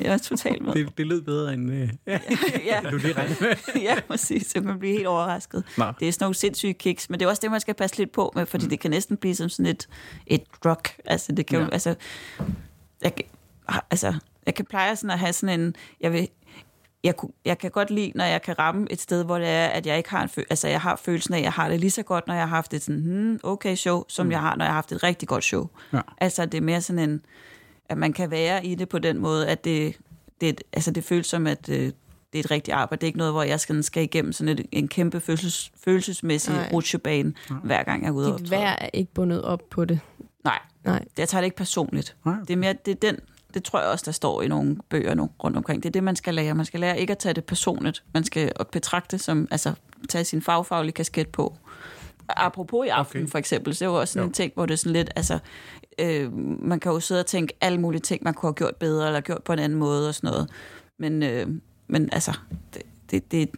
[0.00, 0.74] Jeg er totalt med.
[0.74, 1.70] det, det lød bedre end...
[1.72, 2.18] Øh, ja,
[2.66, 3.54] ja, du lige regnet med.
[3.82, 4.46] ja, præcis.
[4.46, 5.64] Så man bliver helt overrasket.
[5.78, 5.84] Nå.
[6.00, 8.12] Det er sådan nogle sindssyge kiks, men det er også det, man skal passe lidt
[8.12, 9.88] på med, fordi det kan næsten blive som sådan et,
[10.26, 10.82] et drug.
[11.04, 11.70] Altså, det kan jo, Ja.
[11.72, 11.94] altså,
[13.02, 13.12] jeg,
[13.90, 14.14] altså,
[14.46, 16.28] jeg kan pleje sådan at have sådan en, jeg vil,
[17.04, 17.14] jeg,
[17.44, 19.96] jeg kan godt lide, når jeg kan ramme et sted, hvor det er, at jeg
[19.96, 22.02] ikke har en føl- altså jeg har følelsen af, at jeg har det lige så
[22.02, 24.32] godt, når jeg har haft et sådan, hmm, okay show, som mm.
[24.32, 25.68] jeg har, når jeg har haft et rigtig godt show.
[25.92, 26.00] Ja.
[26.18, 27.24] Altså det er mere sådan en,
[27.88, 29.96] at man kan være i det på den måde, at det,
[30.40, 31.76] det, et- altså det føles som, at øh,
[32.32, 33.00] det er et rigtigt arbejde.
[33.00, 36.54] Det er ikke noget, hvor jeg skal, skal igennem sådan et, en kæmpe følelses, følelsesmæssig
[36.54, 36.68] Nej.
[36.72, 37.32] rutsjebane,
[37.64, 38.62] hver gang jeg er ude og dit optræde.
[38.62, 40.00] værd er ikke bundet op på det.
[40.44, 41.04] Nej, Nej.
[41.18, 42.16] jeg tager det ikke personligt.
[42.24, 42.34] Nej.
[42.40, 43.18] Det er mere, det er den,
[43.54, 45.82] det tror jeg også, der står i nogle bøger nu rundt omkring.
[45.82, 46.54] Det er det, man skal lære.
[46.54, 48.02] Man skal lære ikke at tage det personligt.
[48.14, 49.72] Man skal betragte som, altså
[50.08, 51.56] tage sin fagfaglige kasket på.
[52.28, 53.30] Apropos i aften Okay.
[53.30, 54.28] for eksempel, så er jo også sådan Jo.
[54.28, 55.38] en ting, hvor det er sådan lidt, altså,
[55.98, 56.32] øh,
[56.62, 59.20] man kan jo sidde og tænke alle mulige ting, man kunne have gjort bedre, eller
[59.20, 60.50] gjort på en anden måde og sådan noget.
[60.98, 61.46] Men, øh,
[61.88, 62.38] men altså,
[62.74, 63.50] det, det, det,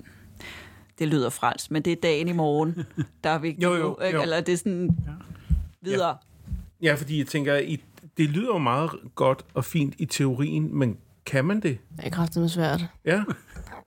[0.99, 2.84] det lyder fransk, men det er dagen i morgen,
[3.24, 3.62] der er vigtigt.
[3.64, 4.16] Jo, jo, ikke?
[4.16, 4.22] jo.
[4.22, 4.90] Eller det er sådan
[5.82, 6.16] videre.
[6.82, 7.82] Ja, fordi jeg tænker, i,
[8.16, 10.96] det lyder jo meget godt og fint i teorien, men
[11.26, 11.78] kan man det?
[11.96, 12.84] Det er kraftedeme svært.
[13.04, 13.22] Ja,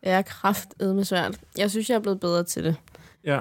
[0.04, 1.40] Det er kraftedeme svært.
[1.58, 2.76] Jeg synes, jeg er blevet bedre til det.
[3.26, 3.40] ja.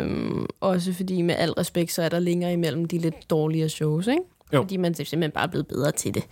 [0.00, 4.06] Øhm, også fordi med al respekt, så er der længere imellem de lidt dårligere shows,
[4.06, 4.22] ikke?
[4.52, 4.62] Jo.
[4.62, 6.24] Fordi man er simpelthen bare blevet bedre til det.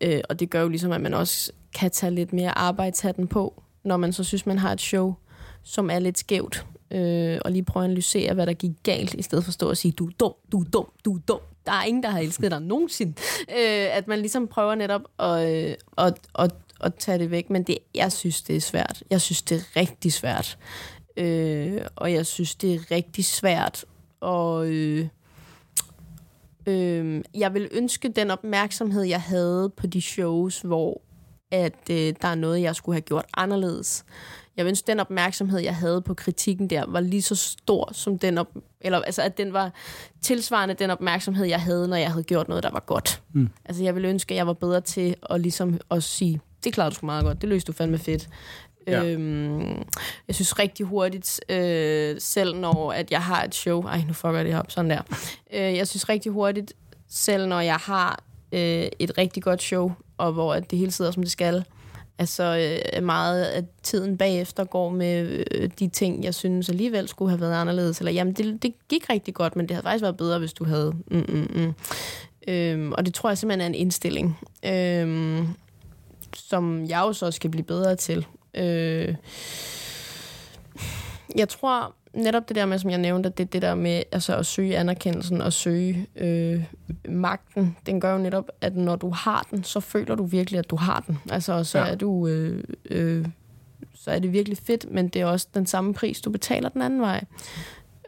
[0.00, 3.62] øh, og det gør jo ligesom, at man også kan tage lidt mere arbejdshatten på,
[3.84, 5.14] når man så synes, man har et show,
[5.62, 6.66] som er lidt skævt.
[6.90, 9.68] Øh, og lige prøve at analysere, hvad der gik galt, i stedet for at stå
[9.68, 11.40] og sige, du er dum, du er dum, du er dum.
[11.66, 13.12] Der er ingen, der har elsket dig nogensinde.
[13.50, 17.50] Øh, at man ligesom prøver netop at, øh, at, at, at tage det væk.
[17.50, 19.02] Men det, jeg synes, det er svært.
[19.10, 20.58] Jeg synes, det er rigtig svært.
[21.16, 23.84] Øh, og jeg synes, det er rigtig svært
[24.20, 25.08] og Øh,
[26.66, 31.02] øh, jeg vil ønske den opmærksomhed, jeg havde på de shows, hvor
[31.50, 34.04] at øh, der er noget, jeg skulle have gjort anderledes.
[34.56, 38.38] Jeg ønske, den opmærksomhed, jeg havde på kritikken der, var lige så stor som den
[38.38, 38.48] op,
[38.80, 39.72] eller altså at den var
[40.22, 43.22] tilsvarende den opmærksomhed, jeg havde, når jeg havde gjort noget, der var godt.
[43.32, 43.48] Mm.
[43.64, 46.90] Altså jeg vil ønske, at jeg var bedre til at ligesom at sige, det klarede
[46.90, 48.28] du sgu meget godt, det løste du fandme fedt.
[48.86, 49.04] Ja.
[49.04, 49.84] Øhm,
[50.28, 54.42] jeg synes rigtig hurtigt, øh, selv når at jeg har et show, ej nu fucker
[54.42, 55.02] det op, sådan der.
[55.52, 56.72] Øh, jeg synes rigtig hurtigt,
[57.08, 58.22] selv når jeg har
[58.52, 61.64] øh, et rigtig godt show, og hvor at det hele sidder, som det skal,
[62.20, 67.30] altså øh, meget af tiden bagefter går med øh, de ting, jeg synes alligevel skulle
[67.30, 67.98] have været anderledes.
[67.98, 70.64] Eller jamen, det, det gik rigtig godt, men det havde faktisk været bedre, hvis du
[70.64, 70.94] havde...
[71.06, 71.74] Mm, mm, mm.
[72.48, 75.48] Øhm, og det tror jeg simpelthen er en indstilling, øhm,
[76.34, 78.26] som jeg jo så skal blive bedre til.
[78.54, 79.14] Øh,
[81.36, 84.36] jeg tror netop det der med, som jeg nævnte, at det det der med altså
[84.36, 86.64] at søge anerkendelsen og søge øh,
[87.08, 90.70] magten, den gør jo netop, at når du har den, så føler du virkelig, at
[90.70, 91.18] du har den.
[91.30, 91.86] Altså, og så ja.
[91.86, 92.26] er du...
[92.26, 93.26] Øh, øh,
[93.94, 96.82] så er det virkelig fedt, men det er også den samme pris, du betaler den
[96.82, 97.24] anden vej.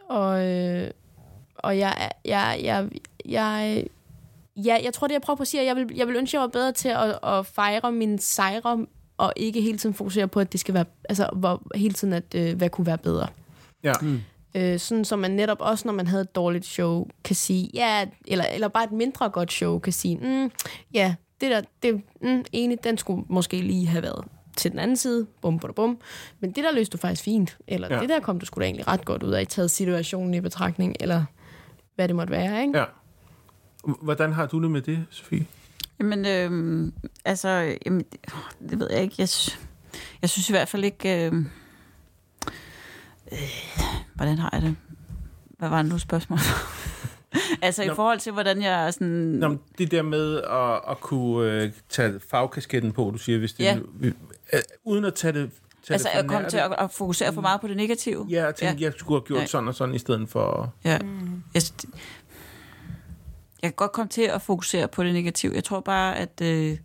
[0.09, 0.91] Og, øh,
[1.55, 2.89] og jeg, jeg, jeg,
[3.25, 3.83] jeg,
[4.55, 6.29] ja, jeg tror, det jeg prøver på at sige, at jeg vil, jeg vil ønske,
[6.29, 8.85] at jeg var bedre til at, at fejre mine sejre,
[9.17, 12.35] og ikke hele tiden fokusere på, at det skal være, altså hvor, hele tiden, at
[12.35, 13.27] øh, hvad kunne være bedre.
[13.83, 13.93] Ja.
[14.55, 18.05] Øh, sådan så man netop også, når man havde et dårligt show, kan sige, ja,
[18.27, 20.51] eller, eller bare et mindre godt show, kan sige, mm,
[20.93, 24.25] ja, det der, det, mm, enig, den skulle måske lige have været
[24.57, 25.97] til den anden side, bum, bum, bum.
[26.39, 27.99] Men det der løste du faktisk fint, eller Ja.
[27.99, 30.95] det der kom du sgu da egentlig ret godt ud af, taget situationen i betragtning,
[30.99, 31.25] eller
[31.95, 32.77] hvad det måtte være, ikke?
[32.79, 32.85] ja.
[34.01, 35.45] Hvordan har du det med det, Sofie?
[35.99, 36.91] Jamen, øh,
[37.25, 38.03] altså, jamen,
[38.69, 39.15] det ved jeg ikke.
[39.17, 39.27] Jeg,
[40.21, 41.25] jeg synes i hvert fald ikke...
[41.31, 41.45] Øh,
[43.33, 43.39] øh,
[44.15, 44.75] hvordan har jeg det?
[45.59, 46.39] Hvad var det nu spørgsmål?
[47.61, 47.93] Altså i Nå.
[47.95, 49.07] forhold til, hvordan jeg er sådan...
[49.07, 53.63] Nå, det der med at, at kunne øh, tage fagkasketten på, du siger, hvis det
[53.63, 53.77] Ja.
[54.01, 54.11] øh,
[54.53, 55.51] øh, uden at tage det
[55.87, 58.27] tage altså det at komme til at, at fokusere for meget på det negative.
[58.29, 58.85] Ja, jeg tænkte, ja.
[58.85, 59.45] jeg skulle have gjort Ja.
[59.45, 60.73] sådan og sådan, i stedet for...
[60.83, 60.89] Ja.
[61.53, 61.61] Jeg,
[63.61, 65.53] jeg kan godt komme til at fokusere på det negative.
[65.55, 66.41] Jeg tror bare, at...
[66.41, 66.77] Øh,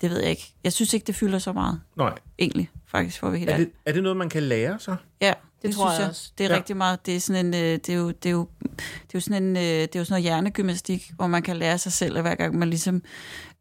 [0.00, 0.54] det ved jeg ikke.
[0.64, 2.14] Jeg synes ikke, det fylder så meget, Nej.
[2.38, 4.96] egentlig, faktisk, at være helt Er det, er det noget, man kan lære sig?
[5.20, 6.08] Ja, det, Det tror synes jeg jeg.
[6.10, 6.30] også.
[6.38, 6.54] Det er Ja.
[6.54, 6.58] ja.
[6.58, 7.06] rigtig meget.
[7.06, 9.42] Det er sådan en, øh, det er jo, det er jo, det er jo sådan
[9.42, 12.22] en, øh, det er jo sådan noget hjernegymnastik, hvor man kan lære sig selv, at
[12.22, 13.02] hver gang man ligesom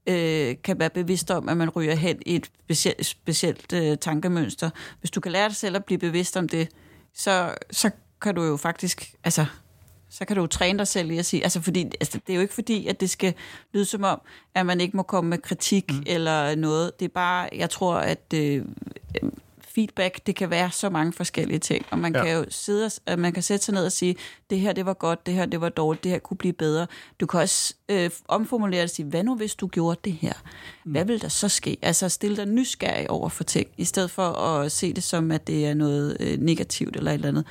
[0.07, 4.69] øh, kan være bevidst om, at man ryger hen i et specielt, specielt øh, tankemønster.
[4.99, 6.67] Hvis du kan lære dig selv at blive bevidst om det,
[7.15, 7.89] så, så
[8.21, 9.45] kan du jo faktisk, altså,
[10.09, 12.35] så kan du jo træne dig selv i at sige, altså fordi, altså, det er
[12.35, 13.33] jo ikke fordi, at det skal
[13.73, 14.21] lyde som om,
[14.55, 16.03] at man ikke må komme med kritik mm.
[16.07, 16.99] eller noget.
[16.99, 18.65] Det er bare, jeg tror, at øh,
[19.61, 22.23] feedback, det kan være så mange forskellige ting, og man Ja.
[22.23, 24.15] kan jo sidde, og- man kan sætte sig ned og sige,
[24.49, 26.87] det her det var godt, det her det var dårligt, det her kunne blive bedre.
[27.19, 30.33] Du kan også øh, omformulere det og sige, hvad nu hvis du gjorde det her?
[30.85, 31.77] Hvad vil der så ske?
[31.81, 35.47] Altså stille dig nysgerrig over for ting, i stedet for at se det som, at
[35.47, 37.45] det er noget øh, negativt eller et eller andet.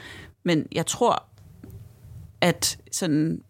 [0.45, 1.25] Men jeg tror,
[2.41, 3.43] at sådan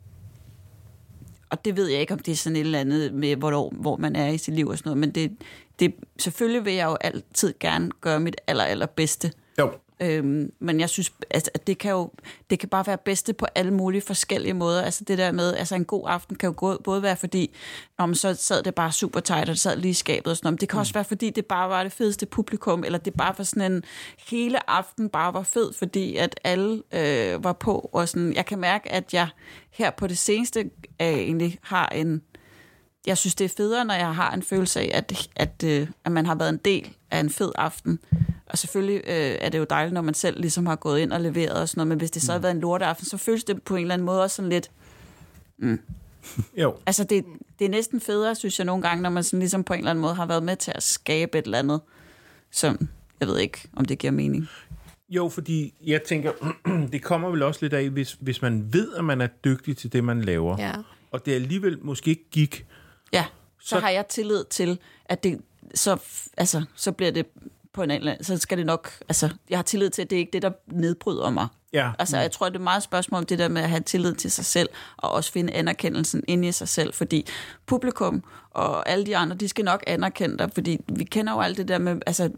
[1.50, 3.96] og det ved jeg ikke, om det er sådan et eller andet med, hvornår, hvor
[3.96, 5.36] man er i sit liv og sådan noget, men det,
[5.78, 9.32] det, selvfølgelig vil jeg jo altid gerne gøre mit aller, aller bedste.
[9.58, 9.72] Jo.
[10.00, 12.10] Øhm, men jeg synes, altså, at det kan jo
[12.50, 14.82] det kan bare være bedste på alle mulige forskellige måder.
[14.82, 17.54] Altså det der med, altså en god aften kan jo gå- både være fordi,
[17.98, 20.46] om så sad det bare super tight, og det sad lige i skabet og sådan
[20.46, 20.60] noget.
[20.60, 23.44] Det kan også være fordi, det bare var det fedeste publikum, eller det bare var
[23.44, 23.84] sådan en
[24.28, 27.90] hele aften bare var fed, fordi at alle øh, var på.
[27.92, 29.28] Og sådan, jeg kan mærke, at jeg
[29.70, 30.60] her på det seneste
[31.02, 32.22] øh, egentlig har en,
[33.06, 36.12] jeg synes, det er federe, når jeg har en følelse af, at, at, øh, at
[36.12, 37.98] man har været en del af en fed aften.
[38.50, 41.20] Og selvfølgelig øh, er det jo dejligt, når man selv ligesom har gået ind og
[41.20, 43.62] leveret og sådan noget, men hvis det så har været en lorteaften, så føles det
[43.62, 44.70] på en eller anden måde også sådan lidt...
[46.56, 46.76] Jo.
[46.86, 47.24] Altså, det,
[47.58, 49.90] det er næsten federe, synes jeg nogle gange, når man sådan ligesom på en eller
[49.90, 51.80] anden måde har været med til at skabe et eller andet,
[52.50, 52.88] som...
[53.20, 54.48] Jeg ved ikke, om det giver mening.
[55.10, 56.32] Jo, fordi jeg tænker,
[56.92, 59.92] det kommer vel også lidt af, hvis, hvis man ved, at man er dygtig til
[59.92, 60.72] det, man laver, Ja.
[61.10, 62.66] og det alligevel måske ikke gik.
[63.12, 63.24] Ja,
[63.60, 65.40] Så- så har jeg tillid til, at det
[65.74, 65.96] så,
[66.36, 67.26] altså, så bliver det
[67.78, 70.16] på en eller anden, så skal det nok, altså, jeg har tillid til, at det
[70.16, 71.46] er ikke det, der nedbryder mig.
[71.72, 71.90] Ja.
[71.98, 74.30] Altså, jeg tror, det er meget spørgsmål om det der med at have tillid til
[74.30, 77.26] sig selv, og også finde anerkendelsen inde i sig selv, fordi
[77.66, 81.56] publikum og alle de andre, de skal nok anerkende dig, fordi vi kender jo alt
[81.56, 82.30] det der med, altså,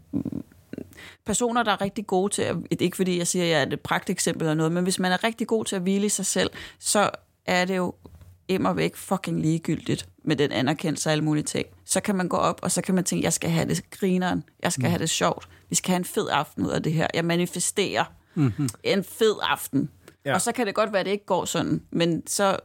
[1.25, 3.79] personer, der er rigtig gode til at, ikke fordi jeg siger, at jeg er et
[3.79, 6.49] pragteksempel eller noget, men hvis man er rigtig god til at hvile i sig selv,
[6.79, 7.09] så
[7.45, 7.93] er det jo
[8.53, 11.65] immer væk fucking ligegyldigt med den anerkendelse og alle mulige ting.
[11.85, 14.43] Så kan man gå op, og så kan man tænke, jeg skal have det grineren,
[14.63, 14.89] jeg skal mm.
[14.89, 17.07] have det sjovt, vi skal have en fed aften ud af det her.
[17.13, 18.03] Jeg manifesterer
[18.35, 18.69] mm-hmm.
[18.83, 19.89] en fed aften.
[20.25, 20.33] Ja.
[20.33, 22.57] Og så kan det godt være, at det ikke går sådan, men så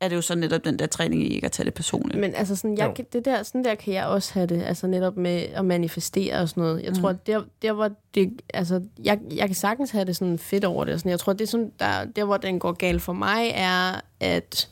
[0.00, 2.20] er det jo så netop den der træning i ikke at tage det personligt.
[2.20, 2.92] Men altså sådan, jeg, Jo.
[2.92, 6.38] kan- det der, sådan der kan jeg også have det, altså netop med at manifestere
[6.38, 6.82] og sådan noget.
[6.82, 10.38] Jeg tror, at der, der hvor det, altså, jeg, jeg kan sagtens have det sådan
[10.38, 11.00] fedt over det.
[11.00, 11.10] Sådan.
[11.10, 14.68] Jeg tror, det er sådan, der, der hvor den går galt for mig, er, at,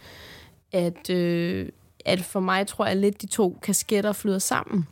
[0.73, 1.69] at, øh,
[2.05, 4.87] at for mig tror jeg lidt, de to kasketter flyder sammen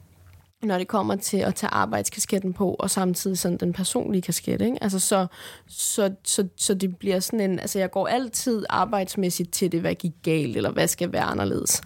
[0.63, 4.83] når det kommer til at tage arbejdskasketten på, og samtidig sådan den personlige kasket, ikke?
[4.83, 5.27] Altså så,
[5.67, 9.95] så, så, så det bliver sådan en, altså jeg går altid arbejdsmæssigt til det, hvad
[9.95, 11.83] gik galt, eller hvad skal være anderledes.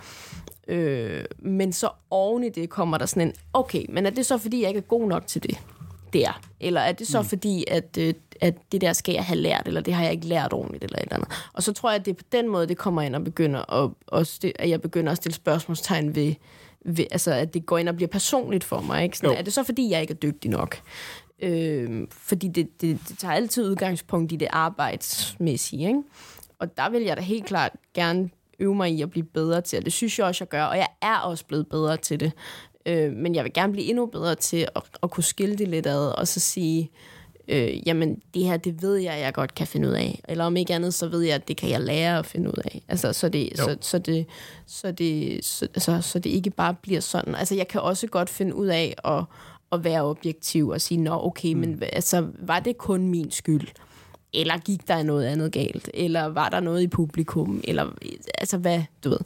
[0.68, 4.38] Øh, men så oven i det kommer der sådan en, okay, men er det så
[4.38, 5.59] fordi, jeg ikke er god nok til det
[6.12, 6.40] der?
[6.61, 7.28] Eller er det så mm.
[7.28, 10.26] fordi, at, øh, at det der skal jeg have lært, eller det har jeg ikke
[10.26, 11.30] lært ordentligt, eller et eller andet?
[11.52, 13.72] Og så tror jeg, at det er på den måde, det kommer ind og begynder
[13.84, 16.34] at, at, sti- at jeg begynder at stille spørgsmålstegn ved,
[16.84, 19.04] ved, altså at det går ind og bliver personligt for mig.
[19.04, 19.16] Ikke?
[19.16, 19.38] Sådan, Jo.
[19.38, 20.80] er det så fordi, jeg ikke er dygtig nok?
[21.42, 25.88] Øh, fordi det, det, det tager altid udgangspunkt i det arbejdsmæssige.
[25.88, 26.03] Ikke?
[26.58, 29.76] Og der vil jeg da helt klart gerne øve mig i at blive bedre til,
[29.78, 32.32] og det synes jeg også, jeg gør, og jeg er også blevet bedre til det.
[32.86, 35.86] Øh, men jeg vil gerne blive endnu bedre til at, at kunne skille det lidt
[35.86, 36.90] ad, og så sige,
[37.48, 40.20] øh, jamen det her, det ved jeg, jeg godt kan finde ud af.
[40.28, 42.62] Eller om ikke andet, så ved jeg, at det kan jeg lære at finde ud
[42.64, 42.82] af.
[42.88, 44.26] Altså, så det, så, så, det,
[44.66, 47.34] så, det, så, så, så det ikke bare bliver sådan.
[47.34, 49.24] Altså, jeg kan også godt finde ud af at,
[49.72, 51.61] at være objektiv og sige, nå okay, mm.
[51.61, 53.68] men altså, var det kun min skyld?
[54.32, 55.90] Eller gik der noget andet galt?
[55.94, 57.61] Eller var der noget i publikum?
[57.64, 57.86] Eller,
[58.38, 59.18] altså hvad, du ved.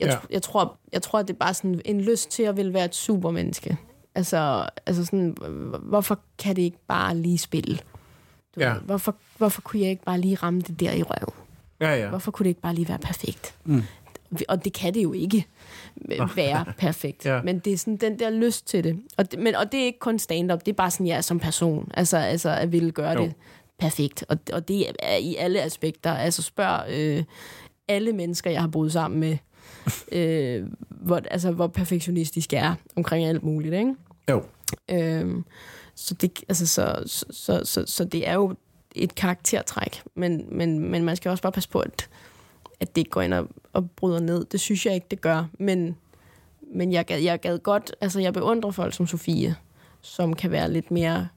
[0.00, 0.12] Jeg, Ja.
[0.12, 0.18] ja.
[0.30, 2.94] jeg, tror, jeg tror, det er bare sådan en lyst til at ville være et
[2.94, 3.76] supermenneske.
[4.14, 5.36] Altså, altså sådan,
[5.82, 7.78] hvorfor kan det ikke bare lige spille?
[8.56, 8.74] Du Ja.
[8.74, 11.34] hvorfor, hvorfor kunne jeg ikke bare lige ramme det der i røven?
[11.80, 12.08] Ja, ja.
[12.08, 13.54] Hvorfor kunne det ikke bare lige være perfekt?
[13.64, 13.82] Mm.
[14.48, 15.46] Og det kan det jo ikke
[16.36, 17.26] være perfekt.
[17.26, 17.34] Ja.
[17.36, 17.42] ja.
[17.42, 18.98] Men det er sådan den der lyst til det.
[19.18, 21.20] Og det, men, og det er ikke kun stand-up, det er bare sådan, jeg er
[21.20, 21.90] som person.
[21.94, 23.22] Altså, altså at ville gøre Jo.
[23.22, 23.34] det
[23.78, 24.24] perfekt.
[24.28, 26.12] Og, og det er i alle aspekter.
[26.14, 27.24] Altså spørg øh,
[27.88, 29.36] alle mennesker, jeg har boet sammen med,
[30.12, 33.94] øh, hvor, altså, hvor perfektionistisk jeg er omkring alt muligt, ikke?
[34.30, 34.42] Jo.
[34.90, 35.44] Øhm,
[35.94, 38.54] så, det, altså, så, så, så, så, så det er jo
[38.94, 42.08] et karaktertræk, men, men, men man skal også bare passe på, at,
[42.80, 44.44] at det ikke går ind og, og bryder ned.
[44.44, 45.96] Det synes jeg ikke, det gør, men,
[46.74, 49.56] men jeg, gad, jeg gad godt, altså jeg beundrer folk som Sofie,
[50.00, 51.28] som kan være lidt mere,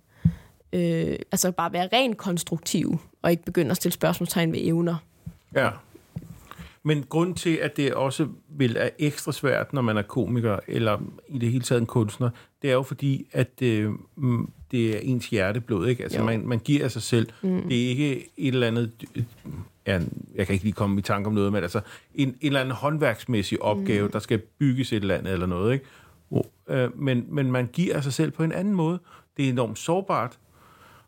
[0.74, 4.96] øh, altså bare være rent konstruktiv, og ikke begynde at stille spørgsmålstegn ved evner.
[5.56, 5.70] Ja.
[6.84, 10.98] Men grund til, at det også vil er ekstra svært, når man er komiker, eller
[11.30, 12.30] i det hele taget en kunstner,
[12.62, 16.04] det er jo fordi, at øh, mm, det er ens hjerteblod, ikke?
[16.04, 16.26] Altså, Jo.
[16.26, 17.28] man, man giver af sig selv.
[17.42, 17.62] Mm.
[17.70, 18.92] Det er ikke et eller andet...
[19.16, 19.24] øh,
[19.88, 20.02] Ja,
[20.36, 21.82] jeg kan ikke lige komme i tanke om noget, men altså
[22.16, 24.12] en, en eller anden håndværksmæssig opgave, mm.
[24.12, 25.86] der skal bygges et eller andet eller noget, ikke?
[26.70, 29.00] Øh, men, men man giver af sig selv på en anden måde.
[29.38, 30.40] Det er enormt sårbart,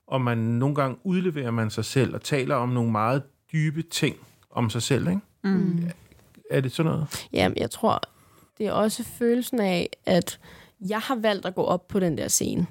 [0.08, 3.22] og man nogle gange udleverer man sig selv og taler om nogle meget
[3.54, 4.16] dybe ting
[4.52, 5.22] om sig selv, ikke?
[5.46, 5.90] Mm.
[6.52, 7.28] Er det sådan noget?
[7.34, 8.02] Jamen, jeg tror,
[8.58, 10.40] det er også følelsen af, at
[10.90, 12.68] jeg har valgt at gå op på den der scene.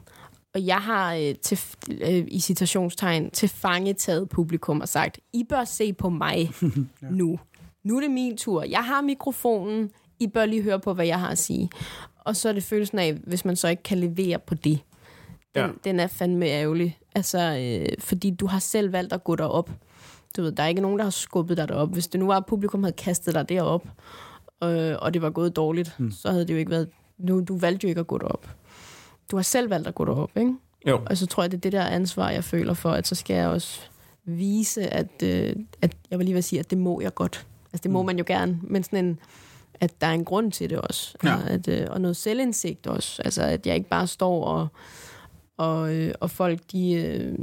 [0.55, 1.61] Og jeg har øh, til,
[1.91, 6.51] øh, i citationstegn til fange taget publikum og sagt, I bør se på mig
[7.03, 7.07] ja.
[7.11, 7.39] nu.
[7.85, 8.63] Nu er det min tur.
[8.65, 9.91] Jeg har mikrofonen.
[10.21, 11.71] I bør lige høre på, hvad jeg har at sige.
[12.19, 14.63] Og så er det følelsen af, hvis man så ikke kan levere på det.
[14.65, 14.81] Den,
[15.57, 15.67] Ja.
[15.67, 15.73] ja.
[15.85, 16.99] den er fandme ærgerlig.
[17.15, 19.71] Altså, øh, fordi du har selv valgt at gå derop.
[20.37, 21.93] Du ved, der er ikke nogen, der har skubbet dig derop.
[21.93, 23.87] Hvis det nu var, at publikum havde kastet dig derop,
[24.65, 26.11] øh, og det var gået dårligt, mm.
[26.11, 26.89] så havde det jo ikke været...
[27.19, 28.49] Nu, du valgte jo ikke at gå derop.
[29.31, 30.55] Du har selv valgt at gå derop, ikke?
[30.87, 31.01] Jo.
[31.07, 33.35] Og så tror jeg, det er det der ansvar, jeg føler for, at så skal
[33.37, 33.81] jeg også
[34.25, 37.47] vise, at, øh, at jeg vil lige vil sige, at det må jeg godt.
[37.73, 38.07] Altså, det må Mm.
[38.07, 39.19] man jo gerne, men sådan en,
[39.81, 41.17] at der er en grund til det også.
[41.25, 41.35] Ja.
[41.35, 43.23] Og, at, øh, og noget selvindsigt også.
[43.25, 44.69] Altså, at jeg ikke bare står og,
[45.57, 46.93] og, øh, og folk, de...
[46.93, 47.39] Øh,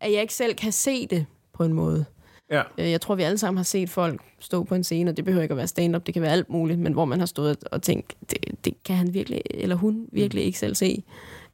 [0.00, 2.04] at jeg ikke selv kan se det på en måde.
[2.50, 2.62] Ja.
[2.78, 5.24] Øh, Jeg tror, vi alle sammen har set folk stå på en scene, og det
[5.24, 7.64] behøver ikke at være stand-up, det kan være alt muligt, men hvor man har stået
[7.64, 11.04] og tænkt, det, det kan han virkelig, eller hun virkelig ikke selv se,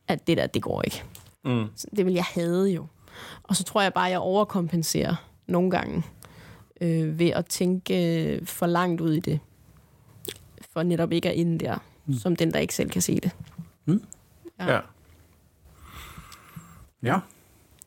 [0.09, 1.02] at det der, det går ikke.
[1.44, 1.66] Mm.
[1.97, 2.86] Det vil jeg have jo.
[3.43, 5.14] Og så tror jeg bare, at jeg overkompenserer
[5.47, 6.02] nogle gange
[6.81, 9.40] øh, ved at tænke øh, for langt ud i det.
[10.73, 12.14] For netop ikke at ende der, mm.
[12.14, 13.31] som den, der ikke selv kan se det.
[13.85, 14.02] Mm.
[14.59, 14.73] Ja.
[14.74, 14.81] ja.
[17.02, 17.18] Ja.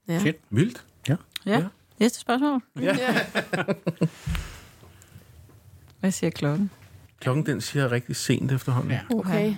[0.08, 0.18] Ja.
[0.18, 0.38] Fedt.
[0.50, 0.86] Vildt.
[1.10, 1.16] Ja.
[1.46, 1.64] Ja.
[2.00, 2.62] Næste spørgsmål.
[2.82, 2.96] Ja.
[6.00, 6.70] Hvad siger klokken?
[7.20, 8.92] Klokken den siger rigtig sent efterhånden.
[8.92, 9.00] Ja.
[9.16, 9.54] Okay,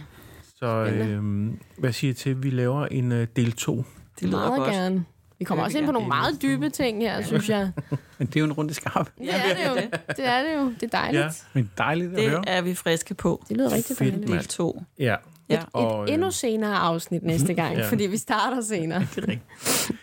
[0.59, 3.75] Så øhm, hvad siger I til, at vi laver en uh, del 2?
[4.19, 4.69] Det lyder meget godt.
[4.71, 5.05] gerne.
[5.39, 7.71] Vi kommer Det også ind på nogle meget dybe ting her, synes jeg.
[8.17, 9.09] Men det er jo en runde skarp.
[9.17, 9.75] Det er det jo.
[10.17, 10.73] Det er det jo.
[10.79, 11.19] Det er dejligt.
[11.21, 11.25] Ja.
[11.25, 11.31] Ja.
[11.53, 12.43] Men dejligt at Det høre.
[12.49, 13.43] er vi friske på.
[13.49, 14.31] Det lyder rigtig Fedt, dejligt.
[14.31, 14.83] Del 2.
[14.99, 15.15] Ja.
[15.51, 15.59] Ja.
[15.61, 17.79] Et, Og, et øh, endnu senere afsnit næste gang, Ja.
[17.83, 17.89] ja.
[17.89, 19.07] fordi vi starter senere.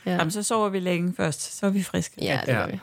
[0.06, 1.58] Ja, Jamen, så sover vi længe først.
[1.58, 2.14] Så er vi friske.
[2.24, 2.58] ja det Ja.
[2.58, 2.78] gør vi.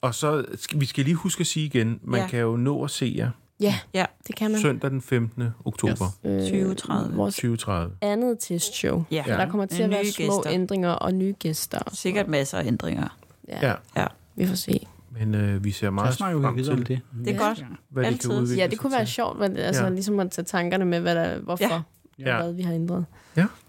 [0.00, 2.24] Og så vi skal lige huske at sige igen, man Ja.
[2.24, 2.28] ja.
[2.30, 3.30] kan jo nå at se jer
[3.60, 4.04] Ja, Ja.
[4.26, 4.60] det kan man.
[4.60, 5.44] søndag den 15.
[5.64, 7.16] oktober Øh, 2030.
[7.16, 7.92] Vores 2030.
[8.00, 9.04] andet testshow.
[9.10, 9.24] Ja.
[9.26, 9.32] Ja.
[9.36, 10.50] Der kommer til at være nye små gæster.
[10.52, 11.78] ændringer og nye gæster.
[11.92, 13.18] Sikkert masser af ændringer.
[13.48, 13.74] Ja, Ja.
[13.96, 14.06] Ja.
[14.36, 14.86] vi får se.
[15.18, 17.00] Men øh, vi ser meget frem til, det.
[17.24, 17.64] Det er godt.
[17.90, 18.46] hvad det Altid.
[18.48, 19.88] kan Ja, det kunne være sjovt, men, altså, Ja.
[19.88, 19.94] ja.
[19.94, 21.80] ligesom at tage tankerne med, hvad der, hvorfor Ja.
[22.20, 22.36] Ja.
[22.36, 22.42] Ja.
[22.42, 23.06] hvad vi har ændret.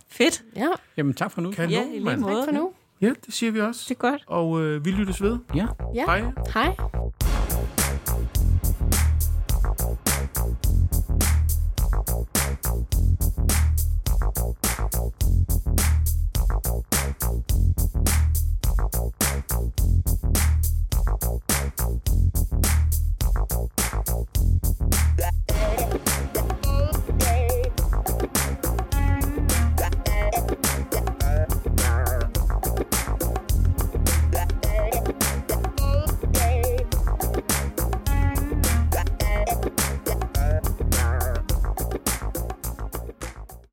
[0.10, 0.44] Fedt.
[0.56, 0.68] Ja,
[0.98, 1.52] Jamen tak for nu.
[1.52, 2.36] Kanon, Ja, i lige måde.
[2.36, 2.72] tak for nu.
[3.02, 3.86] Ja, det siger vi også.
[3.90, 4.24] Det er godt.
[4.28, 5.38] Og øh, vi lyttes ved.
[5.56, 5.66] Ja.
[5.96, 6.06] Ja.
[6.06, 6.24] Hej.
[6.54, 6.76] Hej.